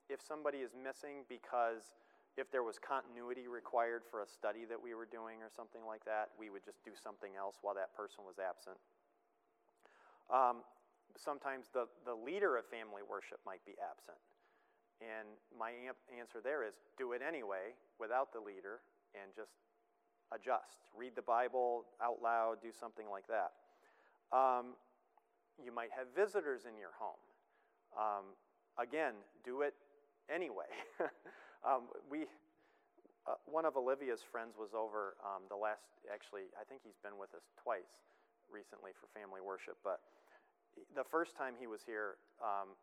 if 0.10 0.22
somebody 0.22 0.60
is 0.60 0.74
missing 0.74 1.26
because 1.30 1.98
if 2.38 2.50
there 2.50 2.64
was 2.64 2.80
continuity 2.80 3.46
required 3.46 4.02
for 4.10 4.22
a 4.24 4.30
study 4.30 4.66
that 4.66 4.80
we 4.80 4.96
were 4.96 5.06
doing 5.06 5.44
or 5.44 5.52
something 5.52 5.84
like 5.86 6.06
that, 6.06 6.34
we 6.40 6.50
would 6.50 6.64
just 6.64 6.82
do 6.86 6.96
something 6.96 7.36
else 7.38 7.60
while 7.62 7.76
that 7.76 7.94
person 7.94 8.24
was 8.26 8.40
absent. 8.40 8.78
Um, 10.32 10.64
sometimes 11.18 11.68
the, 11.74 11.90
the 12.06 12.16
leader 12.16 12.56
of 12.58 12.66
family 12.70 13.04
worship 13.04 13.44
might 13.46 13.62
be 13.66 13.76
absent. 13.78 14.18
And 15.04 15.28
my 15.52 15.72
answer 16.12 16.40
there 16.44 16.64
is 16.64 16.76
do 16.98 17.12
it 17.14 17.22
anyway 17.24 17.76
without 18.00 18.32
the 18.32 18.40
leader 18.40 18.84
and 19.16 19.32
just 19.36 19.56
adjust. 20.32 20.90
Read 20.98 21.16
the 21.16 21.26
Bible 21.26 21.86
out 22.02 22.22
loud, 22.22 22.62
do 22.62 22.70
something 22.72 23.06
like 23.10 23.26
that. 23.28 23.54
Um, 24.36 24.78
you 25.58 25.74
might 25.74 25.90
have 25.96 26.08
visitors 26.16 26.64
in 26.70 26.78
your 26.78 26.94
home. 26.98 27.20
Um, 27.98 28.26
again, 28.78 29.14
do 29.44 29.62
it 29.62 29.74
anyway. 30.30 30.70
um, 31.68 31.90
we, 32.10 32.30
uh, 33.28 33.36
one 33.46 33.66
of 33.66 33.76
Olivia's 33.76 34.22
friends 34.22 34.56
was 34.56 34.72
over 34.78 35.18
um, 35.26 35.50
the 35.50 35.58
last, 35.58 35.84
actually, 36.14 36.48
I 36.56 36.64
think 36.64 36.82
he's 36.86 37.00
been 37.02 37.18
with 37.18 37.34
us 37.34 37.50
twice 37.58 37.92
recently 38.48 38.94
for 38.98 39.10
family 39.14 39.42
worship, 39.42 39.78
but 39.84 40.00
the 40.96 41.04
first 41.04 41.36
time 41.36 41.58
he 41.60 41.68
was 41.68 41.82
here, 41.84 42.22
um, 42.40 42.78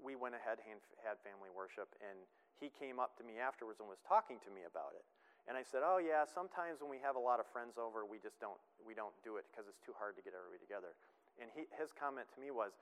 we 0.00 0.16
went 0.16 0.34
ahead 0.34 0.60
and 0.64 0.80
had 1.00 1.18
family 1.22 1.50
worship, 1.52 1.90
and 2.02 2.18
he 2.60 2.70
came 2.70 2.98
up 2.98 3.18
to 3.18 3.24
me 3.24 3.38
afterwards 3.38 3.80
and 3.80 3.88
was 3.88 4.02
talking 4.06 4.38
to 4.46 4.50
me 4.52 4.62
about 4.68 4.94
it. 4.94 5.04
And 5.48 5.58
I 5.58 5.62
said, 5.62 5.82
"Oh 5.82 5.98
yeah, 5.98 6.24
sometimes 6.24 6.80
when 6.80 6.90
we 6.90 6.98
have 7.02 7.16
a 7.16 7.22
lot 7.22 7.40
of 7.40 7.46
friends 7.50 7.74
over, 7.74 8.06
we 8.06 8.18
just 8.18 8.38
don't 8.38 8.58
we 8.86 8.94
don't 8.94 9.14
do 9.24 9.36
it 9.36 9.44
because 9.50 9.66
it's 9.66 9.82
too 9.82 9.94
hard 9.98 10.14
to 10.16 10.22
get 10.22 10.34
everybody 10.38 10.62
together." 10.62 10.94
And 11.40 11.50
he, 11.50 11.66
his 11.74 11.90
comment 11.90 12.30
to 12.34 12.38
me 12.38 12.54
was, 12.54 12.72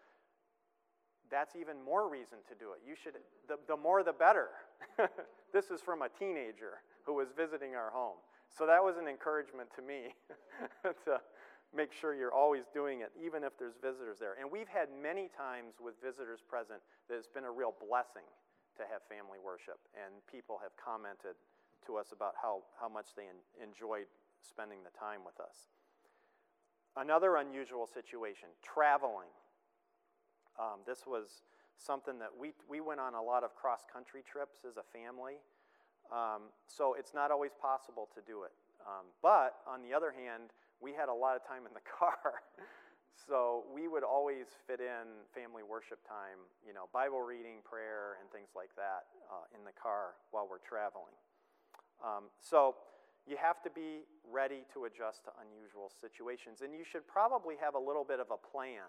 "That's 1.30 1.56
even 1.56 1.80
more 1.80 2.10
reason 2.10 2.44
to 2.52 2.54
do 2.54 2.76
it. 2.76 2.84
You 2.84 2.92
should 2.94 3.16
the 3.48 3.56
the 3.64 3.76
more 3.76 4.04
the 4.04 4.12
better." 4.12 4.52
this 5.56 5.70
is 5.72 5.80
from 5.80 6.02
a 6.02 6.10
teenager 6.12 6.84
who 7.04 7.14
was 7.14 7.32
visiting 7.32 7.74
our 7.74 7.90
home. 7.90 8.20
So 8.50 8.66
that 8.66 8.82
was 8.82 8.98
an 8.98 9.06
encouragement 9.08 9.70
to 9.76 9.82
me 9.82 10.12
to 11.06 11.20
make 11.70 11.94
sure 11.94 12.14
you're 12.14 12.34
always 12.34 12.66
doing 12.74 13.00
it, 13.00 13.14
even 13.14 13.44
if 13.46 13.54
there's 13.58 13.78
visitors 13.78 14.18
there. 14.18 14.34
And 14.38 14.50
we've 14.50 14.68
had 14.68 14.90
many 14.90 15.30
times 15.30 15.78
with 15.78 15.94
visitors 16.02 16.42
present 16.42 16.82
that 17.08 17.14
it's 17.14 17.30
been 17.30 17.46
a 17.46 17.50
real 17.50 17.74
blessing 17.78 18.26
to 18.78 18.82
have 18.90 19.06
family 19.06 19.38
worship, 19.38 19.78
and 19.94 20.18
people 20.26 20.58
have 20.58 20.74
commented 20.74 21.38
to 21.86 21.96
us 21.96 22.12
about 22.12 22.34
how, 22.40 22.62
how 22.80 22.88
much 22.88 23.14
they 23.16 23.24
en- 23.24 23.68
enjoyed 23.68 24.06
spending 24.40 24.78
the 24.84 24.96
time 24.98 25.20
with 25.24 25.38
us. 25.40 25.68
Another 26.96 27.36
unusual 27.36 27.86
situation 27.86 28.48
traveling. 28.62 29.30
Um, 30.58 30.80
this 30.86 31.06
was 31.06 31.42
something 31.78 32.18
that 32.18 32.30
we, 32.38 32.52
we 32.68 32.80
went 32.80 33.00
on 33.00 33.14
a 33.14 33.22
lot 33.22 33.44
of 33.44 33.54
cross 33.54 33.86
country 33.90 34.22
trips 34.26 34.60
as 34.68 34.76
a 34.76 34.84
family. 34.92 35.40
Um, 36.12 36.50
so 36.66 36.94
it's 36.98 37.14
not 37.14 37.30
always 37.30 37.52
possible 37.54 38.08
to 38.14 38.20
do 38.26 38.42
it. 38.42 38.52
Um, 38.82 39.12
but 39.22 39.62
on 39.68 39.82
the 39.82 39.94
other 39.94 40.10
hand, 40.10 40.50
we 40.80 40.92
had 40.92 41.08
a 41.08 41.14
lot 41.14 41.36
of 41.36 41.46
time 41.46 41.64
in 41.68 41.72
the 41.72 41.84
car. 41.98 42.42
so 43.14 43.64
we 43.72 43.86
would 43.86 44.02
always 44.02 44.46
fit 44.66 44.80
in 44.80 45.24
family 45.32 45.62
worship 45.62 46.00
time, 46.08 46.40
you 46.66 46.72
know, 46.72 46.88
Bible 46.92 47.22
reading, 47.22 47.62
prayer, 47.62 48.18
and 48.20 48.26
things 48.32 48.50
like 48.56 48.74
that 48.76 49.06
uh, 49.30 49.46
in 49.54 49.64
the 49.64 49.76
car 49.76 50.18
while 50.32 50.48
we're 50.48 50.62
traveling. 50.64 51.14
Um, 52.04 52.24
so 52.40 52.76
you 53.26 53.36
have 53.36 53.62
to 53.62 53.70
be 53.70 54.08
ready 54.24 54.64
to 54.72 54.84
adjust 54.84 55.24
to 55.24 55.30
unusual 55.40 55.90
situations. 56.00 56.62
And 56.62 56.72
you 56.74 56.84
should 56.84 57.06
probably 57.06 57.56
have 57.60 57.74
a 57.74 57.78
little 57.78 58.04
bit 58.04 58.20
of 58.20 58.28
a 58.30 58.38
plan 58.38 58.88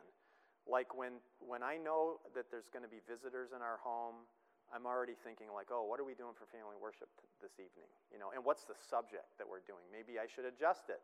Like 0.68 0.94
when, 0.94 1.22
when 1.42 1.64
I 1.64 1.78
know 1.78 2.22
that 2.36 2.52
there's 2.52 2.70
going 2.70 2.86
to 2.86 2.92
be 2.92 3.02
visitors 3.10 3.50
in 3.56 3.62
our 3.62 3.82
home, 3.82 4.30
I'm 4.70 4.86
already 4.86 5.18
thinking 5.18 5.48
like, 5.54 5.68
oh, 5.74 5.84
what 5.84 6.00
are 6.00 6.06
we 6.06 6.14
doing 6.14 6.38
for 6.38 6.46
family 6.48 6.78
worship 6.78 7.10
this 7.42 7.58
evening? 7.58 7.90
You 8.14 8.20
know, 8.22 8.32
and 8.32 8.46
what's 8.46 8.64
the 8.64 8.78
subject 8.78 9.38
that 9.38 9.48
we're 9.50 9.66
doing? 9.66 9.84
Maybe 9.92 10.22
I 10.22 10.30
should 10.30 10.46
adjust 10.46 10.88
it. 10.90 11.02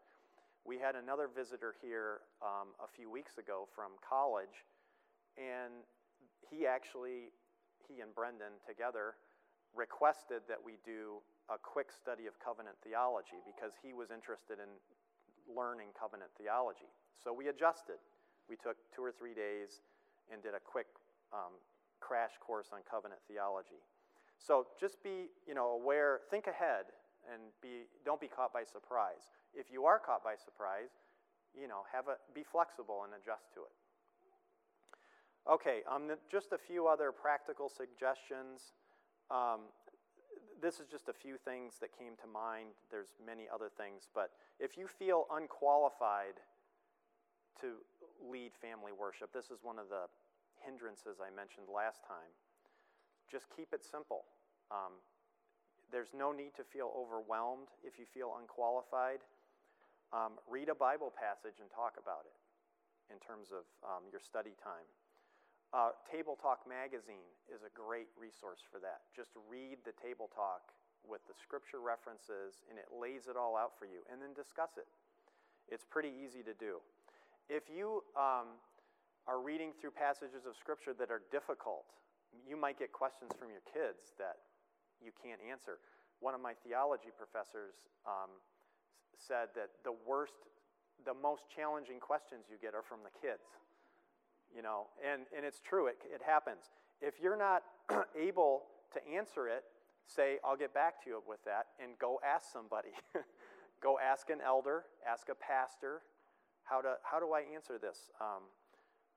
We 0.64 0.78
had 0.78 0.96
another 0.96 1.28
visitor 1.32 1.76
here 1.82 2.22
um, 2.44 2.76
a 2.84 2.88
few 2.88 3.10
weeks 3.10 3.40
ago 3.40 3.68
from 3.74 3.96
college, 4.04 4.68
and 5.38 5.84
he 6.52 6.68
actually, 6.68 7.32
he 7.88 8.00
and 8.04 8.14
Brendan 8.14 8.60
together, 8.68 9.16
requested 9.76 10.44
that 10.48 10.60
we 10.64 10.80
do 10.84 11.24
a 11.48 11.58
quick 11.58 11.92
study 11.92 12.28
of 12.28 12.36
covenant 12.44 12.76
theology 12.84 13.40
because 13.48 13.72
he 13.80 13.94
was 13.94 14.12
interested 14.12 14.60
in 14.60 14.68
learning 15.48 15.96
covenant 15.96 16.32
theology. 16.36 16.92
So 17.16 17.32
we 17.32 17.48
adjusted. 17.48 18.00
We 18.52 18.56
took 18.56 18.76
two 18.92 19.04
or 19.04 19.12
three 19.12 19.34
days 19.34 19.80
and 20.32 20.44
did 20.44 20.56
a 20.56 20.64
quick 20.64 20.88
um, 21.32 21.56
crash 22.00 22.36
course 22.40 22.72
on 22.76 22.84
covenant 22.84 23.22
theology. 23.28 23.80
So 24.40 24.68
just 24.80 25.02
be, 25.04 25.32
you 25.48 25.56
know, 25.56 25.72
aware, 25.80 26.22
think 26.30 26.48
ahead, 26.48 26.92
and 27.32 27.52
be, 27.62 27.88
don't 28.06 28.22
be 28.22 28.28
caught 28.28 28.54
by 28.54 28.64
surprise. 28.64 29.32
If 29.56 29.72
you 29.72 29.86
are 29.86 30.00
caught 30.00 30.24
by 30.24 30.36
surprise, 30.36 30.92
you 31.56 31.68
know, 31.68 31.84
have 31.92 32.08
a, 32.08 32.16
be 32.36 32.44
flexible 32.44 33.04
and 33.04 33.12
adjust 33.16 33.52
to 33.56 33.66
it. 33.66 33.76
Okay, 35.48 35.80
um, 35.90 36.12
just 36.30 36.52
a 36.52 36.60
few 36.60 36.88
other 36.88 37.12
practical 37.12 37.72
suggestions. 37.72 38.76
Um, 39.32 39.72
this 40.62 40.80
is 40.80 40.88
just 40.88 41.10
a 41.10 41.14
few 41.14 41.38
things 41.38 41.76
that 41.82 41.98
came 41.98 42.16
to 42.22 42.28
mind. 42.28 42.70
There's 42.90 43.14
many 43.24 43.46
other 43.54 43.70
things, 43.70 44.10
but 44.14 44.32
if 44.60 44.78
you 44.78 44.88
feel 44.88 45.26
unqualified 45.32 46.42
to 47.62 47.82
lead 48.22 48.54
family 48.54 48.94
worship. 48.94 49.34
This 49.34 49.50
is 49.50 49.62
one 49.62 49.80
of 49.80 49.90
the 49.90 50.10
hindrances 50.62 51.18
I 51.22 51.34
mentioned 51.34 51.70
last 51.70 52.06
time. 52.06 52.34
Just 53.30 53.50
keep 53.54 53.74
it 53.74 53.84
simple. 53.84 54.26
Um, 54.72 55.02
there's 55.92 56.12
no 56.12 56.32
need 56.32 56.56
to 56.60 56.66
feel 56.66 56.92
overwhelmed 56.96 57.72
if 57.84 58.00
you 58.00 58.06
feel 58.06 58.36
unqualified. 58.40 59.24
Um, 60.12 60.40
read 60.48 60.70
a 60.70 60.76
Bible 60.76 61.12
passage 61.12 61.60
and 61.60 61.68
talk 61.72 62.00
about 62.00 62.28
it 62.28 62.38
in 63.12 63.20
terms 63.20 63.52
of 63.52 63.68
um, 63.84 64.08
your 64.12 64.20
study 64.24 64.56
time. 64.60 64.88
Uh, 65.76 65.92
Table 66.08 66.40
Talk 66.40 66.64
Magazine 66.64 67.28
is 67.52 67.68
a 67.68 67.72
great 67.76 68.08
resource 68.16 68.64
for 68.64 68.80
that. 68.80 69.04
Just 69.12 69.36
read 69.52 69.84
the 69.84 69.92
Table 70.00 70.32
Talk 70.32 70.72
with 71.04 71.20
the 71.28 71.36
scripture 71.36 71.84
references, 71.84 72.64
and 72.72 72.80
it 72.80 72.88
lays 72.92 73.28
it 73.28 73.36
all 73.36 73.60
out 73.60 73.76
for 73.76 73.84
you, 73.84 74.00
and 74.08 74.24
then 74.24 74.32
discuss 74.32 74.80
it. 74.80 74.88
It's 75.68 75.84
pretty 75.84 76.12
easy 76.12 76.40
to 76.48 76.56
do. 76.56 76.80
If 77.52 77.68
you 77.68 78.04
um, 78.16 78.60
are 79.28 79.40
reading 79.40 79.76
through 79.76 79.92
passages 79.92 80.48
of 80.48 80.56
Scripture 80.56 80.96
that 80.96 81.12
are 81.12 81.24
difficult, 81.32 81.88
you 82.48 82.56
might 82.56 82.80
get 82.80 82.92
questions 82.92 83.32
from 83.36 83.52
your 83.52 83.64
kids 83.68 84.16
that 84.20 84.40
you 85.04 85.12
can't 85.16 85.40
answer. 85.44 85.80
One 86.20 86.36
of 86.36 86.40
my 86.40 86.56
theology 86.64 87.12
professors 87.12 87.88
um, 88.08 88.32
said 89.16 89.52
that 89.56 89.84
the 89.84 89.96
worst, 90.08 90.48
the 91.04 91.16
most 91.16 91.48
challenging 91.52 92.00
questions 92.00 92.48
you 92.48 92.56
get 92.60 92.76
are 92.76 92.84
from 92.84 93.04
the 93.04 93.14
kids. 93.20 93.48
You 94.56 94.62
know, 94.64 94.88
and, 95.06 95.24
and 95.36 95.46
it's 95.46 95.62
true, 95.62 95.88
it, 95.88 95.98
it 96.14 96.22
happens. 96.26 96.72
If 97.02 97.16
you're 97.22 97.38
not 97.38 97.64
able 98.20 98.64
to 98.94 99.00
answer 99.08 99.48
it, 99.48 99.64
say, 100.08 100.38
I'll 100.44 100.58
get 100.58 100.74
back 100.74 101.04
to 101.04 101.10
you 101.10 101.22
with 101.28 101.44
that, 101.46 101.68
and 101.84 101.98
go 102.00 102.20
ask 102.26 102.52
somebody. 102.52 102.90
go 103.84 104.00
ask 104.00 104.30
an 104.30 104.40
elder, 104.44 104.86
ask 105.08 105.30
a 105.30 105.36
pastor, 105.36 106.02
how, 106.64 106.82
to, 106.82 106.96
how 107.04 107.20
do 107.20 107.34
I 107.34 107.44
answer 107.54 107.78
this? 107.78 108.12
Um, 108.20 108.44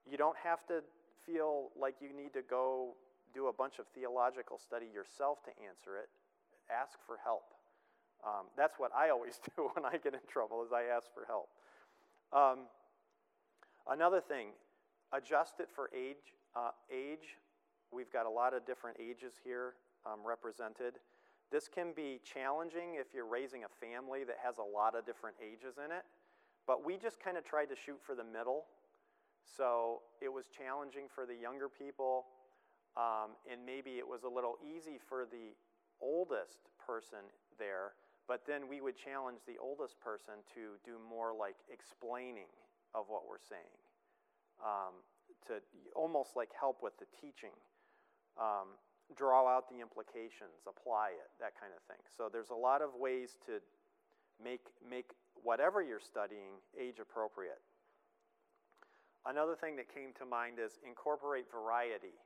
you 0.08 0.16
don't 0.16 0.36
have 0.42 0.66
to 0.66 0.82
feel 1.26 1.70
like 1.78 1.96
you 2.00 2.14
need 2.14 2.32
to 2.34 2.42
go 2.42 2.94
do 3.34 3.46
a 3.46 3.52
bunch 3.52 3.78
of 3.78 3.86
theological 3.94 4.58
study 4.58 4.86
yourself 4.92 5.42
to 5.44 5.50
answer 5.66 5.96
it. 5.98 6.08
Ask 6.70 6.98
for 7.06 7.18
help. 7.22 7.54
Um, 8.24 8.46
that's 8.56 8.78
what 8.78 8.90
I 8.94 9.10
always 9.10 9.40
do 9.56 9.70
when 9.74 9.84
I 9.84 9.96
get 9.98 10.14
in 10.14 10.20
trouble 10.28 10.62
is 10.64 10.72
I 10.72 10.84
ask 10.94 11.06
for 11.14 11.24
help. 11.26 11.48
Um, 12.32 12.66
another 13.88 14.20
thing, 14.20 14.48
adjust 15.12 15.60
it 15.60 15.68
for 15.74 15.90
age. 15.96 16.34
Uh, 16.54 16.70
age. 16.90 17.38
We've 17.92 18.12
got 18.12 18.26
a 18.26 18.30
lot 18.30 18.54
of 18.54 18.66
different 18.66 18.96
ages 19.00 19.34
here 19.44 19.74
um, 20.06 20.20
represented. 20.24 20.94
This 21.50 21.66
can 21.66 21.92
be 21.94 22.20
challenging 22.22 22.94
if 22.94 23.12
you're 23.12 23.26
raising 23.26 23.64
a 23.64 23.72
family 23.84 24.22
that 24.24 24.36
has 24.42 24.58
a 24.58 24.62
lot 24.62 24.94
of 24.94 25.04
different 25.04 25.36
ages 25.42 25.78
in 25.84 25.90
it. 25.90 26.04
But 26.66 26.84
we 26.84 26.96
just 26.96 27.18
kind 27.18 27.36
of 27.36 27.44
tried 27.44 27.66
to 27.66 27.76
shoot 27.76 27.98
for 28.02 28.14
the 28.14 28.22
middle. 28.22 28.66
So 29.42 30.02
it 30.20 30.32
was 30.32 30.46
challenging 30.46 31.06
for 31.12 31.26
the 31.26 31.34
younger 31.34 31.68
people, 31.68 32.26
um, 32.96 33.34
and 33.50 33.64
maybe 33.66 33.98
it 33.98 34.06
was 34.06 34.22
a 34.22 34.28
little 34.28 34.58
easy 34.62 34.98
for 35.08 35.26
the 35.26 35.56
oldest 36.00 36.70
person 36.78 37.26
there. 37.58 37.98
But 38.28 38.46
then 38.46 38.68
we 38.68 38.80
would 38.80 38.94
challenge 38.94 39.40
the 39.46 39.58
oldest 39.58 39.98
person 39.98 40.46
to 40.54 40.78
do 40.86 41.02
more 41.02 41.34
like 41.34 41.56
explaining 41.66 42.46
of 42.94 43.06
what 43.08 43.26
we're 43.26 43.42
saying, 43.42 43.74
um, 44.64 45.00
to 45.48 45.60
almost 45.96 46.36
like 46.36 46.50
help 46.58 46.82
with 46.82 46.96
the 46.98 47.06
teaching. 47.20 47.54
Um, 48.38 48.76
draw 49.16 49.48
out 49.48 49.68
the 49.68 49.80
implications, 49.80 50.62
apply 50.68 51.10
it, 51.18 51.30
that 51.40 51.58
kind 51.58 51.72
of 51.74 51.82
thing. 51.90 51.98
So 52.14 52.30
there's 52.30 52.50
a 52.50 52.58
lot 52.58 52.82
of 52.82 52.94
ways 52.94 53.38
to 53.46 53.58
make, 54.38 54.70
make 54.78 55.10
whatever 55.34 55.82
you're 55.82 56.02
studying 56.02 56.62
age 56.78 57.02
appropriate. 57.02 57.58
Another 59.26 59.54
thing 59.54 59.76
that 59.76 59.92
came 59.92 60.16
to 60.16 60.24
mind 60.24 60.56
is 60.62 60.78
incorporate 60.86 61.50
variety. 61.50 62.16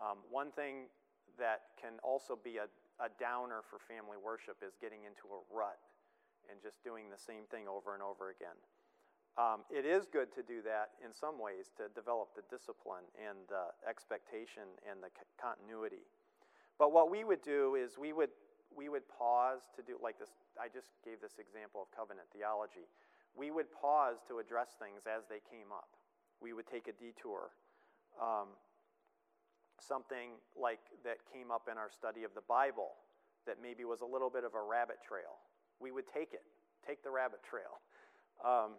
Um, 0.00 0.18
one 0.30 0.50
thing 0.50 0.90
that 1.38 1.76
can 1.78 2.00
also 2.02 2.34
be 2.34 2.58
a, 2.58 2.66
a 2.98 3.12
downer 3.20 3.62
for 3.62 3.78
family 3.78 4.18
worship 4.18 4.58
is 4.66 4.74
getting 4.80 5.06
into 5.06 5.30
a 5.30 5.40
rut 5.52 5.78
and 6.50 6.58
just 6.58 6.82
doing 6.82 7.06
the 7.12 7.20
same 7.20 7.46
thing 7.50 7.68
over 7.68 7.94
and 7.94 8.02
over 8.02 8.34
again. 8.34 8.56
Um, 9.38 9.62
it 9.70 9.86
is 9.86 10.10
good 10.10 10.34
to 10.34 10.42
do 10.42 10.66
that 10.66 10.98
in 10.98 11.14
some 11.14 11.38
ways 11.38 11.70
to 11.78 11.86
develop 11.94 12.34
the 12.34 12.42
discipline 12.50 13.06
and 13.14 13.38
the 13.46 13.70
expectation 13.86 14.66
and 14.82 14.98
the 14.98 15.14
c- 15.14 15.22
continuity. 15.38 16.02
But 16.74 16.90
what 16.90 17.06
we 17.06 17.22
would 17.22 17.42
do 17.46 17.78
is 17.78 17.94
we 17.94 18.12
would 18.12 18.34
we 18.74 18.90
would 18.90 19.06
pause 19.06 19.70
to 19.78 19.82
do 19.82 19.94
like 20.02 20.18
this. 20.18 20.34
I 20.58 20.66
just 20.66 20.90
gave 21.06 21.22
this 21.22 21.38
example 21.38 21.86
of 21.86 21.88
covenant 21.94 22.26
theology. 22.34 22.90
We 23.38 23.54
would 23.54 23.70
pause 23.70 24.18
to 24.26 24.42
address 24.42 24.74
things 24.74 25.06
as 25.06 25.30
they 25.30 25.38
came 25.46 25.70
up. 25.70 25.94
We 26.42 26.52
would 26.52 26.66
take 26.66 26.90
a 26.90 26.94
detour. 26.98 27.54
Um, 28.18 28.58
something 29.78 30.34
like 30.58 30.82
that 31.06 31.22
came 31.32 31.54
up 31.54 31.70
in 31.70 31.78
our 31.78 31.90
study 31.94 32.26
of 32.26 32.34
the 32.34 32.42
Bible 32.42 32.98
that 33.46 33.62
maybe 33.62 33.86
was 33.86 34.02
a 34.02 34.06
little 34.06 34.30
bit 34.30 34.42
of 34.42 34.54
a 34.58 34.62
rabbit 34.62 34.98
trail. 35.06 35.38
We 35.78 35.94
would 35.94 36.10
take 36.10 36.34
it, 36.34 36.42
take 36.82 37.06
the 37.06 37.10
rabbit 37.10 37.40
trail. 37.46 37.78
Um, 38.42 38.78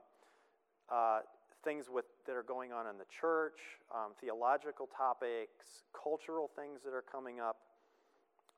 uh, 0.91 1.19
things 1.63 1.85
with, 1.91 2.05
that 2.25 2.35
are 2.35 2.43
going 2.43 2.71
on 2.71 2.87
in 2.87 2.97
the 2.97 3.09
church, 3.09 3.59
um, 3.93 4.11
theological 4.21 4.87
topics, 4.95 5.83
cultural 5.91 6.49
things 6.55 6.79
that 6.85 6.93
are 6.93 7.03
coming 7.03 7.39
up. 7.39 7.57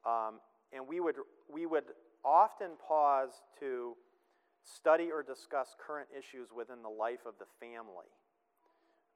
Um, 0.06 0.40
and 0.74 0.88
we 0.88 1.00
would, 1.00 1.16
we 1.52 1.66
would 1.66 1.86
often 2.24 2.72
pause 2.88 3.42
to 3.60 3.96
study 4.64 5.10
or 5.12 5.24
discuss 5.24 5.76
current 5.76 6.08
issues 6.14 6.50
within 6.56 6.82
the 6.82 6.90
life 6.90 7.26
of 7.26 7.34
the 7.40 7.50
family. 7.60 8.10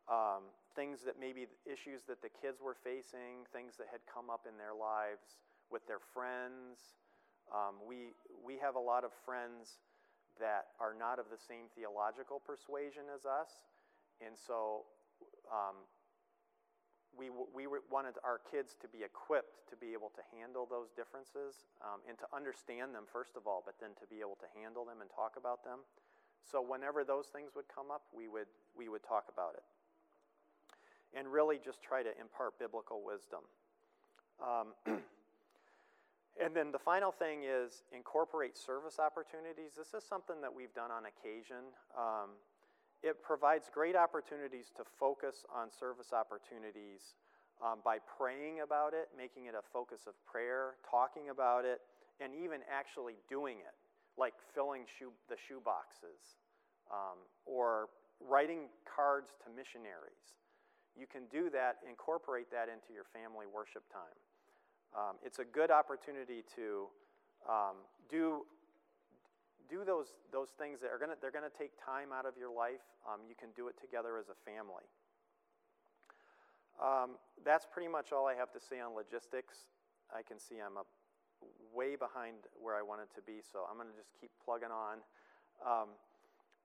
Um, 0.10 0.49
things 0.75 0.99
that 1.06 1.15
maybe 1.19 1.47
issues 1.65 2.01
that 2.08 2.21
the 2.21 2.30
kids 2.30 2.62
were 2.62 2.75
facing, 2.84 3.45
things 3.54 3.73
that 3.78 3.88
had 3.89 4.01
come 4.06 4.30
up 4.30 4.45
in 4.49 4.58
their 4.58 4.73
lives 4.73 5.39
with 5.71 5.86
their 5.88 6.01
friends. 6.13 6.97
Um, 7.54 7.82
we, 7.88 8.13
we 8.45 8.58
have 8.62 8.75
a 8.75 8.82
lot 8.82 9.04
of 9.04 9.12
friends 9.25 9.78
that 10.39 10.76
are 10.80 10.93
not 10.93 11.19
of 11.19 11.32
the 11.32 11.39
same 11.39 11.71
theological 11.74 12.41
persuasion 12.41 13.08
as 13.13 13.26
us, 13.26 13.63
and 14.19 14.36
so 14.36 14.86
um, 15.52 15.88
we, 17.17 17.32
we 17.32 17.67
wanted 17.88 18.19
our 18.24 18.39
kids 18.52 18.76
to 18.84 18.88
be 18.88 19.04
equipped 19.04 19.63
to 19.71 19.76
be 19.76 19.95
able 19.95 20.12
to 20.15 20.24
handle 20.36 20.67
those 20.67 20.91
differences 20.91 21.67
um, 21.80 22.04
and 22.08 22.19
to 22.19 22.28
understand 22.36 22.93
them, 22.93 23.08
first 23.08 23.39
of 23.39 23.48
all, 23.48 23.63
but 23.63 23.80
then 23.80 23.95
to 24.00 24.06
be 24.12 24.19
able 24.19 24.38
to 24.43 24.50
handle 24.52 24.84
them 24.84 25.00
and 25.00 25.10
talk 25.10 25.39
about 25.39 25.63
them. 25.63 25.80
So 26.43 26.62
whenever 26.62 27.04
those 27.04 27.32
things 27.32 27.56
would 27.56 27.65
come 27.71 27.89
up, 27.89 28.04
we 28.12 28.28
would, 28.28 28.52
we 28.78 28.91
would 28.91 29.02
talk 29.02 29.32
about 29.32 29.56
it. 29.56 29.65
And 31.15 31.32
really 31.32 31.58
just 31.63 31.82
try 31.82 32.04
to 32.04 32.12
impart 32.19 32.60
biblical 32.60 33.02
wisdom. 33.02 33.48
Um, 34.43 34.76
and 36.41 36.56
then 36.56 36.71
the 36.71 36.80
final 36.80 37.12
thing 37.12 37.43
is 37.43 37.84
incorporate 37.95 38.58
service 38.58 39.00
opportunities. 39.00 39.71
This 39.78 39.93
is 39.93 40.08
something 40.08 40.41
that 40.41 40.54
we've 40.54 40.74
done 40.74 40.91
on 40.91 41.04
occasion. 41.08 41.71
Um, 41.95 42.36
it 43.04 43.21
provides 43.24 43.69
great 43.71 43.95
opportunities 43.95 44.71
to 44.78 44.84
focus 45.00 45.45
on 45.54 45.69
service 45.71 46.12
opportunities 46.12 47.15
um, 47.63 47.80
by 47.86 48.00
praying 48.04 48.60
about 48.62 48.93
it, 48.93 49.08
making 49.15 49.45
it 49.45 49.56
a 49.56 49.63
focus 49.71 50.08
of 50.08 50.13
prayer, 50.26 50.76
talking 50.84 51.30
about 51.30 51.63
it, 51.63 51.80
and 52.19 52.34
even 52.34 52.60
actually 52.67 53.15
doing 53.30 53.60
it, 53.63 53.76
like 54.17 54.34
filling 54.54 54.84
shoe, 55.00 55.12
the 55.30 55.38
shoe 55.48 55.62
boxes 55.63 56.39
um, 56.91 57.19
or 57.45 57.88
writing 58.19 58.67
cards 58.84 59.36
to 59.43 59.52
missionaries. 59.52 60.36
you 60.95 61.06
can 61.06 61.28
do 61.28 61.52
that, 61.52 61.84
incorporate 61.84 62.48
that 62.52 62.71
into 62.71 62.95
your 62.95 63.04
family 63.12 63.45
worship 63.45 63.84
time. 63.91 64.15
Um, 64.96 65.20
it's 65.24 65.40
a 65.40 65.46
good 65.46 65.72
opportunity 65.72 66.44
to 66.56 66.88
um, 67.50 67.76
do 68.10 68.46
do 69.70 69.84
those 69.84 70.16
those 70.32 70.50
things 70.58 70.80
that 70.82 70.90
are 70.90 71.00
gonna 71.00 71.20
they're 71.20 71.36
gonna 71.36 71.52
take 71.52 71.72
time 71.84 72.10
out 72.16 72.26
of 72.26 72.38
your 72.38 72.54
life. 72.54 72.84
Um, 73.04 73.22
you 73.28 73.36
can 73.36 73.50
do 73.56 73.68
it 73.68 73.76
together 73.80 74.18
as 74.18 74.30
a 74.30 74.38
family. 74.48 74.88
Um, 76.82 77.20
that's 77.44 77.66
pretty 77.66 77.88
much 77.88 78.12
all 78.12 78.28
I 78.28 78.36
have 78.36 78.52
to 78.52 78.60
say 78.60 78.80
on 78.80 78.96
logistics. 78.96 79.68
I 80.12 80.22
can 80.22 80.40
see 80.40 80.60
I'm 80.60 80.78
a, 80.78 80.86
way 81.74 81.96
behind 81.96 82.48
where 82.56 82.76
I 82.76 82.82
wanted 82.82 83.12
to 83.16 83.22
be, 83.22 83.44
so 83.44 83.68
I'm 83.70 83.78
to 83.92 83.98
just 84.00 84.12
keep 84.20 84.32
plugging 84.44 84.72
on 84.72 85.04
um, 85.64 85.90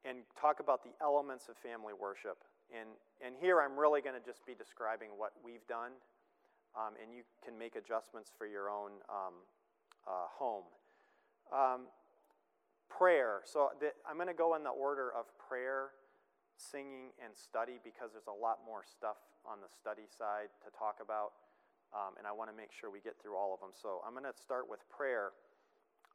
and 0.04 0.22
talk 0.38 0.60
about 0.60 0.82
the 0.82 0.94
elements 1.02 1.48
of 1.50 1.56
family 1.58 1.92
worship. 1.94 2.42
And, 2.70 2.94
and 3.18 3.34
here 3.40 3.60
I'm 3.60 3.74
really 3.74 4.00
to 4.14 4.22
just 4.22 4.46
be 4.46 4.54
describing 4.54 5.10
what 5.18 5.34
we've 5.42 5.66
done, 5.66 5.98
um, 6.76 6.94
and 7.02 7.12
you 7.12 7.22
can 7.44 7.58
make 7.58 7.76
adjustments 7.76 8.30
for 8.36 8.46
your 8.46 8.70
own 8.70 9.02
um, 9.08 9.34
uh, 10.06 10.26
home. 10.38 10.64
Um, 11.52 11.86
prayer. 12.90 13.40
So 13.46 13.70
I'm 14.04 14.16
going 14.16 14.28
to 14.28 14.34
go 14.34 14.56
in 14.56 14.64
the 14.64 14.74
order 14.74 15.14
of 15.14 15.24
prayer, 15.38 15.94
singing, 16.58 17.14
and 17.22 17.32
study 17.32 17.78
because 17.82 18.12
there's 18.12 18.28
a 18.28 18.34
lot 18.34 18.58
more 18.66 18.82
stuff 18.84 19.16
on 19.46 19.62
the 19.62 19.70
study 19.70 20.04
side 20.10 20.52
to 20.66 20.68
talk 20.76 20.98
about, 21.00 21.32
um, 21.94 22.18
and 22.18 22.26
I 22.26 22.32
want 22.34 22.50
to 22.50 22.56
make 22.56 22.74
sure 22.74 22.90
we 22.90 23.00
get 23.00 23.16
through 23.22 23.38
all 23.38 23.54
of 23.54 23.60
them. 23.62 23.70
So 23.72 24.02
I'm 24.04 24.12
going 24.12 24.28
to 24.28 24.36
start 24.36 24.68
with 24.68 24.82
prayer. 24.90 25.32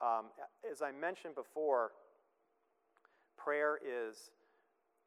Um, 0.04 0.30
as 0.70 0.84
I 0.84 0.92
mentioned 0.92 1.34
before, 1.34 1.96
prayer 3.40 3.80
is, 3.82 4.30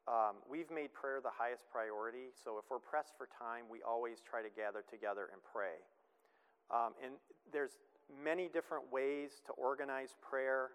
um, 0.09 0.41
we've 0.49 0.73
made 0.73 0.89
prayer 0.89 1.21
the 1.21 1.29
highest 1.29 1.69
priority. 1.69 2.33
So 2.33 2.57
if 2.57 2.65
we're 2.73 2.81
pressed 2.81 3.13
for 3.13 3.29
time, 3.29 3.69
we 3.69 3.85
always 3.85 4.25
try 4.25 4.41
to 4.41 4.49
gather 4.49 4.81
together 4.89 5.29
and 5.29 5.37
pray. 5.45 5.77
Um, 6.73 6.97
and 6.97 7.13
there's 7.53 7.77
many 8.09 8.49
different 8.49 8.89
ways 8.89 9.45
to 9.45 9.53
organize 9.53 10.17
prayer. 10.17 10.73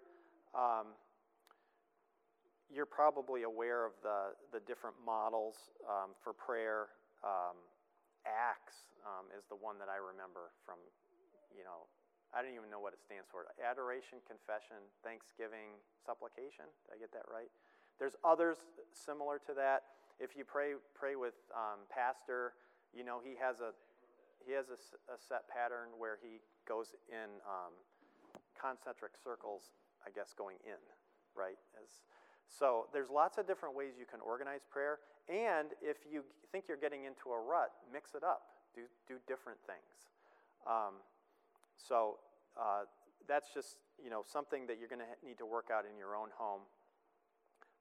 Um, 0.55 0.95
you're 2.71 2.87
probably 2.87 3.43
aware 3.43 3.83
of 3.83 3.99
the, 4.07 4.39
the 4.55 4.63
different 4.71 4.95
models 5.03 5.75
um, 5.83 6.15
for 6.23 6.31
prayer. 6.31 6.95
Um, 7.27 7.59
ACTS 8.23 8.95
um, 9.03 9.27
is 9.35 9.43
the 9.51 9.59
one 9.59 9.83
that 9.83 9.91
I 9.91 9.99
remember 9.99 10.55
from, 10.63 10.79
you 11.53 11.67
know, 11.67 11.91
I 12.31 12.43
don't 12.43 12.55
even 12.55 12.71
know 12.71 12.83
what 12.83 12.95
it 12.95 13.03
stands 13.03 13.31
for. 13.31 13.47
Adoration, 13.63 14.19
confession, 14.27 14.79
thanksgiving, 15.07 15.79
supplication. 16.03 16.67
Did 16.87 16.91
I 16.95 16.99
get 16.99 17.11
that 17.15 17.27
right? 17.31 17.51
There's 17.99 18.17
others 18.25 18.59
similar 18.93 19.41
to 19.47 19.55
that. 19.55 19.83
If 20.19 20.37
you 20.37 20.45
pray 20.45 20.79
pray 20.95 21.17
with 21.17 21.35
um, 21.55 21.87
pastor, 21.91 22.55
you 22.95 23.05
know 23.05 23.19
he 23.23 23.35
has 23.41 23.61
a 23.61 23.75
he 24.47 24.53
has 24.53 24.69
a, 24.69 24.79
a 25.11 25.17
set 25.19 25.49
pattern 25.49 25.95
where 25.99 26.19
he 26.23 26.39
goes 26.69 26.95
in 27.09 27.41
um, 27.47 27.75
concentric 28.55 29.13
circles. 29.23 29.75
I 30.05 30.13
guess 30.13 30.35
going 30.37 30.61
in, 30.69 30.79
right? 31.35 31.57
As 31.81 31.89
so 32.49 32.87
there's 32.93 33.11
lots 33.11 33.39
of 33.39 33.47
different 33.47 33.75
ways 33.75 33.95
you 33.99 34.07
can 34.07 34.21
organize 34.21 34.63
prayer. 34.69 34.99
And 35.29 35.73
if 35.81 36.05
you 36.11 36.23
think 36.53 36.65
you're 36.69 36.81
getting 36.81 37.05
into 37.05 37.33
a 37.33 37.41
rut, 37.41 37.73
mix 37.93 38.15
it 38.15 38.23
up. 38.23 38.43
Do, 38.75 38.83
do 39.09 39.17
different 39.27 39.59
things. 39.67 40.13
Um, 40.67 41.01
so 41.77 42.19
uh, 42.59 42.85
that's 43.27 43.55
just 43.55 43.79
you 44.03 44.11
know 44.11 44.23
something 44.27 44.67
that 44.67 44.79
you're 44.79 44.89
going 44.89 45.03
to 45.03 45.27
need 45.27 45.39
to 45.39 45.47
work 45.47 45.71
out 45.73 45.85
in 45.89 45.97
your 45.97 46.17
own 46.17 46.29
home. 46.37 46.63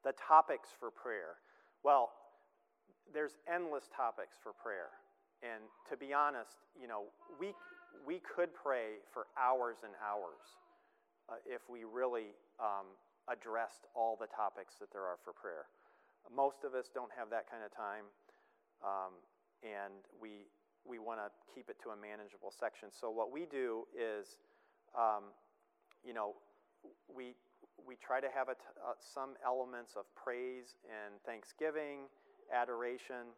The 0.03 0.13
topics 0.13 0.69
for 0.79 0.91
prayer. 0.91 1.39
Well, 1.83 2.11
there's 3.13 3.35
endless 3.47 3.89
topics 3.95 4.35
for 4.41 4.53
prayer. 4.53 4.91
And 5.43 5.67
to 5.91 5.97
be 5.97 6.13
honest, 6.13 6.55
you 6.79 6.87
know, 6.87 7.11
we, 7.39 7.51
we 8.07 8.19
could 8.23 8.55
pray 8.55 9.03
for 9.11 9.27
hours 9.35 9.83
and 9.83 9.91
hours 9.99 10.55
uh, 11.27 11.39
if 11.43 11.67
we 11.67 11.83
really 11.83 12.31
um, 12.59 12.87
addressed 13.27 13.87
all 13.95 14.15
the 14.19 14.27
topics 14.27 14.75
that 14.79 14.91
there 14.91 15.03
are 15.03 15.19
for 15.23 15.31
prayer. 15.35 15.67
Most 16.31 16.63
of 16.63 16.75
us 16.75 16.87
don't 16.87 17.11
have 17.11 17.29
that 17.31 17.51
kind 17.51 17.63
of 17.63 17.71
time, 17.75 18.07
um, 18.79 19.19
and 19.59 20.07
we, 20.23 20.47
we 20.87 20.99
want 20.99 21.19
to 21.19 21.27
keep 21.51 21.67
it 21.67 21.75
to 21.83 21.91
a 21.91 21.97
manageable 21.99 22.51
section. 22.51 22.87
So, 22.87 23.11
what 23.11 23.27
we 23.27 23.43
do 23.43 23.83
is, 23.91 24.39
um, 24.95 25.35
you 25.99 26.15
know, 26.15 26.39
we, 27.11 27.35
we 27.81 27.95
try 27.95 28.21
to 28.21 28.27
have 28.33 28.49
uh, 28.49 28.53
some 28.99 29.35
elements 29.45 29.93
of 29.97 30.05
praise 30.15 30.75
and 30.85 31.19
thanksgiving, 31.25 32.09
adoration. 32.53 33.33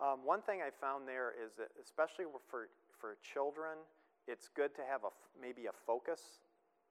Um, 0.00 0.24
one 0.24 0.42
thing 0.42 0.60
I 0.64 0.70
found 0.70 1.06
there 1.06 1.32
is 1.36 1.52
that, 1.58 1.68
especially 1.80 2.24
for, 2.48 2.68
for 2.98 3.16
children, 3.20 3.78
it's 4.26 4.48
good 4.48 4.74
to 4.76 4.82
have 4.82 5.04
a, 5.04 5.12
maybe 5.40 5.66
a 5.66 5.76
focus 5.86 6.40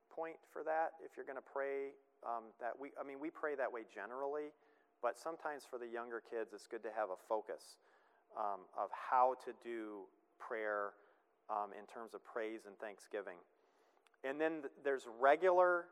point 0.09 0.35
for 0.51 0.63
that 0.63 0.97
if 1.05 1.15
you're 1.15 1.25
going 1.25 1.39
to 1.39 1.51
pray 1.53 1.93
um, 2.25 2.51
that 2.59 2.73
we 2.73 2.89
i 2.99 3.05
mean 3.05 3.21
we 3.21 3.29
pray 3.29 3.55
that 3.55 3.71
way 3.71 3.85
generally 3.87 4.51
but 5.01 5.15
sometimes 5.15 5.63
for 5.63 5.77
the 5.77 5.87
younger 5.87 6.19
kids 6.19 6.51
it's 6.51 6.67
good 6.67 6.83
to 6.83 6.89
have 6.91 7.13
a 7.13 7.19
focus 7.29 7.77
um, 8.35 8.65
of 8.75 8.89
how 8.91 9.37
to 9.45 9.53
do 9.63 10.03
prayer 10.41 10.97
um, 11.49 11.71
in 11.77 11.85
terms 11.85 12.13
of 12.13 12.25
praise 12.25 12.65
and 12.65 12.75
thanksgiving 12.81 13.37
and 14.23 14.39
then 14.39 14.61
th- 14.61 14.73
there's 14.83 15.07
regular 15.19 15.85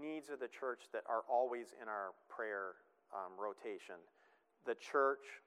needs 0.00 0.30
of 0.30 0.40
the 0.40 0.48
church 0.48 0.84
that 0.92 1.02
are 1.08 1.22
always 1.30 1.74
in 1.80 1.88
our 1.88 2.10
prayer 2.28 2.74
um, 3.14 3.32
rotation 3.38 3.96
the 4.66 4.74
church 4.74 5.42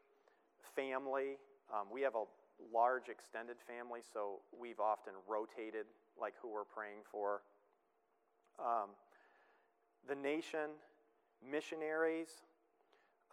family 0.76 1.38
um, 1.74 1.88
we 1.92 2.02
have 2.02 2.16
a 2.16 2.24
large 2.74 3.10
extended 3.10 3.58
family 3.68 4.00
so 4.14 4.40
we've 4.58 4.80
often 4.80 5.14
rotated 5.28 5.86
like 6.20 6.34
who 6.42 6.52
we're 6.52 6.64
praying 6.64 7.00
for 7.12 7.42
um, 8.60 8.90
the 10.08 10.16
nation, 10.16 10.76
missionaries. 11.40 12.30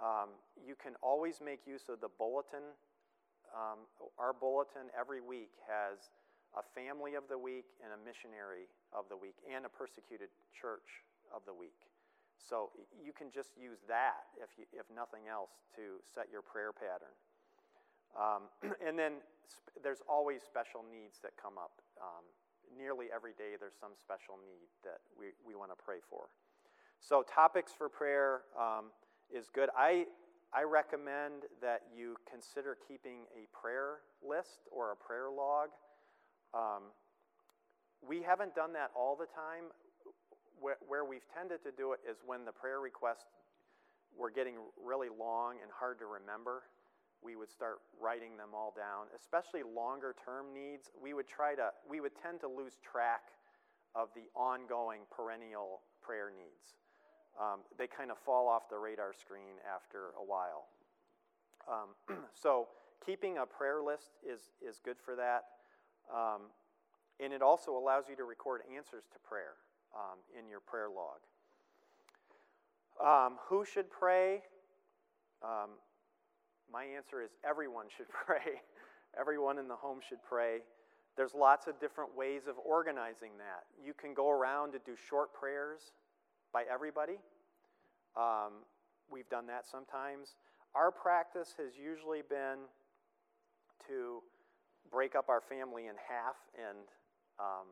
Um, 0.00 0.30
you 0.64 0.74
can 0.74 0.92
always 1.02 1.40
make 1.44 1.66
use 1.66 1.88
of 1.88 2.00
the 2.00 2.08
bulletin. 2.18 2.74
Um, 3.54 3.78
our 4.18 4.32
bulletin 4.32 4.92
every 4.98 5.20
week 5.20 5.50
has 5.66 5.98
a 6.56 6.64
family 6.74 7.14
of 7.14 7.28
the 7.28 7.36
week 7.36 7.68
and 7.84 7.92
a 7.92 8.00
missionary 8.00 8.68
of 8.92 9.04
the 9.12 9.16
week 9.16 9.36
and 9.44 9.68
a 9.68 9.72
persecuted 9.72 10.32
church 10.56 11.04
of 11.28 11.44
the 11.44 11.52
week. 11.52 11.86
So 12.40 12.70
you 12.96 13.12
can 13.12 13.32
just 13.32 13.56
use 13.56 13.80
that, 13.88 14.28
if, 14.40 14.52
you, 14.56 14.64
if 14.72 14.86
nothing 14.92 15.28
else, 15.28 15.52
to 15.76 16.00
set 16.04 16.28
your 16.32 16.42
prayer 16.42 16.72
pattern. 16.72 17.12
Um, 18.16 18.48
and 18.86 18.98
then 18.98 19.24
sp- 19.48 19.76
there's 19.82 20.00
always 20.08 20.40
special 20.44 20.84
needs 20.86 21.18
that 21.20 21.36
come 21.40 21.58
up. 21.58 21.82
Um, 22.00 22.24
nearly 22.72 23.06
every 23.14 23.32
day 23.32 23.58
there's 23.58 23.76
some 23.78 23.92
special 23.98 24.38
need 24.40 24.68
that 24.84 25.00
we, 25.18 25.34
we 25.44 25.54
want 25.54 25.70
to 25.70 25.78
pray 25.78 26.00
for. 26.08 26.28
So, 27.00 27.22
topics 27.22 27.72
for 27.76 27.88
prayer 27.88 28.42
um, 28.58 28.90
is 29.30 29.48
good. 29.52 29.68
I, 29.76 30.06
I 30.52 30.62
recommend 30.62 31.44
that 31.60 31.82
you 31.94 32.16
consider 32.30 32.76
keeping 32.88 33.28
a 33.34 33.46
prayer 33.56 34.06
list 34.26 34.66
or 34.72 34.92
a 34.92 34.96
prayer 34.96 35.28
log. 35.30 35.68
Um, 36.56 36.88
we 38.00 38.22
haven't 38.22 38.54
done 38.54 38.72
that 38.72 38.90
all 38.96 39.16
the 39.16 39.26
time. 39.26 39.68
Where, 40.58 40.80
where 40.88 41.04
we've 41.04 41.28
tended 41.36 41.60
to 41.64 41.72
do 41.76 41.92
it 41.92 42.00
is 42.08 42.16
when 42.24 42.46
the 42.46 42.52
prayer 42.52 42.80
requests 42.80 43.28
were 44.16 44.30
getting 44.30 44.56
really 44.80 45.12
long 45.12 45.60
and 45.60 45.68
hard 45.68 45.98
to 45.98 46.06
remember 46.06 46.64
we 47.22 47.36
would 47.36 47.50
start 47.50 47.80
writing 48.00 48.36
them 48.36 48.50
all 48.54 48.74
down, 48.76 49.06
especially 49.18 49.62
longer 49.62 50.14
term 50.24 50.54
needs. 50.54 50.90
We 51.00 51.14
would 51.14 51.26
try 51.28 51.54
to, 51.54 51.70
we 51.88 52.00
would 52.00 52.12
tend 52.22 52.40
to 52.40 52.48
lose 52.48 52.78
track 52.82 53.34
of 53.94 54.08
the 54.14 54.28
ongoing 54.38 55.00
perennial 55.10 55.80
prayer 56.02 56.30
needs. 56.30 56.76
Um, 57.40 57.60
they 57.78 57.86
kind 57.86 58.10
of 58.10 58.18
fall 58.24 58.48
off 58.48 58.68
the 58.70 58.78
radar 58.78 59.12
screen 59.12 59.60
after 59.66 60.14
a 60.20 60.24
while. 60.24 60.68
Um, 61.66 62.16
so, 62.34 62.68
keeping 63.04 63.38
a 63.38 63.46
prayer 63.46 63.82
list 63.82 64.16
is, 64.24 64.40
is 64.66 64.80
good 64.82 64.96
for 65.04 65.16
that. 65.16 65.44
Um, 66.12 66.42
and 67.20 67.32
it 67.32 67.42
also 67.42 67.76
allows 67.76 68.04
you 68.08 68.16
to 68.16 68.24
record 68.24 68.62
answers 68.74 69.04
to 69.12 69.18
prayer 69.18 69.54
um, 69.94 70.18
in 70.38 70.48
your 70.48 70.60
prayer 70.60 70.88
log. 70.88 71.20
Um, 73.02 73.38
who 73.48 73.64
should 73.64 73.90
pray? 73.90 74.42
Um, 75.42 75.70
my 76.72 76.84
answer 76.84 77.22
is 77.22 77.30
everyone 77.48 77.86
should 77.94 78.08
pray. 78.26 78.60
everyone 79.18 79.58
in 79.58 79.68
the 79.68 79.76
home 79.76 80.00
should 80.06 80.22
pray. 80.28 80.58
There's 81.16 81.34
lots 81.34 81.66
of 81.66 81.80
different 81.80 82.14
ways 82.14 82.42
of 82.46 82.56
organizing 82.64 83.38
that. 83.38 83.64
You 83.82 83.94
can 83.94 84.12
go 84.12 84.30
around 84.30 84.72
to 84.72 84.78
do 84.78 84.92
short 85.08 85.32
prayers 85.32 85.92
by 86.52 86.64
everybody. 86.70 87.18
Um, 88.16 88.64
we've 89.10 89.28
done 89.28 89.46
that 89.46 89.66
sometimes. 89.66 90.36
Our 90.74 90.90
practice 90.90 91.54
has 91.58 91.72
usually 91.82 92.20
been 92.28 92.68
to 93.88 94.22
break 94.90 95.14
up 95.14 95.28
our 95.28 95.40
family 95.40 95.86
in 95.86 95.96
half, 95.98 96.36
and 96.56 96.86
um, 97.38 97.68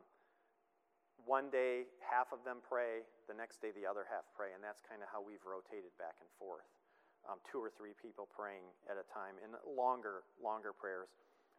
one 1.25 1.49
day 1.49 1.89
half 2.03 2.29
of 2.35 2.43
them 2.45 2.61
pray, 2.61 3.01
the 3.27 3.33
next 3.33 3.61
day 3.61 3.71
the 3.73 3.87
other 3.87 4.05
half 4.05 4.27
pray, 4.37 4.53
and 4.53 4.61
that's 4.61 4.83
kind 4.83 5.01
of 5.01 5.09
how 5.09 5.23
we've 5.23 5.41
rotated 5.47 5.91
back 5.97 6.19
and 6.21 6.29
forth. 6.37 6.67
um, 7.29 7.41
two 7.49 7.57
or 7.57 7.73
three 7.73 7.93
people 7.97 8.29
praying 8.29 8.65
at 8.89 8.97
a 8.97 9.05
time 9.09 9.35
in 9.41 9.53
longer, 9.65 10.25
longer 10.41 10.71
prayers. 10.73 11.09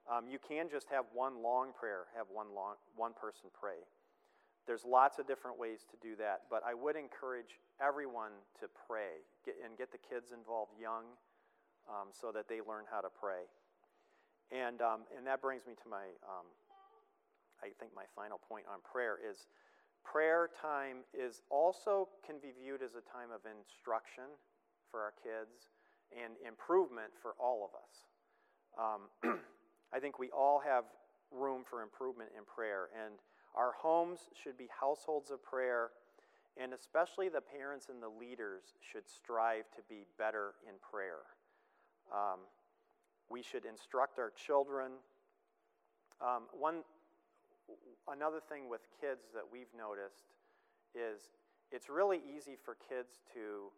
Um, 0.07 0.30
you 0.30 0.38
can 0.38 0.70
just 0.70 0.86
have 0.90 1.04
one 1.11 1.42
long 1.42 1.74
prayer, 1.74 2.07
have 2.14 2.30
one, 2.30 2.54
long, 2.54 2.78
one 2.94 3.12
person 3.18 3.50
pray. 3.50 3.82
There's 4.66 4.86
lots 4.86 5.18
of 5.18 5.26
different 5.26 5.59
ways 5.59 5.86
to 5.90 5.96
do 5.98 6.14
that, 6.18 6.46
but 6.50 6.62
I 6.66 6.74
would 6.74 6.94
encourage 6.94 7.59
everyone 7.82 8.34
to 8.62 8.66
pray 8.86 9.22
get, 9.44 9.54
and 9.62 9.78
get 9.78 9.90
the 9.90 9.98
kids 9.98 10.30
involved 10.30 10.74
young 10.78 11.07
um, 11.90 12.11
so 12.11 12.30
that 12.34 12.46
they 12.48 12.62
learn 12.62 12.86
how 12.90 13.02
to 13.02 13.11
pray. 13.11 13.46
And, 14.53 14.80
um, 14.80 15.09
and 15.16 15.26
that 15.26 15.42
brings 15.42 15.66
me 15.66 15.74
to 15.82 15.88
my, 15.88 16.07
um, 16.22 16.47
I 17.62 17.74
think 17.80 17.92
my 17.94 18.07
final 18.14 18.38
point 18.38 18.64
on 18.70 18.78
prayer 18.80 19.18
is 19.18 19.47
prayer 20.05 20.49
time 20.62 21.03
is 21.11 21.42
also 21.51 22.09
can 22.24 22.36
be 22.38 22.55
viewed 22.55 22.82
as 22.82 22.94
a 22.94 23.03
time 23.11 23.34
of 23.34 23.42
instruction 23.42 24.30
for 24.90 25.01
our 25.01 25.14
kids 25.18 25.74
and 26.14 26.38
improvement 26.47 27.11
for 27.20 27.34
all 27.40 27.66
of 27.66 27.74
us. 27.74 28.07
Um, 28.78 29.38
I 29.94 29.99
think 29.99 30.18
we 30.18 30.30
all 30.30 30.61
have 30.61 30.84
room 31.32 31.64
for 31.68 31.82
improvement 31.82 32.30
in 32.36 32.44
prayer, 32.44 32.88
and 32.94 33.18
our 33.55 33.72
homes 33.72 34.30
should 34.42 34.57
be 34.57 34.68
households 34.68 35.30
of 35.30 35.42
prayer, 35.42 35.90
and 36.57 36.72
especially 36.72 37.28
the 37.28 37.40
parents 37.40 37.88
and 37.88 38.03
the 38.03 38.09
leaders 38.09 38.62
should 38.80 39.09
strive 39.09 39.64
to 39.74 39.82
be 39.88 40.07
better 40.18 40.55
in 40.68 40.74
prayer. 40.78 41.26
Um, 42.12 42.47
we 43.31 43.43
should 43.43 43.64
instruct 43.64 44.18
our 44.18 44.33
children. 44.35 44.93
Um, 46.20 46.45
one, 46.53 46.83
another 48.09 48.41
thing 48.41 48.68
with 48.68 48.83
kids 49.01 49.29
that 49.35 49.45
we've 49.51 49.72
noticed 49.77 50.33
is 50.95 51.29
it's 51.72 51.89
really 51.89 52.20
easy 52.24 52.57
for 52.57 52.77
kids 52.89 53.20
to 53.35 53.70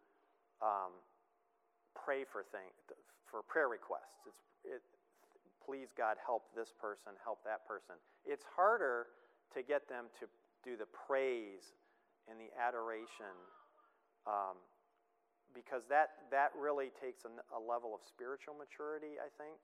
um, 0.61 0.93
pray 1.97 2.25
for 2.25 2.45
things, 2.45 2.77
for 3.25 3.43
prayer 3.43 3.69
requests. 3.69 4.29
It's, 4.29 4.45
it, 4.65 4.83
please 5.65 5.89
God, 5.97 6.17
help 6.25 6.45
this 6.55 6.73
person, 6.77 7.13
help 7.25 7.41
that 7.45 7.67
person. 7.67 7.97
It's 8.25 8.45
harder 8.57 9.07
to 9.55 9.63
get 9.63 9.89
them 9.89 10.07
to 10.21 10.27
do 10.65 10.77
the 10.77 10.87
praise 11.07 11.73
and 12.29 12.37
the 12.39 12.53
adoration 12.61 13.33
um, 14.27 14.61
because 15.55 15.83
that, 15.89 16.29
that 16.31 16.51
really 16.59 16.91
takes 17.01 17.25
a, 17.25 17.61
level 17.61 17.95
of 17.95 18.01
spiritual 18.07 18.55
maturity, 18.55 19.19
I 19.21 19.29
think, 19.37 19.59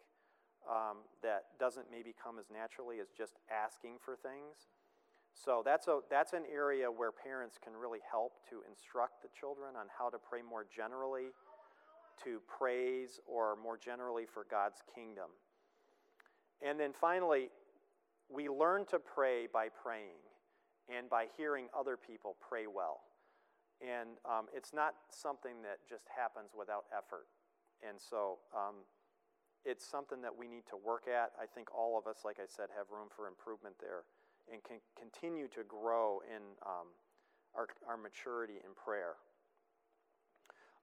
um, 0.68 1.04
that 1.22 1.56
doesn't 1.58 1.86
maybe 1.90 2.14
come 2.14 2.38
as 2.38 2.46
naturally 2.52 3.00
as 3.00 3.08
just 3.16 3.38
asking 3.50 3.96
for 4.04 4.16
things. 4.16 4.68
So 5.34 5.62
that's, 5.64 5.88
a, 5.88 6.00
that's 6.10 6.32
an 6.32 6.44
area 6.52 6.90
where 6.90 7.10
parents 7.10 7.58
can 7.62 7.74
really 7.74 7.98
help 8.08 8.38
to 8.50 8.62
instruct 8.68 9.22
the 9.22 9.28
children 9.38 9.76
on 9.76 9.86
how 9.90 10.08
to 10.08 10.18
pray 10.18 10.40
more 10.42 10.64
generally, 10.74 11.34
to 12.24 12.40
praise, 12.46 13.20
or 13.26 13.56
more 13.56 13.76
generally 13.76 14.24
for 14.26 14.46
God's 14.50 14.80
kingdom. 14.94 15.30
And 16.62 16.78
then 16.78 16.92
finally, 16.98 17.50
we 18.30 18.48
learn 18.48 18.86
to 18.86 18.98
pray 18.98 19.48
by 19.52 19.68
praying 19.68 20.22
and 20.88 21.08
by 21.10 21.26
hearing 21.36 21.66
other 21.76 21.96
people 21.96 22.36
pray 22.40 22.66
well. 22.66 23.00
And 23.82 24.20
um, 24.24 24.46
it's 24.54 24.72
not 24.72 24.94
something 25.10 25.62
that 25.62 25.82
just 25.88 26.06
happens 26.08 26.52
without 26.56 26.84
effort. 26.94 27.26
And 27.82 27.98
so 27.98 28.38
um, 28.54 28.86
it's 29.64 29.84
something 29.84 30.22
that 30.22 30.32
we 30.32 30.46
need 30.46 30.64
to 30.70 30.76
work 30.76 31.08
at. 31.08 31.32
I 31.40 31.46
think 31.46 31.74
all 31.74 31.98
of 31.98 32.06
us, 32.06 32.22
like 32.24 32.38
I 32.38 32.46
said, 32.46 32.68
have 32.76 32.88
room 32.92 33.08
for 33.10 33.26
improvement 33.26 33.76
there 33.80 34.04
and 34.52 34.62
can 34.62 34.76
continue 34.92 35.48
to 35.48 35.64
grow 35.64 36.20
in 36.28 36.42
um, 36.64 36.92
our, 37.56 37.68
our 37.88 37.96
maturity 37.96 38.60
in 38.60 38.72
prayer. 38.76 39.16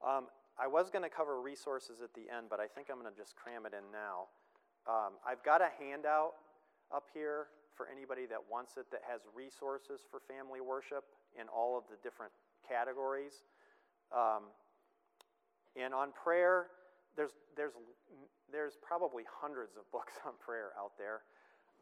Um, 0.02 0.28
I 0.58 0.68
was 0.68 0.90
going 0.90 1.04
to 1.06 1.14
cover 1.14 1.40
resources 1.42 2.02
at 2.02 2.14
the 2.14 2.26
end, 2.26 2.50
but 2.50 2.60
I 2.60 2.68
think 2.68 2.90
I'm 2.90 3.00
going 3.00 3.12
to 3.12 3.18
just 3.18 3.36
cram 3.36 3.66
it 3.66 3.74
in 3.74 3.86
now. 3.94 4.34
Um, 4.90 5.22
I've 5.22 5.46
got 5.46 5.62
a 5.62 5.70
handout 5.78 6.34
up 6.90 7.08
here 7.14 7.54
for 7.78 7.88
anybody 7.88 8.26
that 8.28 8.42
wants 8.50 8.78
it 8.78 8.90
that 8.92 9.02
has 9.06 9.22
resources 9.34 10.02
for 10.10 10.20
family 10.26 10.60
worship 10.60 11.06
in 11.40 11.48
all 11.48 11.78
of 11.78 11.86
the 11.90 11.98
different 12.02 12.34
categories. 12.72 13.44
Um, 14.16 14.44
and 15.76 15.94
on 15.94 16.12
prayer, 16.12 16.68
there's, 17.16 17.32
there's, 17.56 17.74
there's 18.52 18.78
probably 18.82 19.24
hundreds 19.42 19.76
of 19.76 19.84
books 19.92 20.14
on 20.26 20.34
prayer 20.40 20.72
out 20.80 20.92
there. 20.98 21.22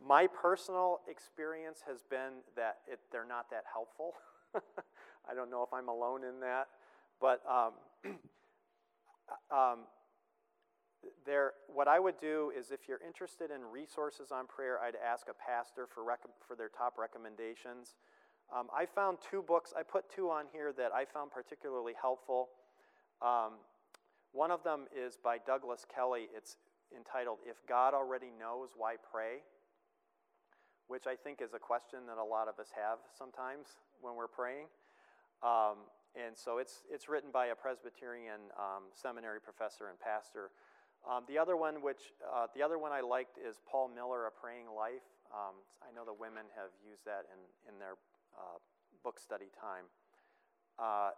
My 0.01 0.27
personal 0.27 0.99
experience 1.09 1.83
has 1.87 2.03
been 2.09 2.41
that 2.55 2.77
it, 2.87 2.99
they're 3.11 3.27
not 3.27 3.49
that 3.51 3.63
helpful. 3.71 4.13
I 5.29 5.35
don't 5.35 5.51
know 5.51 5.61
if 5.63 5.73
I'm 5.73 5.89
alone 5.89 6.23
in 6.23 6.39
that. 6.39 6.67
But 7.19 7.41
um, 7.49 7.73
um, 9.51 9.79
there, 11.25 11.51
what 11.67 11.87
I 11.87 11.99
would 11.99 12.19
do 12.19 12.51
is 12.57 12.71
if 12.71 12.87
you're 12.87 13.01
interested 13.05 13.51
in 13.51 13.61
resources 13.63 14.31
on 14.31 14.47
prayer, 14.47 14.79
I'd 14.79 14.95
ask 14.95 15.27
a 15.29 15.33
pastor 15.33 15.87
for, 15.93 16.03
rec- 16.03 16.19
for 16.47 16.55
their 16.55 16.69
top 16.69 16.97
recommendations. 16.97 17.95
Um, 18.49 18.67
I 18.73 18.85
found 18.85 19.19
two 19.21 19.43
books, 19.43 19.73
I 19.77 19.83
put 19.83 20.09
two 20.09 20.29
on 20.29 20.45
here 20.51 20.73
that 20.73 20.91
I 20.91 21.05
found 21.05 21.29
particularly 21.31 21.93
helpful. 21.99 22.49
Um, 23.21 23.61
one 24.31 24.49
of 24.49 24.63
them 24.63 24.85
is 24.89 25.17
by 25.21 25.37
Douglas 25.37 25.85
Kelly. 25.85 26.27
It's 26.35 26.57
entitled, 26.95 27.37
If 27.45 27.57
God 27.67 27.93
Already 27.93 28.33
Knows, 28.39 28.69
Why 28.75 28.95
Pray? 29.11 29.45
Which 30.87 31.05
I 31.05 31.15
think 31.15 31.41
is 31.41 31.53
a 31.53 31.59
question 31.59 32.09
that 32.09 32.17
a 32.17 32.25
lot 32.25 32.47
of 32.47 32.57
us 32.57 32.73
have 32.73 32.97
sometimes 33.13 33.77
when 34.01 34.15
we're 34.15 34.27
praying. 34.27 34.65
Um, 35.45 35.85
and 36.17 36.33
so 36.33 36.57
it's, 36.57 36.81
it's 36.89 37.07
written 37.07 37.29
by 37.29 37.53
a 37.53 37.55
Presbyterian 37.55 38.49
um, 38.57 38.89
seminary 38.97 39.39
professor 39.39 39.93
and 39.93 39.99
pastor. 40.01 40.49
Um, 41.05 41.23
the 41.29 41.37
other 41.37 41.55
one, 41.55 41.85
which 41.85 42.17
uh, 42.25 42.47
the 42.57 42.65
other 42.65 42.81
one 42.81 42.91
I 42.91 43.01
liked, 43.05 43.37
is 43.37 43.61
Paul 43.69 43.93
Miller, 43.93 44.25
A 44.25 44.33
Praying 44.33 44.67
Life. 44.73 45.05
Um, 45.29 45.53
I 45.85 45.93
know 45.93 46.03
the 46.03 46.17
women 46.17 46.49
have 46.57 46.73
used 46.81 47.05
that 47.05 47.29
in 47.29 47.39
in 47.69 47.77
their 47.77 47.95
uh, 48.37 48.57
book 49.03 49.19
study 49.19 49.49
time. 49.59 49.85
Uh, 50.77 51.11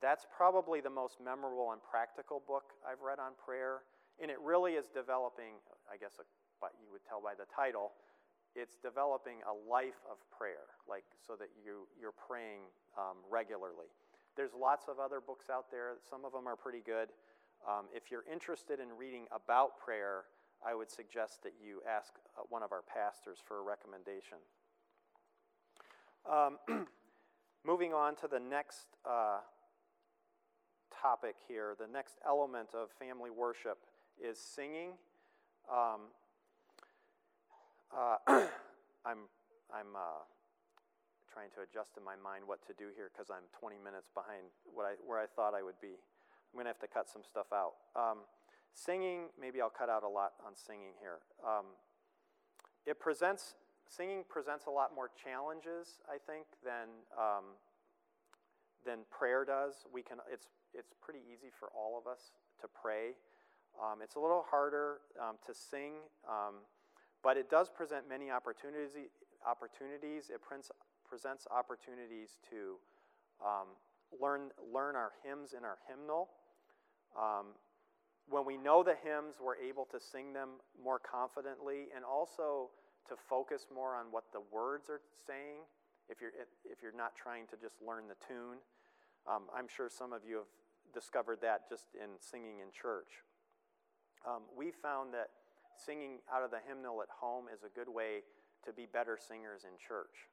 that's 0.00 0.26
probably 0.30 0.80
the 0.80 0.90
most 0.90 1.18
memorable 1.18 1.72
and 1.72 1.82
practical 1.82 2.42
book 2.46 2.74
I've 2.86 3.02
read 3.02 3.18
on 3.18 3.32
prayer, 3.34 3.82
and 4.22 4.30
it 4.30 4.38
really 4.42 4.74
is 4.74 4.86
developing. 4.86 5.58
I 5.90 5.96
guess, 5.96 6.20
but 6.60 6.72
you 6.78 6.90
would 6.92 7.02
tell 7.08 7.20
by 7.20 7.34
the 7.34 7.46
title, 7.50 7.92
it's 8.54 8.76
developing 8.78 9.42
a 9.46 9.54
life 9.54 9.98
of 10.10 10.18
prayer, 10.30 10.70
like 10.88 11.04
so 11.18 11.34
that 11.38 11.50
you 11.58 11.86
you're 11.98 12.14
praying 12.14 12.62
um, 12.96 13.18
regularly. 13.30 13.90
There's 14.36 14.54
lots 14.54 14.86
of 14.86 15.02
other 15.02 15.20
books 15.20 15.50
out 15.50 15.70
there. 15.70 15.98
Some 16.08 16.24
of 16.24 16.30
them 16.30 16.46
are 16.46 16.54
pretty 16.54 16.82
good. 16.84 17.10
Um, 17.66 17.90
if 17.90 18.10
you're 18.10 18.24
interested 18.30 18.78
in 18.78 18.94
reading 18.94 19.26
about 19.34 19.78
prayer, 19.82 20.30
I 20.64 20.74
would 20.74 20.90
suggest 20.90 21.42
that 21.42 21.54
you 21.58 21.82
ask 21.82 22.14
uh, 22.38 22.42
one 22.48 22.62
of 22.62 22.70
our 22.70 22.82
pastors 22.82 23.38
for 23.42 23.58
a 23.58 23.62
recommendation. 23.62 24.38
Um, 26.26 26.58
moving 27.66 27.92
on 27.92 28.16
to 28.16 28.28
the 28.28 28.40
next 28.40 28.86
uh, 29.04 29.38
topic 30.90 31.36
here, 31.46 31.76
the 31.78 31.86
next 31.86 32.16
element 32.26 32.70
of 32.74 32.88
family 32.98 33.30
worship 33.30 33.78
is 34.22 34.38
singing. 34.38 34.90
Um, 35.70 36.10
uh, 37.94 38.16
I'm, 39.06 39.28
I'm 39.72 39.94
uh, 39.94 40.24
trying 41.32 41.50
to 41.54 41.62
adjust 41.62 41.96
in 41.96 42.04
my 42.04 42.16
mind 42.16 42.44
what 42.46 42.66
to 42.66 42.72
do 42.74 42.90
here 42.96 43.10
because 43.12 43.30
I'm 43.30 43.46
20 43.60 43.76
minutes 43.78 44.10
behind 44.12 44.50
what 44.64 44.84
I, 44.84 44.94
where 45.06 45.18
I 45.18 45.26
thought 45.26 45.54
I 45.54 45.62
would 45.62 45.80
be. 45.80 45.94
I'm 45.94 46.56
going 46.56 46.64
to 46.64 46.72
have 46.72 46.80
to 46.80 46.88
cut 46.88 47.08
some 47.08 47.22
stuff 47.22 47.52
out. 47.52 47.74
Um, 47.94 48.24
singing, 48.74 49.28
maybe 49.40 49.60
I'll 49.60 49.70
cut 49.70 49.88
out 49.88 50.02
a 50.02 50.08
lot 50.08 50.32
on 50.44 50.56
singing 50.56 50.96
here. 51.00 51.20
Um, 51.44 51.76
it 52.86 52.98
presents, 52.98 53.54
singing 53.88 54.24
presents 54.28 54.66
a 54.66 54.70
lot 54.70 54.94
more 54.94 55.10
challenges, 55.16 55.98
I 56.08 56.18
think, 56.20 56.46
than, 56.64 56.88
um, 57.16 57.56
than 58.84 59.08
prayer 59.10 59.44
does. 59.44 59.84
We 59.92 60.02
can, 60.02 60.18
it's, 60.30 60.46
it's 60.74 60.92
pretty 61.00 61.20
easy 61.26 61.48
for 61.58 61.68
all 61.74 61.98
of 61.98 62.10
us 62.10 62.32
to 62.60 62.68
pray. 62.68 63.16
Um, 63.80 64.00
it's 64.02 64.14
a 64.16 64.20
little 64.20 64.44
harder 64.50 64.98
um, 65.20 65.36
to 65.46 65.54
sing, 65.54 66.04
um, 66.28 66.66
but 67.22 67.36
it 67.36 67.50
does 67.50 67.68
present 67.68 68.08
many 68.08 68.30
opportunities. 68.30 69.10
Opportunities. 69.46 70.30
It 70.34 70.42
prints, 70.42 70.70
presents 71.08 71.46
opportunities 71.50 72.36
to 72.50 72.76
um, 73.40 73.68
learn, 74.20 74.50
learn 74.72 74.96
our 74.96 75.12
hymns 75.24 75.54
in 75.56 75.64
our 75.64 75.78
hymnal. 75.88 76.28
Um, 77.16 77.54
when 78.28 78.44
we 78.44 78.56
know 78.56 78.82
the 78.82 78.96
hymns, 79.02 79.36
we're 79.40 79.56
able 79.56 79.86
to 79.92 79.98
sing 80.00 80.32
them 80.32 80.60
more 80.82 80.98
confidently 80.98 81.86
and 81.94 82.04
also 82.04 82.70
to 83.08 83.16
focus 83.16 83.66
more 83.72 83.96
on 83.96 84.06
what 84.10 84.24
the 84.32 84.40
words 84.52 84.88
are 84.88 85.00
saying 85.26 85.64
if 86.08 86.20
you're, 86.20 86.32
if 86.64 86.82
you're 86.82 86.96
not 86.96 87.16
trying 87.16 87.46
to 87.48 87.56
just 87.56 87.76
learn 87.84 88.08
the 88.08 88.16
tune. 88.26 88.58
Um, 89.28 89.44
I'm 89.52 89.68
sure 89.68 89.88
some 89.88 90.12
of 90.12 90.22
you 90.24 90.36
have 90.36 90.52
discovered 90.94 91.38
that 91.42 91.68
just 91.68 91.92
in 91.94 92.16
singing 92.20 92.60
in 92.60 92.72
church. 92.72 93.24
Um, 94.26 94.48
we 94.56 94.72
found 94.72 95.12
that 95.14 95.30
singing 95.76 96.18
out 96.32 96.42
of 96.42 96.50
the 96.50 96.58
hymnal 96.66 97.02
at 97.02 97.08
home 97.08 97.46
is 97.52 97.62
a 97.62 97.72
good 97.72 97.88
way 97.88 98.24
to 98.64 98.72
be 98.72 98.86
better 98.86 99.16
singers 99.20 99.62
in 99.64 99.76
church. 99.76 100.26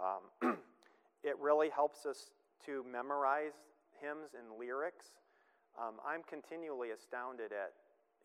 Um, 0.00 0.56
it 1.22 1.36
really 1.38 1.68
helps 1.68 2.06
us 2.06 2.30
to 2.66 2.84
memorize 2.90 3.58
hymns 4.00 4.32
and 4.38 4.58
lyrics. 4.58 5.18
Um, 5.76 6.00
I'm 6.06 6.22
continually 6.24 6.90
astounded 6.90 7.52
at, 7.52 7.74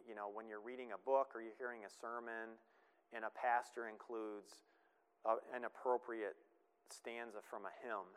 you 0.07 0.15
know, 0.15 0.30
when 0.32 0.47
you're 0.47 0.63
reading 0.63 0.91
a 0.95 1.01
book 1.03 1.32
or 1.36 1.41
you're 1.41 1.57
hearing 1.57 1.84
a 1.84 1.91
sermon 1.91 2.55
and 3.14 3.24
a 3.24 3.32
pastor 3.32 3.88
includes 3.88 4.66
a, 5.26 5.39
an 5.55 5.66
appropriate 5.66 6.36
stanza 6.89 7.39
from 7.43 7.68
a 7.68 7.74
hymn, 7.84 8.08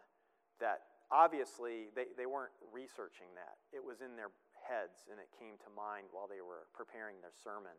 that 0.59 0.91
obviously 1.11 1.91
they, 1.95 2.11
they 2.17 2.27
weren't 2.27 2.55
researching 2.73 3.31
that. 3.35 3.59
It 3.75 3.83
was 3.83 4.01
in 4.01 4.15
their 4.15 4.31
heads 4.63 5.07
and 5.11 5.19
it 5.19 5.29
came 5.35 5.59
to 5.67 5.71
mind 5.75 6.07
while 6.13 6.31
they 6.31 6.43
were 6.43 6.71
preparing 6.75 7.19
their 7.21 7.35
sermon. 7.35 7.75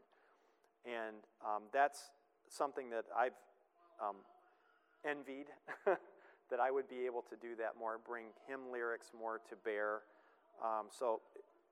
And 0.83 1.23
um, 1.45 1.69
that's 1.71 2.11
something 2.49 2.89
that 2.89 3.05
I've 3.15 3.37
um, 4.01 4.25
envied 5.05 5.47
that 5.85 6.59
I 6.59 6.71
would 6.71 6.89
be 6.89 7.05
able 7.05 7.23
to 7.29 7.35
do 7.39 7.55
that 7.57 7.79
more, 7.79 7.99
bring 8.03 8.35
hymn 8.47 8.71
lyrics 8.71 9.11
more 9.17 9.39
to 9.49 9.55
bear. 9.55 10.03
Um, 10.59 10.87
so, 10.89 11.21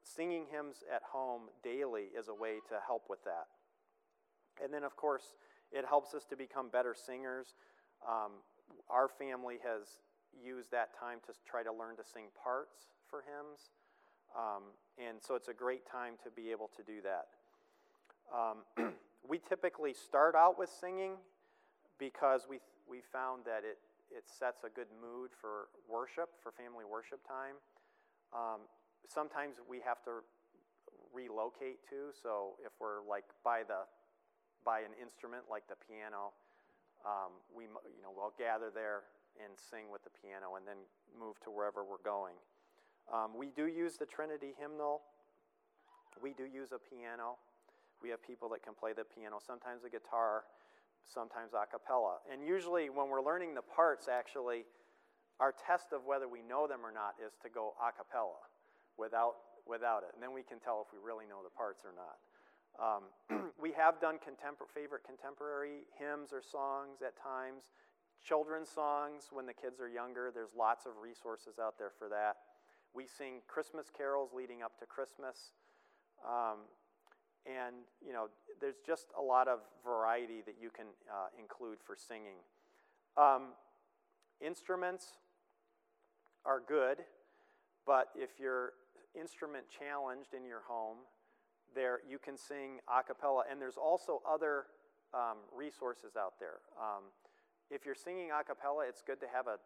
singing 0.03 0.45
hymns 0.49 0.83
at 0.93 1.01
home 1.03 1.51
daily 1.63 2.07
is 2.17 2.29
a 2.29 2.33
way 2.33 2.63
to 2.69 2.75
help 2.85 3.03
with 3.09 3.23
that. 3.25 3.58
And 4.63 4.73
then, 4.73 4.83
of 4.83 4.95
course, 4.95 5.35
it 5.71 5.85
helps 5.87 6.13
us 6.13 6.25
to 6.25 6.35
become 6.35 6.69
better 6.69 6.95
singers. 6.95 7.55
Um, 8.07 8.43
our 8.89 9.07
family 9.07 9.57
has 9.63 9.99
used 10.33 10.71
that 10.71 10.97
time 10.97 11.19
to 11.27 11.33
try 11.45 11.63
to 11.63 11.71
learn 11.71 11.97
to 11.97 12.03
sing 12.03 12.25
parts 12.43 12.93
for 13.09 13.23
hymns. 13.25 13.71
Um, 14.37 14.75
and 14.97 15.17
so 15.21 15.35
it's 15.35 15.47
a 15.47 15.53
great 15.53 15.89
time 15.89 16.13
to 16.23 16.29
be 16.29 16.51
able 16.51 16.69
to 16.77 16.83
do 16.83 17.01
that. 17.01 17.27
Um, 18.29 18.93
we 19.27 19.39
typically 19.39 19.93
start 19.93 20.35
out 20.35 20.59
with 20.59 20.69
singing 20.69 21.17
because 21.97 22.45
we, 22.49 22.59
we 22.89 23.01
found 23.11 23.43
that 23.45 23.65
it, 23.65 23.77
it 24.11 24.25
sets 24.27 24.63
a 24.63 24.69
good 24.69 24.89
mood 25.01 25.31
for 25.33 25.69
worship, 25.89 26.29
for 26.41 26.51
family 26.51 26.85
worship 26.85 27.25
time. 27.27 27.57
Um, 28.33 28.69
sometimes 29.07 29.57
we 29.67 29.81
have 29.85 30.03
to 30.05 30.21
relocate 31.13 31.81
too, 31.89 32.13
so 32.13 32.53
if 32.61 32.71
we're 32.79 33.01
like 33.07 33.25
by 33.43 33.65
the 33.67 33.89
by 34.65 34.81
an 34.81 34.93
instrument 35.01 35.45
like 35.49 35.67
the 35.67 35.77
piano, 35.87 36.35
um, 37.05 37.39
we 37.51 37.65
you 37.65 38.03
know 38.03 38.11
we'll 38.11 38.35
gather 38.37 38.69
there 38.73 39.07
and 39.39 39.55
sing 39.55 39.87
with 39.87 40.03
the 40.03 40.11
piano, 40.19 40.59
and 40.59 40.67
then 40.67 40.83
move 41.15 41.39
to 41.39 41.49
wherever 41.49 41.83
we're 41.83 42.03
going. 42.03 42.35
Um, 43.07 43.37
we 43.37 43.49
do 43.55 43.67
use 43.67 43.95
the 43.95 44.05
Trinity 44.05 44.51
hymnal. 44.59 45.01
We 46.21 46.33
do 46.33 46.43
use 46.43 46.75
a 46.75 46.81
piano. 46.81 47.39
We 48.03 48.09
have 48.09 48.19
people 48.19 48.49
that 48.49 48.63
can 48.63 48.73
play 48.75 48.91
the 48.91 49.07
piano, 49.07 49.39
sometimes 49.39 49.83
a 49.87 49.89
guitar 49.89 50.43
sometimes 51.05 51.53
a 51.53 51.65
cappella. 51.65 52.21
And 52.31 52.45
usually, 52.45 52.89
when 52.89 53.09
we're 53.09 53.23
learning 53.23 53.55
the 53.55 53.65
parts, 53.65 54.07
actually, 54.07 54.65
our 55.39 55.53
test 55.53 55.91
of 55.91 56.05
whether 56.05 56.27
we 56.27 56.41
know 56.41 56.67
them 56.67 56.85
or 56.85 56.91
not 56.91 57.15
is 57.17 57.33
to 57.43 57.49
go 57.49 57.73
a 57.81 57.91
cappella 57.91 58.43
without, 58.97 59.63
without 59.65 60.03
it. 60.03 60.11
And 60.13 60.21
then 60.21 60.33
we 60.33 60.43
can 60.43 60.59
tell 60.59 60.85
if 60.85 60.93
we 60.93 60.99
really 61.01 61.25
know 61.25 61.41
the 61.41 61.53
parts 61.53 61.81
or 61.83 61.95
not. 61.95 62.19
Um, 62.79 63.03
we 63.61 63.73
have 63.73 63.99
done 63.99 64.15
contempor- 64.15 64.71
favorite 64.73 65.03
contemporary 65.03 65.83
hymns 65.99 66.31
or 66.31 66.41
songs 66.41 67.01
at 67.05 67.21
times, 67.21 67.63
children's 68.23 68.69
songs 68.69 69.29
when 69.31 69.45
the 69.45 69.53
kids 69.53 69.79
are 69.81 69.89
younger. 69.89 70.31
There's 70.33 70.55
lots 70.57 70.85
of 70.85 70.93
resources 71.03 71.59
out 71.59 71.77
there 71.77 71.91
for 71.97 72.07
that. 72.09 72.37
We 72.93 73.05
sing 73.05 73.41
Christmas 73.47 73.87
carols 73.95 74.31
leading 74.35 74.63
up 74.63 74.79
to 74.79 74.85
Christmas. 74.85 75.53
Um, 76.25 76.65
and, 77.45 77.75
you 78.05 78.13
know, 78.13 78.27
there's 78.59 78.79
just 78.85 79.07
a 79.17 79.21
lot 79.21 79.47
of 79.47 79.59
variety 79.85 80.41
that 80.45 80.55
you 80.61 80.69
can 80.69 80.87
uh, 81.09 81.27
include 81.37 81.77
for 81.85 81.95
singing. 81.95 82.39
Um, 83.17 83.53
instruments 84.41 85.19
are 86.45 86.61
good, 86.65 86.99
but 87.85 88.09
if 88.15 88.31
you're 88.39 88.73
instrument 89.19 89.65
challenged 89.67 90.33
in 90.33 90.45
your 90.45 90.61
home, 90.67 90.97
there 91.75 91.99
you 92.07 92.19
can 92.19 92.37
sing 92.37 92.79
a 92.87 93.03
cappella, 93.03 93.43
and 93.49 93.61
there's 93.61 93.77
also 93.77 94.21
other 94.27 94.65
um, 95.13 95.41
resources 95.55 96.15
out 96.15 96.39
there. 96.39 96.61
Um, 96.77 97.09
if 97.69 97.85
you're 97.85 97.97
singing 97.97 98.29
a 98.31 98.43
cappella, 98.43 98.85
it's 98.87 99.01
good 99.01 99.19
to 99.21 99.27
have 99.33 99.47
a, 99.47 99.57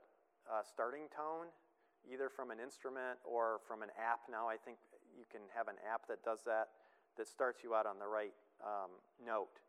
a, 0.52 0.64
starting 0.64 1.08
tone, 1.16 1.48
either 2.04 2.30
from 2.30 2.52
an 2.52 2.60
instrument 2.60 3.20
or 3.24 3.60
from 3.68 3.82
an 3.82 3.90
app. 3.96 4.28
Now, 4.30 4.48
I 4.48 4.58
think 4.58 4.78
you 5.16 5.24
can 5.32 5.42
have 5.56 5.68
an 5.68 5.80
app 5.88 6.08
that 6.08 6.24
does 6.24 6.44
that 6.46 6.70
that 7.18 7.28
starts 7.28 7.64
you 7.64 7.76
out 7.76 7.86
on 7.86 8.00
the 8.00 8.08
right 8.08 8.34
um, 8.64 8.92
note. 9.24 9.62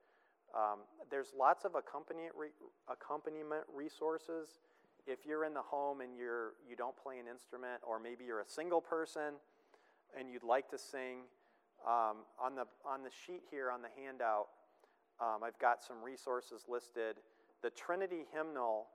Um, 0.54 0.86
there's 1.10 1.32
lots 1.36 1.64
of 1.64 1.74
accompaniment, 1.74 2.32
re- 2.36 2.56
accompaniment 2.88 3.64
resources. 3.74 4.60
If 5.06 5.26
you're 5.26 5.44
in 5.44 5.52
the 5.52 5.62
home 5.62 6.00
and 6.00 6.16
you're, 6.16 6.54
you 6.68 6.76
don't 6.76 6.96
play 6.96 7.18
an 7.18 7.26
instrument, 7.28 7.82
or 7.86 7.98
maybe 7.98 8.24
you're 8.24 8.40
a 8.40 8.48
single 8.48 8.80
person 8.80 9.34
and 10.18 10.30
you'd 10.30 10.44
like 10.44 10.70
to 10.70 10.78
sing, 10.78 11.26
um, 11.86 12.24
on, 12.40 12.54
the, 12.54 12.64
on 12.84 13.02
the 13.02 13.10
sheet 13.10 13.42
here 13.50 13.70
on 13.70 13.82
the 13.82 13.92
handout, 14.00 14.48
um, 15.20 15.44
I've 15.44 15.58
got 15.58 15.84
some 15.84 16.02
resources 16.02 16.64
listed. 16.68 17.16
The 17.62 17.70
Trinity 17.70 18.24
Hymnal 18.32 18.86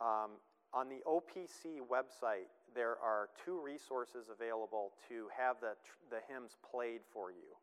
um, 0.00 0.38
on 0.72 0.88
the 0.88 1.02
OPC 1.06 1.82
website, 1.82 2.50
there 2.74 2.96
are 3.02 3.28
two 3.44 3.60
resources 3.62 4.30
available 4.30 4.92
to 5.08 5.26
have 5.36 5.56
the, 5.60 5.74
the 6.10 6.22
hymns 6.30 6.56
played 6.62 7.00
for 7.12 7.30
you. 7.30 7.58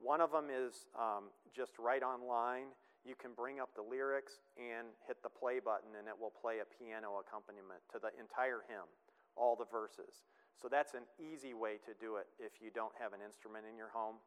One 0.00 0.20
of 0.20 0.32
them 0.32 0.46
is 0.48 0.86
um, 0.96 1.28
just 1.54 1.78
right 1.78 2.02
online. 2.02 2.72
You 3.04 3.14
can 3.14 3.32
bring 3.34 3.60
up 3.60 3.70
the 3.74 3.82
lyrics 3.82 4.40
and 4.56 4.88
hit 5.06 5.18
the 5.22 5.28
play 5.28 5.60
button, 5.60 5.98
and 5.98 6.06
it 6.08 6.14
will 6.14 6.32
play 6.32 6.60
a 6.62 6.68
piano 6.68 7.20
accompaniment 7.20 7.82
to 7.92 7.98
the 7.98 8.14
entire 8.16 8.64
hymn, 8.68 8.88
all 9.36 9.56
the 9.56 9.68
verses. 9.68 10.24
So 10.60 10.66
that's 10.66 10.94
an 10.94 11.06
easy 11.22 11.54
way 11.54 11.78
to 11.86 11.94
do 12.02 12.18
it 12.18 12.26
if 12.42 12.58
you 12.58 12.74
don't 12.74 12.92
have 12.98 13.14
an 13.14 13.22
instrument 13.22 13.64
in 13.70 13.78
your 13.78 13.94
home. 13.94 14.18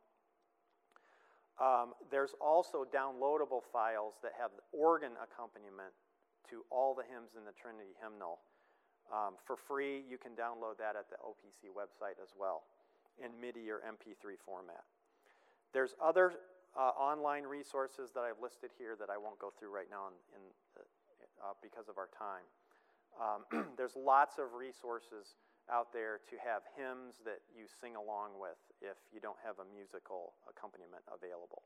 Um, 1.60 1.94
there's 2.10 2.34
also 2.40 2.88
downloadable 2.88 3.62
files 3.68 4.16
that 4.24 4.32
have 4.40 4.50
organ 4.72 5.12
accompaniment 5.20 5.92
to 6.50 6.64
all 6.72 6.96
the 6.96 7.04
hymns 7.04 7.36
in 7.36 7.44
the 7.44 7.52
Trinity 7.52 7.94
hymnal. 8.00 8.40
Um, 9.12 9.36
for 9.44 9.60
free, 9.60 10.08
you 10.08 10.18
can 10.18 10.32
download 10.32 10.80
that 10.80 10.96
at 10.96 11.12
the 11.12 11.20
OPC 11.20 11.68
website 11.70 12.16
as 12.24 12.32
well 12.40 12.64
in 13.20 13.36
MIDI 13.36 13.68
or 13.70 13.84
MP3 13.84 14.40
format. 14.40 14.88
There's 15.76 15.94
other 16.00 16.40
uh, 16.80 16.96
online 16.96 17.44
resources 17.44 18.12
that 18.16 18.24
I've 18.24 18.40
listed 18.42 18.72
here 18.80 18.96
that 18.96 19.12
I 19.12 19.20
won't 19.20 19.38
go 19.38 19.52
through 19.52 19.76
right 19.76 19.92
now 19.92 20.08
in, 20.08 20.16
in 20.40 20.44
uh, 21.44 21.54
because 21.62 21.90
of 21.90 22.00
our 22.00 22.08
time. 22.16 22.48
Um, 23.20 23.68
there's 23.78 23.96
lots 23.96 24.40
of 24.40 24.54
resources 24.56 25.36
out 25.70 25.94
there 25.94 26.20
to 26.32 26.36
have 26.42 26.66
hymns 26.74 27.22
that 27.24 27.46
you 27.54 27.70
sing 27.70 27.96
along 27.96 28.40
with 28.40 28.58
if 28.82 28.98
you 29.14 29.22
don't 29.22 29.40
have 29.46 29.60
a 29.62 29.68
musical 29.70 30.34
accompaniment 30.50 31.06
available. 31.12 31.62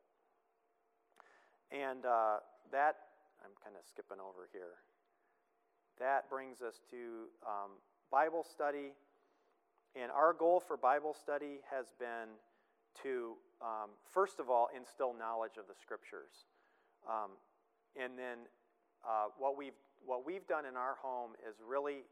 And 1.71 2.05
uh, 2.05 2.43
that 2.71 3.15
I'm 3.43 3.53
kind 3.61 3.75
of 3.77 3.85
skipping 3.85 4.17
over 4.17 4.49
here. 4.51 4.81
That 5.99 6.29
brings 6.29 6.61
us 6.61 6.81
to 6.91 7.29
um, 7.45 7.77
Bible 8.11 8.43
study. 8.43 8.93
And 9.95 10.11
our 10.11 10.33
goal 10.33 10.59
for 10.59 10.75
Bible 10.75 11.15
study 11.15 11.63
has 11.71 11.93
been 11.99 12.35
to, 13.03 13.35
um, 13.61 13.95
first 14.11 14.39
of 14.39 14.49
all, 14.49 14.67
instill 14.75 15.13
knowledge 15.13 15.57
of 15.57 15.67
the 15.67 15.77
scriptures. 15.79 16.49
Um, 17.07 17.37
and 17.95 18.17
then 18.19 18.49
uh, 19.07 19.31
what, 19.37 19.57
we've, 19.57 19.77
what 20.05 20.25
we've 20.25 20.45
done 20.47 20.65
in 20.65 20.75
our 20.75 20.95
home 20.99 21.31
is 21.47 21.55
really 21.63 22.03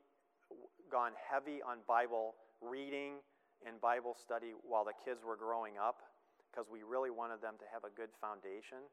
gone 0.93 1.17
heavy 1.17 1.57
on 1.65 1.81
Bible 1.89 2.37
reading 2.61 3.17
and 3.65 3.81
Bible 3.81 4.13
study 4.13 4.53
while 4.61 4.85
the 4.85 4.93
kids 4.93 5.25
were 5.25 5.35
growing 5.35 5.73
up 5.81 6.05
because 6.51 6.69
we 6.69 6.85
really 6.85 7.09
wanted 7.09 7.41
them 7.41 7.57
to 7.57 7.65
have 7.73 7.81
a 7.81 7.89
good 7.97 8.13
foundation. 8.21 8.85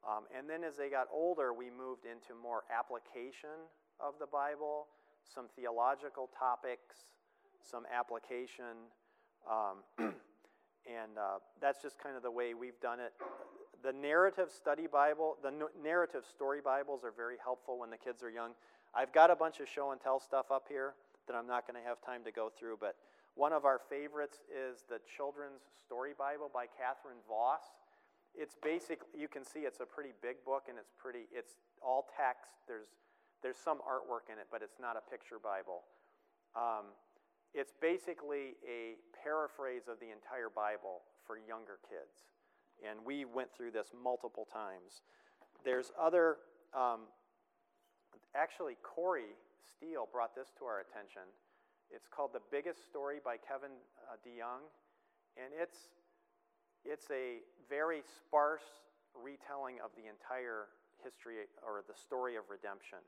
Um, 0.00 0.24
and 0.32 0.48
then 0.48 0.64
as 0.64 0.80
they 0.80 0.88
got 0.88 1.12
older, 1.12 1.52
we 1.52 1.68
moved 1.68 2.08
into 2.08 2.32
more 2.32 2.64
application 2.72 3.68
of 4.00 4.14
the 4.16 4.24
Bible, 4.24 4.88
some 5.28 5.52
theological 5.52 6.30
topics, 6.32 7.04
some 7.60 7.84
application. 7.92 8.88
Um, 9.44 9.84
and 10.88 11.20
uh, 11.20 11.44
that's 11.60 11.82
just 11.82 12.00
kind 12.00 12.16
of 12.16 12.22
the 12.22 12.30
way 12.30 12.54
we've 12.54 12.80
done 12.80 12.96
it. 12.96 13.12
The 13.84 13.92
narrative 13.92 14.48
study 14.48 14.86
Bible, 14.88 15.36
the 15.44 15.50
no- 15.50 15.74
narrative 15.84 16.24
story 16.24 16.64
Bibles 16.64 17.04
are 17.04 17.12
very 17.12 17.36
helpful 17.44 17.78
when 17.78 17.90
the 17.90 17.98
kids 18.00 18.22
are 18.22 18.30
young. 18.30 18.52
I've 18.94 19.12
got 19.12 19.30
a 19.30 19.36
bunch 19.36 19.60
of 19.60 19.68
show 19.68 19.92
and 19.92 20.00
tell 20.00 20.18
stuff 20.18 20.46
up 20.50 20.64
here 20.66 20.94
that 21.26 21.34
I'm 21.34 21.46
not 21.46 21.66
going 21.66 21.80
to 21.80 21.86
have 21.86 22.00
time 22.00 22.24
to 22.24 22.32
go 22.32 22.50
through, 22.50 22.78
but 22.80 22.96
one 23.36 23.52
of 23.52 23.64
our 23.64 23.80
favorites 23.90 24.40
is 24.48 24.88
the 24.88 24.96
Children's 25.04 25.60
Story 25.84 26.16
Bible 26.16 26.48
by 26.48 26.64
Catherine 26.64 27.20
Vos. 27.28 27.60
It's 28.32 28.56
basically, 28.62 29.12
you 29.12 29.28
can 29.28 29.44
see 29.44 29.68
it's 29.68 29.80
a 29.80 29.88
pretty 29.88 30.16
big 30.22 30.40
book 30.44 30.72
and 30.72 30.78
it's 30.78 30.92
pretty 30.96 31.28
it's 31.32 31.60
all 31.84 32.08
text. 32.16 32.64
There's 32.68 32.88
there's 33.44 33.60
some 33.60 33.84
artwork 33.84 34.32
in 34.32 34.40
it 34.40 34.48
but 34.50 34.64
it's 34.64 34.80
not 34.80 34.96
a 34.96 35.04
picture 35.04 35.36
bible. 35.36 35.84
Um, 36.56 36.96
it's 37.52 37.72
basically 37.80 38.56
a 38.64 38.96
paraphrase 39.12 39.84
of 39.88 40.00
the 40.00 40.08
entire 40.12 40.48
bible 40.48 41.04
for 41.26 41.36
younger 41.36 41.76
kids. 41.88 42.28
And 42.80 43.00
we 43.04 43.24
went 43.24 43.48
through 43.56 43.72
this 43.72 43.92
multiple 43.92 44.46
times. 44.52 45.00
There's 45.64 45.92
other 46.00 46.36
um, 46.76 47.08
actually 48.36 48.76
corey 48.82 49.36
steele 49.66 50.08
brought 50.10 50.34
this 50.34 50.54
to 50.56 50.64
our 50.64 50.80
attention 50.80 51.26
it's 51.90 52.08
called 52.08 52.34
the 52.34 52.42
biggest 52.50 52.86
story 52.86 53.22
by 53.22 53.36
kevin 53.38 53.70
uh, 54.10 54.18
DeYoung, 54.26 54.66
and 55.38 55.54
it's 55.54 55.94
it's 56.86 57.10
a 57.10 57.42
very 57.66 58.02
sparse 58.02 58.86
retelling 59.14 59.82
of 59.82 59.90
the 59.98 60.06
entire 60.06 60.70
history 61.02 61.46
or 61.62 61.82
the 61.86 61.94
story 61.98 62.38
of 62.38 62.46
redemption 62.46 63.02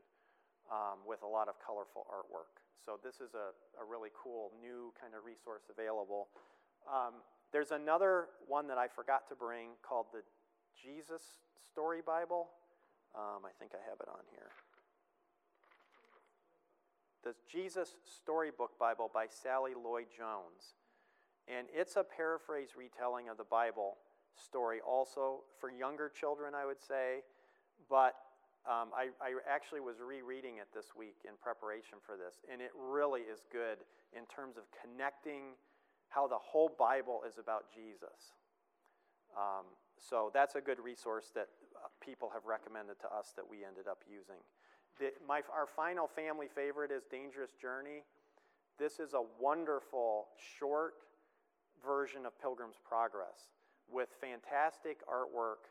um, 0.70 1.02
with 1.06 1.22
a 1.22 1.30
lot 1.30 1.46
of 1.46 1.54
colorful 1.62 2.06
artwork. 2.11 2.59
So, 2.82 2.98
this 2.98 3.22
is 3.22 3.34
a, 3.34 3.54
a 3.78 3.84
really 3.84 4.11
cool 4.14 4.50
new 4.59 4.94
kind 4.98 5.14
of 5.14 5.22
resource 5.22 5.70
available. 5.70 6.28
Um, 6.86 7.22
there's 7.52 7.70
another 7.70 8.30
one 8.46 8.66
that 8.68 8.78
I 8.78 8.88
forgot 8.88 9.28
to 9.30 9.34
bring 9.34 9.78
called 9.82 10.06
the 10.12 10.22
Jesus 10.74 11.22
Story 11.70 12.00
Bible. 12.04 12.50
Um, 13.14 13.42
I 13.44 13.52
think 13.59 13.72
I 13.74 13.82
have 13.88 13.98
it 14.00 14.09
on 14.09 14.22
here. 14.30 14.50
The 17.29 17.35
Jesus 17.45 17.93
Storybook 18.09 18.79
Bible 18.81 19.11
by 19.12 19.26
Sally 19.29 19.72
Lloyd 19.76 20.09
Jones. 20.09 20.72
And 21.45 21.68
it's 21.68 21.97
a 21.97 22.03
paraphrase 22.03 22.72
retelling 22.72 23.29
of 23.29 23.37
the 23.37 23.45
Bible 23.45 24.01
story, 24.33 24.81
also 24.81 25.45
for 25.61 25.68
younger 25.68 26.09
children, 26.09 26.55
I 26.57 26.64
would 26.64 26.81
say. 26.81 27.20
But 27.91 28.16
um, 28.64 28.97
I, 28.97 29.12
I, 29.20 29.37
actually 29.45 29.85
was 29.85 30.01
rereading 30.01 30.57
it 30.57 30.72
this 30.72 30.97
week 30.97 31.20
in 31.29 31.37
preparation 31.37 32.01
for 32.01 32.16
this, 32.16 32.41
and 32.51 32.62
it 32.64 32.72
really 32.72 33.29
is 33.29 33.45
good 33.53 33.85
in 34.16 34.24
terms 34.24 34.57
of 34.57 34.64
connecting 34.72 35.53
how 36.09 36.29
the 36.29 36.41
whole 36.41 36.72
Bible 36.81 37.29
is 37.29 37.37
about 37.37 37.68
Jesus. 37.68 38.33
Um, 39.37 39.68
so 40.01 40.33
that's 40.33 40.55
a 40.55 40.64
good 40.64 40.81
resource 40.81 41.29
that 41.35 41.53
uh, 41.76 41.93
people 42.01 42.33
have 42.33 42.49
recommended 42.49 42.97
to 43.05 43.09
us 43.12 43.37
that 43.37 43.45
we 43.45 43.68
ended 43.68 43.85
up 43.85 44.01
using. 44.09 44.41
The, 44.99 45.12
my, 45.26 45.42
our 45.55 45.66
final 45.66 46.09
family 46.09 46.49
favorite 46.53 46.90
is 46.90 47.05
Dangerous 47.11 47.53
Journey. 47.61 48.03
This 48.78 48.99
is 48.99 49.14
a 49.14 49.22
wonderful, 49.40 50.26
short 50.59 50.94
version 51.84 52.26
of 52.26 52.34
Pilgrim's 52.40 52.78
Progress 52.82 53.55
with 53.90 54.09
fantastic 54.20 55.07
artwork, 55.07 55.70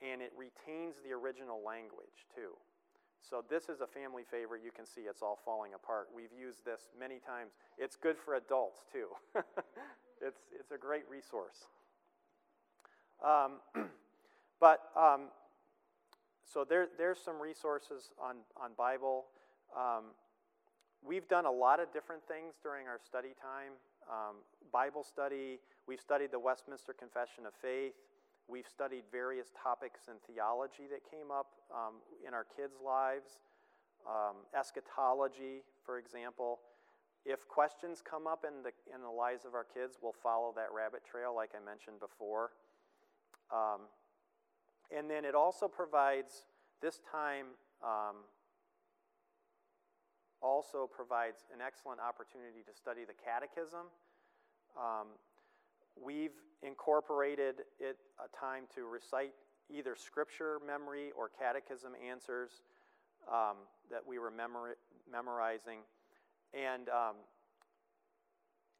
and 0.00 0.22
it 0.22 0.32
retains 0.38 0.96
the 1.04 1.12
original 1.12 1.62
language 1.66 2.26
too. 2.34 2.54
So, 3.22 3.44
this 3.50 3.68
is 3.68 3.82
a 3.82 3.86
family 3.86 4.22
favorite. 4.24 4.62
You 4.64 4.70
can 4.70 4.86
see 4.86 5.02
it's 5.02 5.20
all 5.20 5.38
falling 5.44 5.74
apart. 5.74 6.08
We've 6.14 6.32
used 6.32 6.64
this 6.64 6.88
many 6.98 7.18
times. 7.18 7.52
It's 7.76 7.96
good 7.96 8.16
for 8.16 8.36
adults 8.36 8.86
too. 8.90 9.08
it's, 10.22 10.40
it's 10.58 10.70
a 10.70 10.78
great 10.78 11.04
resource. 11.10 11.66
Um, 13.22 13.60
but 14.60 14.80
um, 14.96 15.28
so 16.52 16.66
there, 16.68 16.88
there's 16.98 17.18
some 17.18 17.40
resources 17.40 18.10
on, 18.18 18.42
on 18.60 18.72
Bible. 18.76 19.26
Um, 19.70 20.10
we've 20.98 21.28
done 21.28 21.46
a 21.46 21.50
lot 21.50 21.78
of 21.78 21.92
different 21.92 22.26
things 22.26 22.54
during 22.60 22.88
our 22.88 22.98
study 22.98 23.38
time. 23.40 23.78
Um, 24.10 24.42
Bible 24.72 25.04
study, 25.04 25.60
we've 25.86 26.00
studied 26.00 26.32
the 26.32 26.40
Westminster 26.40 26.92
Confession 26.92 27.46
of 27.46 27.54
Faith. 27.62 27.94
We've 28.48 28.66
studied 28.66 29.04
various 29.12 29.52
topics 29.54 30.08
in 30.08 30.14
theology 30.26 30.90
that 30.90 31.06
came 31.06 31.30
up 31.30 31.54
um, 31.70 32.02
in 32.26 32.34
our 32.34 32.46
kids' 32.56 32.82
lives, 32.84 33.38
um, 34.02 34.42
eschatology, 34.58 35.62
for 35.86 35.98
example. 35.98 36.58
If 37.24 37.46
questions 37.46 38.02
come 38.02 38.26
up 38.26 38.42
in 38.42 38.66
the, 38.66 38.74
in 38.92 39.02
the 39.02 39.12
lives 39.12 39.44
of 39.44 39.54
our 39.54 39.66
kids, 39.70 39.98
we'll 40.02 40.18
follow 40.18 40.52
that 40.56 40.74
rabbit 40.74 41.06
trail, 41.06 41.30
like 41.30 41.50
I 41.54 41.62
mentioned 41.64 42.00
before. 42.00 42.50
And 44.96 45.08
then 45.08 45.24
it 45.24 45.34
also 45.34 45.68
provides, 45.68 46.46
this 46.82 47.00
time, 47.10 47.46
um, 47.82 48.16
also 50.42 50.88
provides 50.90 51.44
an 51.54 51.60
excellent 51.60 52.00
opportunity 52.00 52.62
to 52.66 52.74
study 52.74 53.02
the 53.04 53.14
catechism. 53.14 53.86
Um, 54.76 55.08
we've 56.00 56.36
incorporated 56.62 57.62
it 57.78 57.98
a 58.18 58.28
time 58.36 58.64
to 58.74 58.86
recite 58.86 59.32
either 59.70 59.94
scripture 59.94 60.58
memory 60.66 61.10
or 61.16 61.30
catechism 61.30 61.92
answers 62.08 62.62
um, 63.30 63.56
that 63.90 64.00
we 64.06 64.18
were 64.18 64.30
memori- 64.30 64.80
memorizing. 65.10 65.80
And 66.52 66.88
um, 66.88 67.16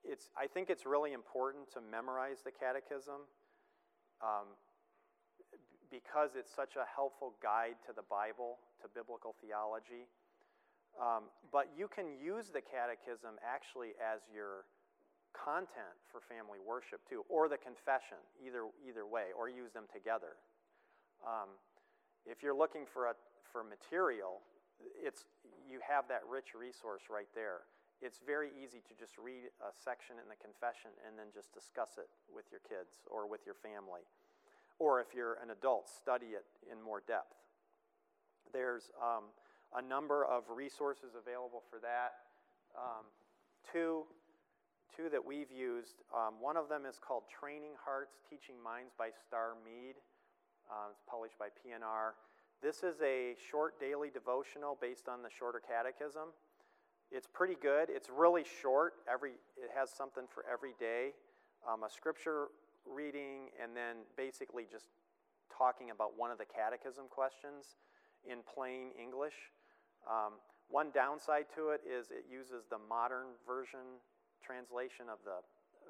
it's, 0.02 0.30
I 0.36 0.46
think 0.46 0.70
it's 0.70 0.86
really 0.86 1.12
important 1.12 1.70
to 1.72 1.80
memorize 1.80 2.38
the 2.44 2.50
catechism 2.50 3.28
um, 4.22 4.48
because 5.90 6.38
it's 6.38 6.54
such 6.54 6.78
a 6.78 6.86
helpful 6.86 7.34
guide 7.42 7.76
to 7.86 7.92
the 7.92 8.06
Bible, 8.06 8.62
to 8.82 8.88
biblical 8.88 9.34
theology. 9.42 10.06
Um, 10.98 11.30
but 11.50 11.70
you 11.76 11.86
can 11.86 12.18
use 12.18 12.50
the 12.50 12.62
catechism 12.62 13.38
actually 13.42 13.98
as 13.98 14.22
your 14.30 14.66
content 15.34 15.94
for 16.10 16.18
family 16.26 16.58
worship 16.58 17.02
too, 17.06 17.22
or 17.30 17.46
the 17.46 17.58
confession, 17.58 18.18
either, 18.42 18.66
either 18.82 19.06
way, 19.06 19.30
or 19.34 19.46
use 19.46 19.70
them 19.70 19.86
together. 19.90 20.38
Um, 21.22 21.54
if 22.26 22.42
you're 22.42 22.56
looking 22.56 22.86
for, 22.86 23.10
a, 23.10 23.14
for 23.52 23.62
material, 23.62 24.42
it's, 24.98 25.26
you 25.70 25.78
have 25.86 26.10
that 26.10 26.26
rich 26.26 26.54
resource 26.58 27.06
right 27.06 27.30
there. 27.34 27.66
It's 28.00 28.18
very 28.24 28.48
easy 28.56 28.80
to 28.88 28.94
just 28.96 29.20
read 29.20 29.52
a 29.60 29.70
section 29.76 30.16
in 30.16 30.26
the 30.26 30.38
confession 30.40 30.90
and 31.04 31.20
then 31.20 31.28
just 31.36 31.52
discuss 31.52 32.00
it 32.00 32.08
with 32.32 32.48
your 32.48 32.64
kids 32.64 33.04
or 33.06 33.28
with 33.28 33.44
your 33.44 33.56
family. 33.60 34.08
Or 34.80 35.00
if 35.00 35.14
you're 35.14 35.36
an 35.44 35.50
adult, 35.50 35.88
study 35.88 36.32
it 36.32 36.46
in 36.72 36.82
more 36.82 37.02
depth. 37.06 37.36
There's 38.52 38.90
um, 38.96 39.24
a 39.76 39.82
number 39.82 40.24
of 40.24 40.44
resources 40.48 41.12
available 41.14 41.62
for 41.68 41.78
that. 41.80 42.26
Um, 42.74 43.04
two, 43.70 44.04
two 44.96 45.10
that 45.10 45.20
we've 45.24 45.52
used. 45.52 46.02
Um, 46.16 46.40
one 46.40 46.56
of 46.56 46.68
them 46.68 46.86
is 46.88 46.98
called 46.98 47.24
Training 47.28 47.76
Hearts, 47.84 48.16
Teaching 48.24 48.56
Minds 48.56 48.92
by 48.96 49.10
Starr 49.12 49.52
Meade. 49.62 50.00
Uh, 50.64 50.88
it's 50.90 51.02
published 51.06 51.38
by 51.38 51.48
P&R. 51.62 52.14
This 52.62 52.82
is 52.82 52.96
a 53.04 53.36
short 53.50 53.78
daily 53.78 54.08
devotional 54.08 54.78
based 54.80 55.08
on 55.08 55.22
the 55.22 55.28
Shorter 55.28 55.60
Catechism. 55.60 56.32
It's 57.12 57.26
pretty 57.26 57.56
good. 57.60 57.88
It's 57.90 58.08
really 58.08 58.44
short. 58.62 58.94
Every 59.12 59.32
it 59.56 59.70
has 59.76 59.90
something 59.90 60.24
for 60.32 60.44
every 60.50 60.74
day. 60.78 61.12
Um, 61.68 61.82
a 61.82 61.90
scripture 61.90 62.48
reading, 62.86 63.52
and 63.60 63.76
then 63.76 64.06
basically 64.16 64.64
just 64.70 64.88
talking 65.50 65.90
about 65.90 66.16
one 66.16 66.30
of 66.30 66.38
the 66.38 66.48
catechism 66.48 67.04
questions 67.10 67.76
in 68.24 68.40
plain 68.44 68.92
English. 68.96 69.36
Um, 70.08 70.40
one 70.70 70.94
downside 70.94 71.50
to 71.58 71.74
it 71.74 71.82
is 71.82 72.08
it 72.14 72.24
uses 72.30 72.64
the 72.70 72.78
modern 72.78 73.34
version 73.42 74.00
translation 74.40 75.10
of 75.10 75.18
the 75.26 75.42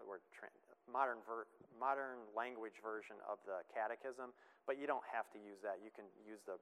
or 0.08 0.24
tra- 0.32 0.50
modern 0.88 1.20
ver- 1.28 1.46
modern 1.78 2.24
language 2.32 2.80
version 2.82 3.16
of 3.28 3.38
the 3.44 3.62
catechism, 3.70 4.32
but 4.66 4.80
you 4.80 4.88
don't 4.88 5.04
have 5.06 5.28
to 5.30 5.38
use 5.38 5.60
that. 5.62 5.78
You 5.84 5.92
can 5.92 6.08
use 6.24 6.40
the 6.48 6.56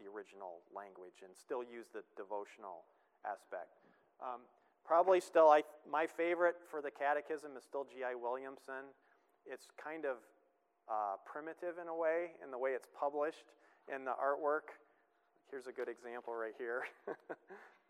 the 0.00 0.10
original 0.10 0.62
language 0.74 1.22
and 1.22 1.30
still 1.36 1.62
use 1.62 1.86
the 1.92 2.02
devotional 2.18 2.86
aspect. 3.22 3.78
Um, 4.22 4.42
probably 4.86 5.20
still, 5.20 5.50
I 5.50 5.62
my 5.86 6.06
favorite 6.06 6.56
for 6.70 6.82
the 6.82 6.90
catechism 6.90 7.56
is 7.56 7.64
still 7.64 7.84
G.I. 7.84 8.14
Williamson. 8.14 8.94
It's 9.46 9.68
kind 9.76 10.04
of 10.04 10.16
uh, 10.88 11.16
primitive 11.24 11.80
in 11.80 11.88
a 11.88 11.96
way 11.96 12.36
in 12.42 12.50
the 12.50 12.58
way 12.58 12.70
it's 12.70 12.88
published 12.98 13.52
in 13.92 14.04
the 14.04 14.12
artwork. 14.12 14.72
Here's 15.50 15.66
a 15.66 15.72
good 15.72 15.88
example 15.88 16.34
right 16.34 16.54
here 16.58 16.84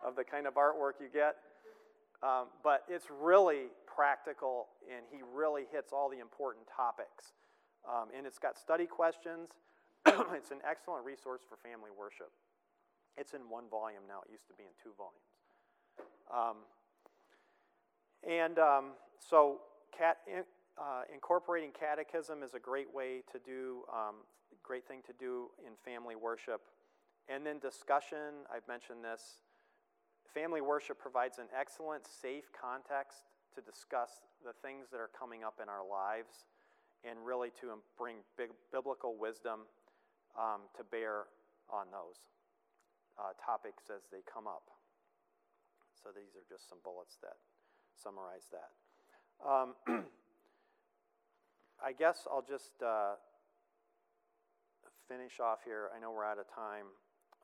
of 0.04 0.16
the 0.16 0.24
kind 0.24 0.46
of 0.46 0.54
artwork 0.54 1.00
you 1.00 1.08
get. 1.12 1.36
Um, 2.22 2.48
but 2.62 2.84
it's 2.88 3.06
really 3.10 3.68
practical, 3.84 4.68
and 4.88 5.04
he 5.12 5.20
really 5.20 5.64
hits 5.70 5.92
all 5.92 6.08
the 6.08 6.20
important 6.20 6.64
topics. 6.66 7.36
Um, 7.84 8.08
and 8.16 8.26
it's 8.26 8.38
got 8.38 8.56
study 8.56 8.86
questions. 8.86 9.50
it's 10.06 10.50
an 10.50 10.64
excellent 10.68 11.04
resource 11.04 11.42
for 11.46 11.56
family 11.60 11.90
worship. 11.92 12.32
It's 13.16 13.34
in 13.34 13.42
one 13.48 13.64
volume 13.70 14.02
now, 14.08 14.20
it 14.26 14.32
used 14.32 14.48
to 14.48 14.54
be 14.54 14.64
in 14.64 14.74
two 14.82 14.90
volumes. 14.96 15.30
Um, 16.32 16.64
and 18.26 18.58
um, 18.58 18.84
so, 19.20 19.60
cat, 19.96 20.18
uh, 20.78 21.02
incorporating 21.12 21.70
catechism 21.70 22.42
is 22.42 22.54
a 22.54 22.58
great 22.58 22.92
way 22.92 23.22
to 23.32 23.38
do, 23.38 23.82
um, 23.92 24.26
great 24.62 24.86
thing 24.86 25.00
to 25.06 25.12
do 25.18 25.50
in 25.66 25.72
family 25.84 26.16
worship. 26.16 26.62
And 27.28 27.46
then 27.46 27.58
discussion, 27.58 28.44
I've 28.52 28.66
mentioned 28.68 29.04
this. 29.04 29.40
Family 30.34 30.60
worship 30.60 30.98
provides 30.98 31.38
an 31.38 31.46
excellent, 31.54 32.04
safe 32.06 32.50
context 32.50 33.30
to 33.54 33.62
discuss 33.62 34.10
the 34.42 34.52
things 34.66 34.90
that 34.90 34.98
are 34.98 35.10
coming 35.14 35.44
up 35.44 35.62
in 35.62 35.68
our 35.68 35.86
lives 35.86 36.50
and 37.06 37.22
really 37.22 37.50
to 37.60 37.78
bring 37.96 38.16
big, 38.36 38.50
biblical 38.72 39.14
wisdom 39.16 39.70
um, 40.34 40.66
to 40.76 40.82
bear 40.82 41.30
on 41.70 41.86
those 41.92 42.18
uh, 43.14 43.30
topics 43.38 43.86
as 43.94 44.02
they 44.10 44.26
come 44.26 44.48
up. 44.48 44.74
So 46.02 46.10
these 46.10 46.34
are 46.34 46.44
just 46.50 46.68
some 46.68 46.78
bullets 46.82 47.16
that 47.22 47.38
summarize 47.94 48.50
that. 48.50 48.74
Um, 49.40 49.78
I 51.84 51.92
guess 51.92 52.26
I'll 52.32 52.40
just 52.40 52.72
uh, 52.82 53.16
finish 55.06 55.38
off 55.38 55.58
here. 55.66 55.90
I 55.94 56.00
know 56.00 56.12
we're 56.12 56.24
out 56.24 56.38
of 56.38 56.46
time. 56.48 56.86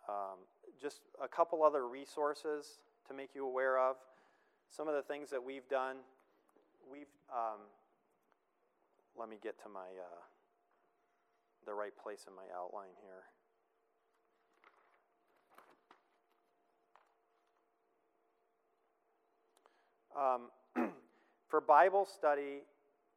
Um, 0.09 0.38
just 0.80 1.03
a 1.22 1.28
couple 1.28 1.62
other 1.62 1.86
resources 1.86 2.80
to 3.07 3.12
make 3.12 3.34
you 3.34 3.47
aware 3.47 3.78
of. 3.78 3.97
Some 4.70 4.88
of 4.88 4.95
the 4.95 5.03
things 5.03 5.28
that 5.28 5.45
we've 5.45 5.68
done. 5.68 5.97
we've, 6.91 7.05
um, 7.30 7.61
let 9.14 9.28
me 9.28 9.36
get 9.43 9.61
to 9.64 9.68
my, 9.68 9.80
uh, 9.80 10.20
the 11.66 11.74
right 11.74 11.93
place 12.03 12.24
in 12.26 12.34
my 12.34 12.45
outline 12.57 12.97
here. 13.03 13.24
Um, 20.18 20.93
for 21.49 21.61
Bible 21.61 22.07
study, 22.07 22.62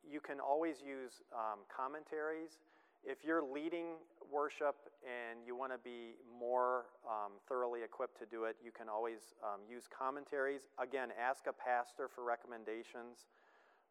you 0.10 0.20
can 0.20 0.40
always 0.40 0.82
use 0.82 1.22
um, 1.34 1.66
commentaries. 1.70 2.60
If 3.04 3.26
you're 3.26 3.44
leading 3.44 4.00
worship 4.32 4.76
and 5.04 5.44
you 5.46 5.56
want 5.56 5.72
to 5.74 5.78
be 5.78 6.16
more 6.40 6.88
um, 7.04 7.36
thoroughly 7.48 7.84
equipped 7.84 8.18
to 8.20 8.26
do 8.26 8.46
it, 8.46 8.56
you 8.64 8.72
can 8.72 8.88
always 8.88 9.36
um, 9.44 9.60
use 9.68 9.92
commentaries. 9.92 10.72
Again, 10.80 11.10
ask 11.20 11.44
a 11.48 11.54
pastor 11.54 12.08
for 12.08 12.24
recommendations. 12.24 13.28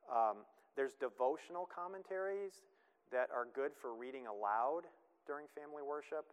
Um, 0.08 0.48
there's 0.76 0.96
devotional 0.96 1.68
commentaries 1.68 2.64
that 3.12 3.28
are 3.28 3.44
good 3.52 3.72
for 3.76 3.92
reading 3.92 4.24
aloud 4.24 4.88
during 5.28 5.44
family 5.52 5.84
worship. 5.84 6.32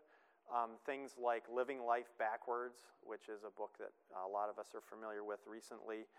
Um, 0.50 0.82
things 0.88 1.14
like 1.20 1.44
Living 1.46 1.86
Life 1.86 2.10
Backwards, 2.18 2.90
which 3.06 3.30
is 3.30 3.46
a 3.46 3.54
book 3.54 3.78
that 3.78 3.94
a 4.18 4.26
lot 4.26 4.50
of 4.50 4.58
us 4.58 4.74
are 4.74 4.82
familiar 4.82 5.22
with 5.22 5.44
recently. 5.46 6.10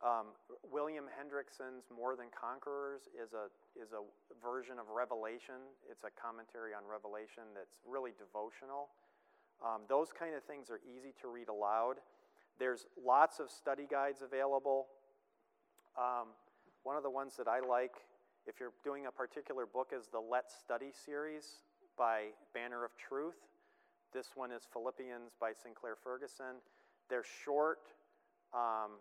Um, 0.00 0.32
William 0.72 1.04
Hendriksen's 1.12 1.84
More 1.92 2.16
Than 2.16 2.32
Conquerors 2.32 3.04
is 3.12 3.36
a, 3.36 3.52
is 3.76 3.92
a 3.92 4.00
version 4.40 4.80
of 4.80 4.88
Revelation. 4.88 5.60
It's 5.84 6.04
a 6.08 6.12
commentary 6.16 6.72
on 6.72 6.88
Revelation 6.88 7.52
that's 7.52 7.76
really 7.84 8.16
devotional. 8.16 8.88
Um, 9.60 9.84
those 9.92 10.08
kind 10.08 10.32
of 10.32 10.40
things 10.44 10.72
are 10.72 10.80
easy 10.88 11.12
to 11.20 11.28
read 11.28 11.52
aloud. 11.52 12.00
There's 12.56 12.88
lots 12.96 13.40
of 13.40 13.52
study 13.52 13.84
guides 13.84 14.24
available. 14.24 14.88
Um, 16.00 16.32
one 16.82 16.96
of 16.96 17.02
the 17.02 17.12
ones 17.12 17.36
that 17.36 17.48
I 17.48 17.60
like, 17.60 17.92
if 18.46 18.56
you're 18.56 18.72
doing 18.82 19.04
a 19.04 19.12
particular 19.12 19.68
book, 19.68 19.92
is 19.92 20.08
the 20.08 20.20
Let's 20.20 20.56
Study 20.56 20.96
series 20.96 21.60
by 21.98 22.32
Banner 22.54 22.84
of 22.88 22.96
Truth. 22.96 23.36
This 24.14 24.32
one 24.34 24.50
is 24.50 24.62
Philippians 24.72 25.36
by 25.38 25.52
Sinclair 25.52 25.96
Ferguson. 26.02 26.64
They're 27.10 27.24
short, 27.44 27.92
um, 28.54 28.96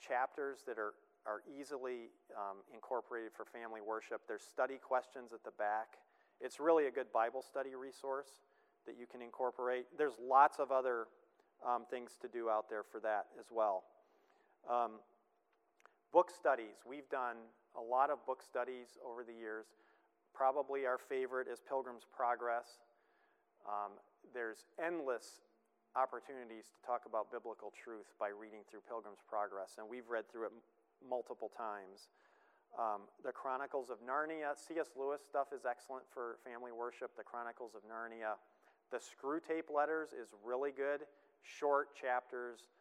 chapters 0.00 0.58
that 0.66 0.78
are, 0.78 0.94
are 1.26 1.42
easily 1.48 2.10
um, 2.36 2.58
incorporated 2.72 3.32
for 3.36 3.44
family 3.44 3.80
worship. 3.80 4.22
There's 4.28 4.42
study 4.42 4.78
questions 4.82 5.32
at 5.32 5.42
the 5.44 5.52
back. 5.58 5.98
It's 6.40 6.60
really 6.60 6.86
a 6.86 6.90
good 6.90 7.12
Bible 7.12 7.42
study 7.42 7.74
resource 7.74 8.28
that 8.86 8.96
you 8.98 9.06
can 9.06 9.22
incorporate. 9.22 9.86
There's 9.96 10.18
lots 10.20 10.58
of 10.58 10.70
other 10.70 11.06
um, 11.66 11.84
things 11.90 12.12
to 12.20 12.28
do 12.28 12.50
out 12.50 12.68
there 12.68 12.82
for 12.82 13.00
that 13.00 13.26
as 13.38 13.46
well. 13.50 13.84
Um, 14.68 15.00
book 16.12 16.30
studies. 16.30 16.84
We've 16.86 17.08
done 17.10 17.36
a 17.76 17.80
lot 17.80 18.10
of 18.10 18.24
book 18.26 18.42
studies 18.42 18.98
over 19.04 19.24
the 19.24 19.32
years. 19.32 19.66
Probably 20.34 20.86
our 20.86 20.98
favorite 20.98 21.48
is 21.50 21.60
Pilgrim's 21.66 22.04
Progress. 22.14 22.66
Um, 23.66 23.92
there's 24.34 24.66
endless 24.84 25.40
opportunities 25.94 26.74
to 26.74 26.78
talk 26.82 27.06
about 27.06 27.30
biblical 27.30 27.70
truth 27.70 28.10
by 28.18 28.34
reading 28.34 28.66
through 28.66 28.82
Pilgrim's 28.86 29.22
Progress, 29.22 29.78
and 29.78 29.86
we've 29.86 30.10
read 30.10 30.26
through 30.26 30.50
it 30.50 30.54
multiple 30.98 31.50
times. 31.54 32.10
Um, 32.74 33.06
the 33.22 33.30
Chronicles 33.30 33.86
of 33.90 34.02
Narnia, 34.02 34.58
C.S. 34.58 34.98
Lewis 34.98 35.22
stuff 35.22 35.54
is 35.54 35.62
excellent 35.62 36.02
for 36.10 36.42
family 36.42 36.74
worship. 36.74 37.14
The 37.14 37.22
Chronicles 37.22 37.78
of 37.78 37.86
Narnia. 37.86 38.34
The 38.90 38.98
Screwtape 38.98 39.70
Letters 39.70 40.10
is 40.10 40.34
really 40.42 40.74
good, 40.74 41.06
short 41.46 41.94
chapters 41.94 42.74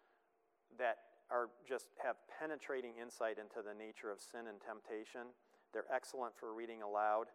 that 0.82 1.14
are 1.30 1.54
just 1.70 1.94
have 2.02 2.18
penetrating 2.26 2.98
insight 2.98 3.38
into 3.38 3.62
the 3.62 3.78
nature 3.78 4.10
of 4.10 4.18
sin 4.18 4.50
and 4.50 4.58
temptation. 4.58 5.30
They're 5.78 5.90
excellent 5.94 6.34
for 6.34 6.54
reading 6.58 6.82
aloud. 6.82 7.30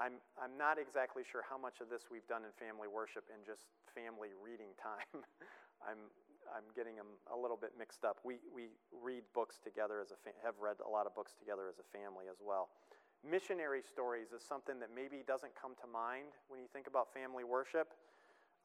I'm, 0.00 0.20
I'm 0.36 0.56
not 0.56 0.76
exactly 0.76 1.24
sure 1.24 1.44
how 1.44 1.56
much 1.56 1.80
of 1.80 1.88
this 1.88 2.08
we've 2.12 2.26
done 2.28 2.44
in 2.44 2.52
family 2.56 2.88
worship 2.88 3.24
in 3.32 3.40
just 3.44 3.68
family 3.96 4.36
reading 4.36 4.76
time. 4.76 5.24
I'm, 5.88 6.12
I'm 6.52 6.68
getting 6.76 7.00
them 7.00 7.16
a 7.32 7.36
little 7.36 7.56
bit 7.56 7.72
mixed 7.80 8.04
up. 8.04 8.20
We, 8.20 8.44
we 8.52 8.76
read 8.92 9.24
books 9.32 9.56
together 9.56 10.04
as 10.04 10.12
a 10.12 10.20
fa- 10.20 10.36
have 10.44 10.60
read 10.60 10.76
a 10.84 10.90
lot 10.92 11.08
of 11.08 11.16
books 11.16 11.32
together 11.32 11.72
as 11.72 11.80
a 11.80 11.88
family 11.96 12.28
as 12.28 12.44
well. 12.44 12.68
Missionary 13.24 13.80
stories 13.80 14.36
is 14.36 14.44
something 14.44 14.76
that 14.84 14.92
maybe 14.92 15.24
doesn't 15.24 15.56
come 15.56 15.72
to 15.80 15.88
mind 15.88 16.36
when 16.52 16.60
you 16.60 16.68
think 16.68 16.86
about 16.86 17.08
family 17.16 17.42
worship. 17.42 17.96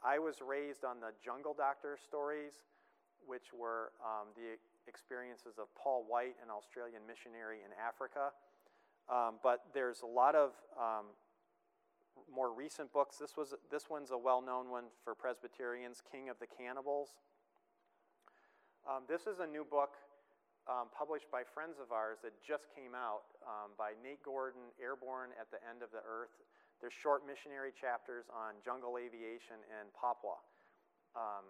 I 0.04 0.20
was 0.20 0.44
raised 0.44 0.84
on 0.84 1.00
the 1.00 1.16
Jungle 1.24 1.56
Doctor 1.56 1.96
stories, 1.96 2.68
which 3.24 3.56
were 3.56 3.96
um, 4.04 4.36
the 4.36 4.60
experiences 4.86 5.56
of 5.56 5.72
Paul 5.80 6.04
White, 6.04 6.36
an 6.44 6.52
Australian 6.52 7.08
missionary 7.08 7.64
in 7.64 7.72
Africa. 7.80 8.36
Um, 9.10 9.40
but 9.42 9.66
there's 9.74 10.02
a 10.02 10.10
lot 10.10 10.36
of 10.36 10.52
um, 10.78 11.14
more 12.30 12.54
recent 12.54 12.92
books. 12.94 13.18
This, 13.18 13.38
was, 13.38 13.54
this 13.72 13.90
one's 13.90 14.12
a 14.12 14.18
well 14.18 14.42
known 14.42 14.70
one 14.70 14.92
for 15.04 15.16
Presbyterians 15.16 16.02
King 16.04 16.30
of 16.30 16.38
the 16.40 16.48
Cannibals. 16.48 17.16
Um, 18.86 19.06
this 19.08 19.30
is 19.30 19.40
a 19.40 19.48
new 19.48 19.66
book 19.66 19.94
um, 20.70 20.94
published 20.94 21.30
by 21.30 21.42
friends 21.42 21.82
of 21.82 21.94
ours 21.94 22.22
that 22.22 22.34
just 22.42 22.70
came 22.74 22.94
out 22.94 23.26
um, 23.46 23.74
by 23.78 23.98
Nate 24.02 24.22
Gordon, 24.22 24.74
Airborne 24.78 25.34
at 25.38 25.50
the 25.50 25.62
End 25.66 25.82
of 25.82 25.90
the 25.90 26.02
Earth. 26.06 26.34
There's 26.82 26.94
short 26.98 27.26
missionary 27.26 27.74
chapters 27.74 28.26
on 28.34 28.58
jungle 28.66 28.98
aviation 28.98 29.62
and 29.70 29.94
Papua. 29.94 30.42
Um, 31.14 31.46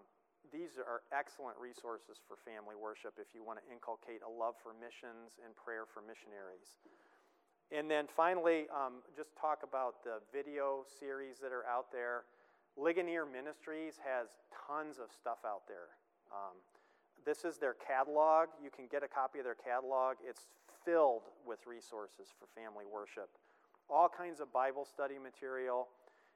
these 0.51 0.76
are 0.82 1.05
excellent 1.15 1.55
resources 1.55 2.19
for 2.28 2.36
family 2.43 2.76
worship 2.76 3.15
if 3.15 3.32
you 3.32 3.39
want 3.39 3.63
to 3.63 3.65
inculcate 3.72 4.19
a 4.26 4.32
love 4.32 4.59
for 4.59 4.76
missions 4.76 5.39
and 5.39 5.55
prayer 5.55 5.88
for 5.88 6.03
missionaries. 6.03 6.82
And 7.72 7.89
then 7.89 8.05
finally, 8.05 8.67
um, 8.67 8.99
just 9.15 9.32
talk 9.39 9.59
about 9.63 10.03
the 10.03 10.19
video 10.36 10.84
series 10.99 11.39
that 11.39 11.53
are 11.53 11.65
out 11.65 11.88
there. 11.91 12.24
Ligonier 12.76 13.26
Ministries 13.26 13.95
has 14.03 14.28
tons 14.67 14.99
of 14.99 15.07
stuff 15.11 15.39
out 15.45 15.63
there. 15.67 15.95
Um, 16.32 16.59
this 17.26 17.45
is 17.45 17.57
their 17.57 17.76
catalog. 17.76 18.49
You 18.61 18.69
can 18.69 18.88
get 18.91 19.03
a 19.03 19.07
copy 19.07 19.39
of 19.39 19.45
their 19.45 19.55
catalog. 19.55 20.17
It's 20.19 20.47
filled 20.84 21.24
with 21.47 21.59
resources 21.65 22.28
for 22.36 22.47
family 22.59 22.84
worship, 22.84 23.30
all 23.89 24.09
kinds 24.09 24.41
of 24.41 24.51
Bible 24.51 24.84
study 24.84 25.15
material. 25.15 25.88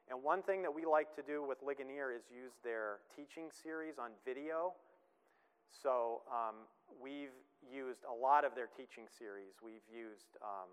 And 0.09 0.23
one 0.23 0.43
thing 0.43 0.61
that 0.61 0.73
we 0.73 0.85
like 0.85 1.15
to 1.15 1.23
do 1.23 1.43
with 1.43 1.57
Ligonier 1.65 2.13
is 2.15 2.23
use 2.31 2.53
their 2.63 2.99
teaching 3.15 3.49
series 3.51 3.97
on 3.97 4.11
video. 4.23 4.73
So 5.67 6.21
um, 6.31 6.55
we've 7.01 7.35
used 7.65 8.05
a 8.05 8.13
lot 8.13 8.45
of 8.45 8.55
their 8.55 8.69
teaching 8.69 9.09
series. 9.09 9.57
We've 9.63 9.83
used 9.91 10.37
um, 10.41 10.69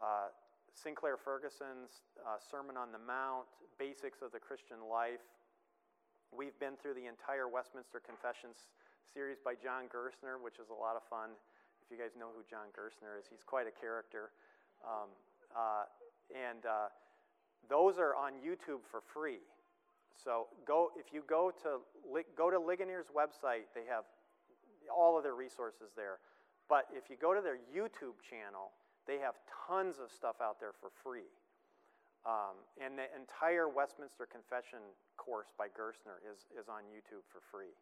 uh, 0.00 0.32
Sinclair 0.72 1.20
Ferguson's 1.20 2.08
uh, 2.24 2.40
Sermon 2.40 2.76
on 2.80 2.92
the 2.92 3.02
Mount, 3.02 3.44
Basics 3.76 4.22
of 4.22 4.32
the 4.32 4.40
Christian 4.40 4.88
Life. 4.88 5.24
We've 6.32 6.56
been 6.56 6.80
through 6.80 6.96
the 6.96 7.04
entire 7.04 7.44
Westminster 7.44 8.00
Confessions 8.00 8.72
series 9.12 9.36
by 9.44 9.52
John 9.52 9.90
Gerstner, 9.92 10.40
which 10.40 10.56
is 10.56 10.72
a 10.72 10.78
lot 10.78 10.96
of 10.96 11.04
fun. 11.12 11.36
If 11.84 11.92
you 11.92 12.00
guys 12.00 12.16
know 12.16 12.32
who 12.32 12.40
John 12.48 12.72
Gerstner 12.72 13.20
is, 13.20 13.28
he's 13.28 13.44
quite 13.44 13.68
a 13.68 13.74
character. 13.74 14.32
Um, 14.80 15.12
uh, 15.52 15.84
and 16.32 16.64
uh, 16.64 16.88
those 17.68 18.00
are 18.00 18.16
on 18.16 18.40
YouTube 18.40 18.80
for 18.88 19.04
free. 19.12 19.44
So 20.16 20.48
go 20.66 20.90
if 20.96 21.12
you 21.12 21.22
go 21.28 21.52
to 21.62 21.84
go 22.36 22.50
to 22.50 22.56
Ligonier's 22.56 23.12
website, 23.12 23.68
they 23.74 23.84
have 23.88 24.04
all 24.88 25.16
of 25.16 25.24
their 25.24 25.34
resources 25.34 25.92
there. 25.96 26.18
But 26.68 26.86
if 26.92 27.10
you 27.10 27.16
go 27.20 27.34
to 27.34 27.40
their 27.40 27.58
YouTube 27.68 28.20
channel, 28.24 28.72
they 29.06 29.18
have 29.18 29.34
tons 29.66 29.98
of 29.98 30.10
stuff 30.10 30.36
out 30.42 30.60
there 30.60 30.72
for 30.72 30.90
free. 31.02 31.30
Um, 32.22 32.54
and 32.78 32.94
the 32.94 33.10
entire 33.18 33.66
Westminster 33.66 34.30
Confession 34.30 34.78
course 35.18 35.50
by 35.58 35.66
Gerstner 35.66 36.22
is, 36.22 36.46
is 36.54 36.70
on 36.70 36.86
YouTube 36.86 37.26
for 37.26 37.42
free. 37.50 37.74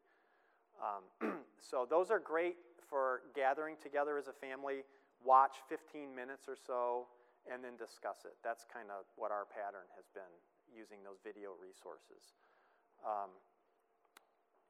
Um, 0.81 1.05
so 1.61 1.85
those 1.85 2.09
are 2.09 2.19
great 2.19 2.57
for 2.89 3.21
gathering 3.37 3.77
together 3.77 4.17
as 4.17 4.33
a 4.33 4.37
family, 4.37 4.89
watch 5.21 5.61
15 5.69 6.17
minutes 6.17 6.49
or 6.49 6.57
so, 6.57 7.05
and 7.45 7.61
then 7.61 7.77
discuss 7.77 8.25
it. 8.25 8.33
That's 8.41 8.65
kind 8.65 8.89
of 8.89 9.05
what 9.21 9.29
our 9.29 9.45
pattern 9.45 9.85
has 9.93 10.09
been 10.17 10.33
using 10.73 11.05
those 11.05 11.21
video 11.21 11.53
resources. 11.61 12.33
Um, 13.05 13.33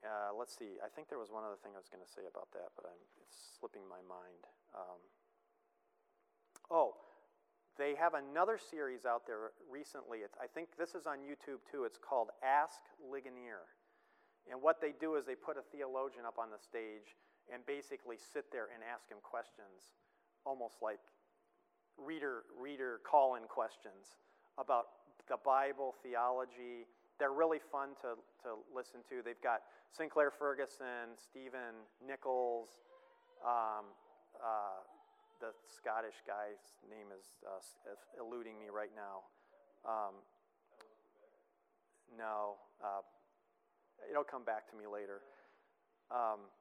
uh, 0.03 0.33
let's 0.33 0.57
see, 0.57 0.81
I 0.81 0.89
think 0.89 1.13
there 1.13 1.21
was 1.21 1.31
one 1.31 1.45
other 1.45 1.61
thing 1.61 1.77
I 1.77 1.81
was 1.81 1.93
going 1.93 2.03
to 2.03 2.09
say 2.09 2.25
about 2.25 2.49
that, 2.57 2.73
but 2.75 2.89
I'm, 2.89 3.01
it's 3.21 3.55
slipping 3.61 3.85
my 3.85 4.01
mind. 4.03 4.43
Um, 4.73 5.01
Oh, 6.71 6.95
they 7.79 7.95
have 7.99 8.15
another 8.15 8.59
series 8.59 9.05
out 9.05 9.27
there 9.27 9.57
recently. 9.71 10.19
It's, 10.19 10.37
I 10.41 10.47
think 10.47 10.69
this 10.79 10.95
is 10.95 11.07
on 11.07 11.19
YouTube 11.25 11.65
too. 11.71 11.85
It's 11.85 11.99
called 11.99 12.29
Ask 12.45 12.81
Ligonier. 13.01 13.67
And 14.51 14.63
what 14.63 14.81
they 14.81 14.93
do 14.99 15.17
is 15.17 15.27
they 15.27 15.35
put 15.35 15.57
a 15.57 15.65
theologian 15.73 16.25
up 16.25 16.39
on 16.39 16.51
the 16.51 16.59
stage 16.59 17.17
and 17.53 17.65
basically 17.67 18.17
sit 18.17 18.53
there 18.53 18.69
and 18.73 18.83
ask 18.85 19.09
him 19.11 19.19
questions, 19.23 19.97
almost 20.47 20.79
like 20.83 21.01
reader 21.99 22.45
reader 22.57 23.01
call-in 23.05 23.45
questions 23.45 24.21
about 24.59 25.11
the 25.29 25.37
Bible, 25.45 25.95
theology. 26.03 26.87
They're 27.19 27.33
really 27.33 27.61
fun 27.61 27.91
to, 28.01 28.17
to 28.45 28.61
listen 28.75 29.01
to. 29.11 29.21
They've 29.25 29.41
got 29.43 29.61
Sinclair 29.93 30.31
Ferguson, 30.31 31.17
Stephen 31.17 31.85
Nichols, 32.01 32.81
um, 33.45 33.93
uh, 34.41 34.85
the 35.41 35.57
Scottish 35.65 36.21
guy's 36.29 36.61
name 36.85 37.09
is 37.17 37.25
uh, 37.49 37.61
eluding 38.21 38.61
me 38.61 38.69
right 38.69 38.93
now. 38.93 39.25
Um, 39.89 40.21
no, 42.13 42.61
uh, 42.85 43.01
it'll 44.11 44.29
come 44.29 44.45
back 44.45 44.69
to 44.71 44.77
me 44.77 44.85
later. 44.85 45.25
Um, 46.13 46.53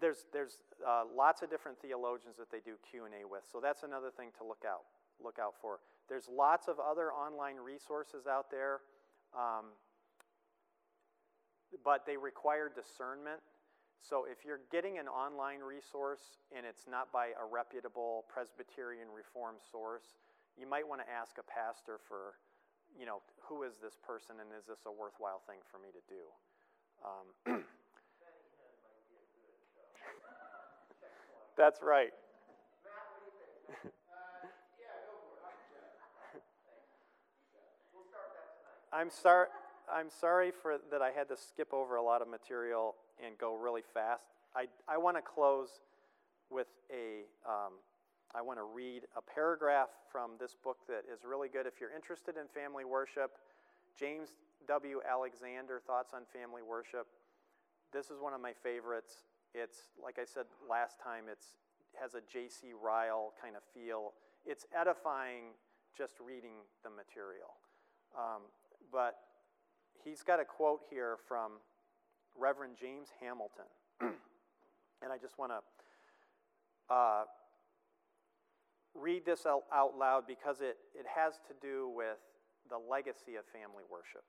there's 0.00 0.24
there's 0.32 0.62
uh, 0.86 1.04
lots 1.10 1.42
of 1.42 1.50
different 1.50 1.78
theologians 1.82 2.36
that 2.38 2.50
they 2.50 2.62
do 2.64 2.78
Q 2.88 3.04
and 3.04 3.14
A 3.14 3.26
with, 3.26 3.42
so 3.50 3.60
that's 3.60 3.82
another 3.82 4.10
thing 4.14 4.30
to 4.38 4.46
look 4.46 4.62
out 4.66 4.86
look 5.22 5.38
out 5.42 5.54
for. 5.60 5.80
There's 6.08 6.28
lots 6.30 6.68
of 6.68 6.76
other 6.78 7.12
online 7.12 7.56
resources 7.56 8.26
out 8.26 8.50
there, 8.50 8.80
um, 9.34 9.74
but 11.84 12.06
they 12.06 12.16
require 12.16 12.70
discernment. 12.70 13.40
So 14.02 14.26
if 14.26 14.44
you're 14.44 14.60
getting 14.74 14.98
an 14.98 15.06
online 15.06 15.60
resource 15.60 16.42
and 16.50 16.66
it's 16.66 16.88
not 16.90 17.12
by 17.12 17.28
a 17.38 17.46
reputable 17.46 18.24
Presbyterian 18.26 19.06
Reformed 19.14 19.62
source, 19.62 20.18
you 20.58 20.68
might 20.68 20.86
want 20.86 21.00
to 21.00 21.08
ask 21.08 21.38
a 21.38 21.46
pastor 21.46 21.98
for, 22.08 22.34
you 22.98 23.06
know, 23.06 23.22
who 23.46 23.62
is 23.62 23.78
this 23.78 23.96
person 24.02 24.40
and 24.42 24.50
is 24.58 24.66
this 24.66 24.80
a 24.86 24.92
worthwhile 24.92 25.40
thing 25.46 25.62
for 25.70 25.78
me 25.78 25.94
to 25.94 26.02
do? 26.10 26.22
Um, 27.06 27.62
That's 31.56 31.80
right. 31.80 32.10
I'm 38.92 39.10
sorry. 39.10 39.46
I'm 39.90 40.08
sorry 40.10 40.50
for 40.50 40.78
that 40.90 41.02
I 41.02 41.10
had 41.10 41.28
to 41.28 41.36
skip 41.36 41.72
over 41.72 41.96
a 41.96 42.02
lot 42.02 42.22
of 42.22 42.28
material 42.28 42.94
and 43.24 43.36
go 43.38 43.56
really 43.56 43.82
fast. 43.94 44.24
I, 44.54 44.66
I 44.88 44.98
want 44.98 45.16
to 45.16 45.22
close 45.22 45.68
with 46.50 46.68
a. 46.90 47.24
Um, 47.48 47.72
I 48.34 48.40
want 48.40 48.58
to 48.58 48.64
read 48.64 49.02
a 49.14 49.20
paragraph 49.20 49.90
from 50.10 50.32
this 50.40 50.56
book 50.56 50.78
that 50.88 51.04
is 51.12 51.20
really 51.22 51.48
good. 51.48 51.66
If 51.66 51.74
you're 51.80 51.94
interested 51.94 52.36
in 52.40 52.48
family 52.48 52.86
worship, 52.86 53.32
James 53.98 54.30
W. 54.66 55.00
Alexander, 55.04 55.82
Thoughts 55.86 56.14
on 56.14 56.22
Family 56.32 56.62
Worship. 56.62 57.06
This 57.92 58.06
is 58.06 58.20
one 58.20 58.32
of 58.32 58.40
my 58.40 58.54
favorites. 58.62 59.28
It's 59.52 59.92
like 60.02 60.18
I 60.18 60.24
said 60.24 60.46
last 60.68 60.96
time. 60.98 61.24
It's 61.30 61.60
has 62.00 62.14
a 62.14 62.24
J.C. 62.24 62.72
Ryle 62.72 63.34
kind 63.40 63.54
of 63.54 63.62
feel. 63.74 64.12
It's 64.46 64.64
edifying 64.72 65.52
just 65.96 66.14
reading 66.24 66.64
the 66.82 66.90
material. 66.90 67.52
Um, 68.16 68.48
but 68.90 69.20
he's 70.04 70.22
got 70.22 70.40
a 70.40 70.44
quote 70.44 70.80
here 70.90 71.16
from 71.28 71.52
Reverend 72.38 72.74
James 72.80 73.08
Hamilton. 73.20 73.64
and 74.00 75.12
I 75.12 75.18
just 75.18 75.38
want 75.38 75.52
to 75.52 76.94
uh, 76.94 77.24
read 78.94 79.24
this 79.24 79.46
out, 79.46 79.62
out 79.72 79.96
loud 79.98 80.24
because 80.26 80.60
it, 80.60 80.76
it 80.94 81.06
has 81.14 81.34
to 81.48 81.54
do 81.60 81.90
with 81.94 82.18
the 82.68 82.78
legacy 82.78 83.36
of 83.36 83.44
family 83.46 83.84
worship. 83.90 84.24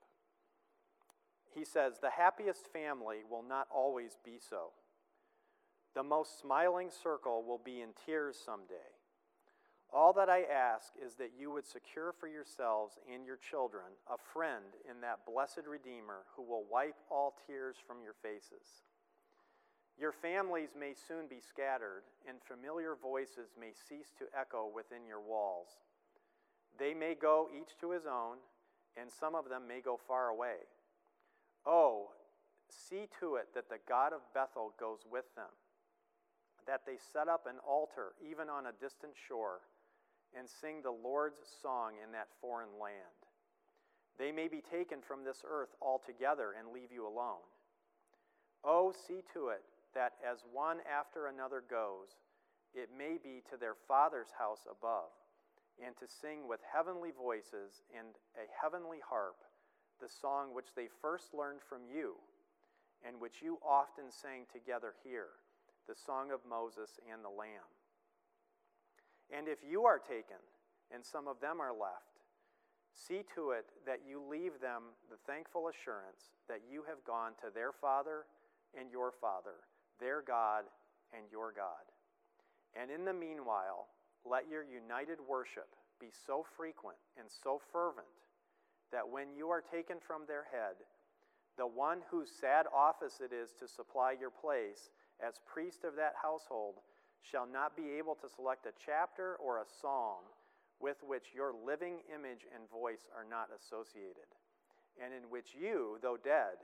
He 1.54 1.66
says, 1.66 1.94
The 2.02 2.10
happiest 2.10 2.72
family 2.72 3.18
will 3.30 3.44
not 3.44 3.68
always 3.74 4.18
be 4.24 4.40
so. 4.40 4.72
The 5.96 6.04
most 6.04 6.40
smiling 6.40 6.90
circle 6.92 7.44
will 7.44 7.62
be 7.64 7.82
in 7.82 7.90
tears 8.06 8.38
someday. 8.44 8.93
All 9.94 10.12
that 10.14 10.28
I 10.28 10.42
ask 10.50 10.92
is 10.98 11.14
that 11.16 11.34
you 11.38 11.52
would 11.52 11.68
secure 11.68 12.16
for 12.20 12.28
yourselves 12.28 12.98
and 13.14 13.24
your 13.28 13.38
children 13.38 13.94
a 14.10 14.18
friend 14.18 14.74
in 14.90 15.02
that 15.02 15.20
blessed 15.30 15.70
Redeemer 15.70 16.26
who 16.36 16.42
will 16.42 16.66
wipe 16.66 16.98
all 17.12 17.36
tears 17.46 17.76
from 17.86 18.02
your 18.02 18.16
faces. 18.24 18.82
Your 20.00 20.12
families 20.12 20.74
may 20.74 20.94
soon 21.08 21.28
be 21.30 21.38
scattered, 21.40 22.02
and 22.28 22.42
familiar 22.42 22.96
voices 23.00 23.54
may 23.60 23.70
cease 23.88 24.10
to 24.18 24.26
echo 24.34 24.66
within 24.66 25.06
your 25.06 25.22
walls. 25.22 25.68
They 26.80 26.96
may 26.96 27.14
go 27.14 27.50
each 27.54 27.78
to 27.82 27.92
his 27.92 28.08
own, 28.08 28.38
and 28.98 29.12
some 29.12 29.36
of 29.36 29.48
them 29.48 29.68
may 29.68 29.82
go 29.82 30.00
far 30.08 30.30
away. 30.30 30.66
Oh, 31.68 32.10
see 32.68 33.06
to 33.20 33.36
it 33.36 33.54
that 33.54 33.70
the 33.70 33.78
God 33.88 34.12
of 34.12 34.26
Bethel 34.34 34.74
goes 34.80 35.06
with 35.06 35.30
them, 35.36 35.54
that 36.66 36.82
they 36.88 36.98
set 37.14 37.28
up 37.28 37.46
an 37.46 37.62
altar 37.62 38.14
even 38.28 38.50
on 38.50 38.66
a 38.66 38.74
distant 38.82 39.14
shore 39.14 39.62
and 40.38 40.48
sing 40.50 40.82
the 40.82 40.92
Lord's 40.92 41.42
song 41.62 41.94
in 42.04 42.12
that 42.12 42.28
foreign 42.42 42.80
land. 42.82 43.20
They 44.18 44.32
may 44.32 44.48
be 44.48 44.62
taken 44.62 45.00
from 45.02 45.24
this 45.24 45.44
earth 45.48 45.74
altogether 45.82 46.54
and 46.58 46.74
leave 46.74 46.92
you 46.92 47.08
alone. 47.08 47.44
Oh, 48.64 48.94
see 49.08 49.22
to 49.34 49.50
it 49.50 49.64
that 49.96 50.14
as 50.24 50.46
one 50.52 50.78
after 50.90 51.28
another 51.28 51.64
goes, 51.68 52.18
it 52.74 52.90
may 52.96 53.18
be 53.22 53.42
to 53.50 53.58
their 53.58 53.76
Father's 53.88 54.34
house 54.38 54.66
above, 54.70 55.14
and 55.84 55.96
to 55.98 56.08
sing 56.08 56.48
with 56.48 56.60
heavenly 56.66 57.12
voices 57.12 57.82
and 57.94 58.18
a 58.38 58.46
heavenly 58.62 58.98
harp 59.08 59.38
the 60.02 60.10
song 60.10 60.54
which 60.54 60.74
they 60.76 60.88
first 61.02 61.34
learned 61.34 61.62
from 61.62 61.82
you, 61.86 62.16
and 63.06 63.20
which 63.20 63.42
you 63.42 63.60
often 63.64 64.12
sang 64.12 64.46
together 64.52 64.94
here, 65.04 65.40
the 65.88 65.96
song 65.96 66.32
of 66.32 66.40
Moses 66.50 67.00
and 67.12 67.24
the 67.24 67.30
Lamb. 67.30 67.70
And 69.32 69.48
if 69.48 69.60
you 69.68 69.86
are 69.86 70.00
taken, 70.00 70.42
and 70.94 71.04
some 71.04 71.28
of 71.28 71.40
them 71.40 71.62
are 71.62 71.74
left, 71.74 72.22
see 72.94 73.24
to 73.36 73.52
it 73.52 73.66
that 73.86 74.02
you 74.08 74.22
leave 74.22 74.62
them 74.62 74.94
the 75.10 75.18
thankful 75.26 75.70
assurance 75.70 76.38
that 76.48 76.62
you 76.70 76.84
have 76.88 77.04
gone 77.06 77.34
to 77.42 77.50
their 77.54 77.72
Father 77.72 78.26
and 78.78 78.92
your 78.92 79.12
Father, 79.12 79.66
their 80.00 80.22
God 80.22 80.66
and 81.14 81.26
your 81.32 81.52
God. 81.52 81.86
And 82.78 82.92
in 82.92 83.06
the 83.06 83.14
meanwhile, 83.14 83.88
let 84.26 84.50
your 84.50 84.64
united 84.64 85.18
worship 85.28 85.70
be 86.00 86.08
so 86.26 86.46
frequent 86.56 86.98
and 87.18 87.28
so 87.30 87.62
fervent 87.72 88.08
that 88.92 89.08
when 89.08 89.34
you 89.36 89.50
are 89.50 89.62
taken 89.62 89.98
from 90.00 90.24
their 90.28 90.46
head, 90.52 90.78
the 91.58 91.68
one 91.68 92.00
whose 92.10 92.30
sad 92.30 92.66
office 92.74 93.22
it 93.22 93.34
is 93.34 93.54
to 93.60 93.68
supply 93.68 94.14
your 94.20 94.32
place 94.32 94.90
as 95.22 95.42
priest 95.46 95.84
of 95.84 95.96
that 95.96 96.14
household 96.22 96.76
shall 97.24 97.48
not 97.48 97.76
be 97.76 97.98
able 97.98 98.16
to 98.16 98.30
select 98.30 98.66
a 98.68 98.76
chapter 98.86 99.36
or 99.40 99.58
a 99.58 99.70
psalm 99.82 100.28
with 100.80 100.98
which 101.08 101.32
your 101.34 101.56
living 101.56 102.04
image 102.12 102.44
and 102.52 102.70
voice 102.70 103.08
are 103.16 103.24
not 103.24 103.48
associated, 103.56 104.28
and 105.00 105.14
in 105.16 105.32
which 105.32 105.56
you, 105.56 105.98
though 106.04 106.20
dead, 106.20 106.60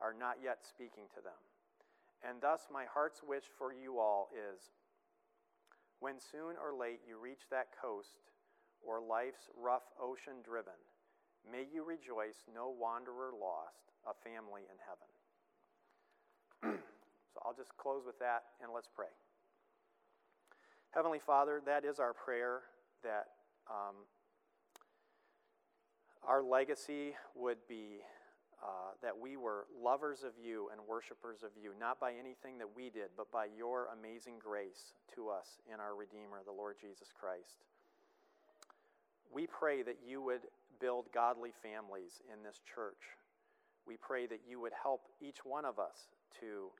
are 0.00 0.14
not 0.14 0.38
yet 0.42 0.62
speaking 0.62 1.10
to 1.10 1.20
them. 1.20 1.38
And 2.22 2.40
thus, 2.40 2.68
my 2.72 2.86
heart's 2.86 3.20
wish 3.26 3.44
for 3.58 3.74
you 3.74 3.98
all 3.98 4.30
is 4.32 4.70
when 5.98 6.20
soon 6.20 6.54
or 6.56 6.72
late 6.72 7.00
you 7.02 7.18
reach 7.18 7.50
that 7.50 7.74
coast 7.74 8.30
or 8.80 9.00
life's 9.00 9.50
rough 9.58 9.90
ocean 10.00 10.40
driven, 10.44 10.78
may 11.50 11.66
you 11.72 11.84
rejoice, 11.84 12.46
no 12.54 12.70
wanderer 12.70 13.32
lost, 13.34 13.90
a 14.06 14.14
family 14.22 14.62
in 14.70 14.78
heaven. 14.84 15.10
so 17.34 17.40
I'll 17.44 17.56
just 17.56 17.76
close 17.76 18.04
with 18.06 18.18
that 18.20 18.44
and 18.62 18.72
let's 18.72 18.88
pray. 18.88 19.12
Heavenly 20.94 21.18
Father, 21.18 21.60
that 21.66 21.84
is 21.84 21.98
our 21.98 22.12
prayer 22.12 22.60
that 23.02 23.26
um, 23.68 23.96
our 26.22 26.40
legacy 26.40 27.14
would 27.34 27.58
be 27.68 27.98
uh, 28.62 28.94
that 29.02 29.18
we 29.18 29.36
were 29.36 29.66
lovers 29.82 30.22
of 30.22 30.32
you 30.40 30.70
and 30.70 30.80
worshipers 30.88 31.42
of 31.42 31.50
you, 31.60 31.72
not 31.80 31.98
by 31.98 32.12
anything 32.12 32.58
that 32.58 32.68
we 32.76 32.90
did, 32.90 33.10
but 33.16 33.28
by 33.32 33.46
your 33.58 33.88
amazing 33.98 34.34
grace 34.38 34.94
to 35.16 35.28
us 35.28 35.58
in 35.66 35.80
our 35.80 35.96
Redeemer, 35.96 36.42
the 36.46 36.52
Lord 36.52 36.76
Jesus 36.80 37.08
Christ. 37.12 37.58
We 39.34 39.48
pray 39.48 39.82
that 39.82 39.98
you 40.06 40.22
would 40.22 40.42
build 40.80 41.06
godly 41.12 41.50
families 41.60 42.22
in 42.32 42.44
this 42.44 42.60
church. 42.72 43.18
We 43.84 43.96
pray 43.96 44.26
that 44.28 44.42
you 44.48 44.60
would 44.60 44.72
help 44.80 45.02
each 45.20 45.44
one 45.44 45.64
of 45.64 45.80
us 45.80 46.06
to 46.38 46.70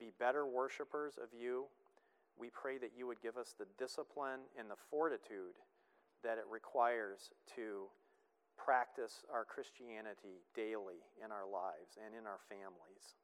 be 0.00 0.10
better 0.18 0.44
worshipers 0.44 1.14
of 1.22 1.28
you. 1.32 1.66
We 2.40 2.48
pray 2.48 2.78
that 2.78 2.92
you 2.96 3.06
would 3.06 3.20
give 3.20 3.36
us 3.36 3.54
the 3.58 3.66
discipline 3.76 4.48
and 4.58 4.70
the 4.70 4.80
fortitude 4.88 5.60
that 6.24 6.38
it 6.38 6.44
requires 6.50 7.28
to 7.56 7.92
practice 8.56 9.24
our 9.32 9.44
Christianity 9.44 10.40
daily 10.56 11.04
in 11.22 11.30
our 11.32 11.44
lives 11.44 12.00
and 12.00 12.16
in 12.16 12.24
our 12.24 12.40
families. 12.48 13.20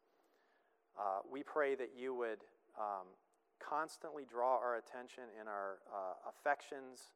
Uh, 1.00 1.24
we 1.24 1.42
pray 1.42 1.74
that 1.74 1.92
you 1.96 2.14
would 2.14 2.44
um, 2.76 3.08
constantly 3.56 4.24
draw 4.28 4.60
our 4.60 4.76
attention 4.76 5.24
and 5.40 5.48
our 5.48 5.78
uh, 5.88 6.28
affections 6.28 7.12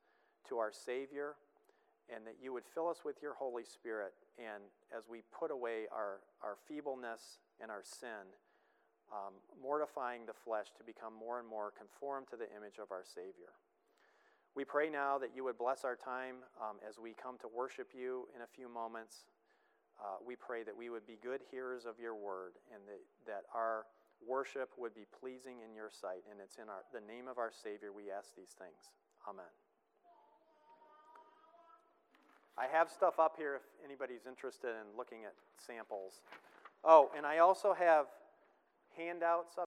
to 0.49 0.57
our 0.57 0.73
Savior, 0.73 1.37
and 2.15 2.27
that 2.27 2.37
you 2.43 2.53
would 2.53 2.65
fill 2.75 2.89
us 2.89 3.05
with 3.05 3.17
your 3.23 3.35
Holy 3.35 3.65
Spirit. 3.65 4.13
And 4.39 4.65
as 4.97 5.05
we 5.09 5.21
put 5.39 5.51
away 5.51 5.85
our, 5.93 6.21
our 6.43 6.57
feebleness 6.67 7.41
and 7.61 7.71
our 7.71 7.83
sin, 7.85 8.25
um, 9.13 9.35
mortifying 9.61 10.27
the 10.27 10.37
flesh 10.45 10.71
to 10.79 10.85
become 10.85 11.13
more 11.15 11.39
and 11.39 11.49
more 11.49 11.73
conformed 11.75 12.27
to 12.31 12.37
the 12.37 12.47
image 12.55 12.79
of 12.79 12.91
our 12.91 13.03
Savior. 13.03 13.55
We 14.55 14.65
pray 14.65 14.91
now 14.91 15.19
that 15.19 15.31
you 15.35 15.45
would 15.45 15.59
bless 15.59 15.85
our 15.85 15.95
time 15.95 16.43
um, 16.59 16.83
as 16.83 16.99
we 16.99 17.15
come 17.15 17.39
to 17.43 17.49
worship 17.51 17.91
you 17.95 18.27
in 18.35 18.43
a 18.43 18.51
few 18.51 18.69
moments. 18.69 19.27
Uh, 20.01 20.19
we 20.27 20.35
pray 20.35 20.63
that 20.65 20.75
we 20.75 20.91
would 20.91 21.07
be 21.07 21.19
good 21.23 21.41
hearers 21.51 21.85
of 21.87 22.01
your 22.01 22.15
word 22.15 22.59
and 22.75 22.83
that, 22.89 23.03
that 23.27 23.43
our 23.55 23.87
worship 24.27 24.71
would 24.77 24.95
be 24.95 25.07
pleasing 25.21 25.63
in 25.63 25.75
your 25.75 25.91
sight. 25.91 26.27
And 26.31 26.41
it's 26.43 26.57
in 26.57 26.67
our, 26.67 26.83
the 26.93 27.05
name 27.05 27.29
of 27.29 27.39
our 27.39 27.53
Savior 27.55 27.93
we 27.95 28.11
ask 28.11 28.35
these 28.35 28.55
things. 28.59 28.91
Amen. 29.29 29.51
I 32.59 32.67
have 32.77 32.91
stuff 32.91 33.19
up 33.19 33.37
here 33.39 33.57
if 33.57 33.63
anybody's 33.85 34.27
interested 34.27 34.71
in 34.71 34.97
looking 34.97 35.25
at 35.25 35.33
samples. 35.57 36.21
Oh, 36.83 37.11
and 37.17 37.25
I 37.25 37.39
also 37.39 37.73
have 37.73 38.07
handouts 39.01 39.57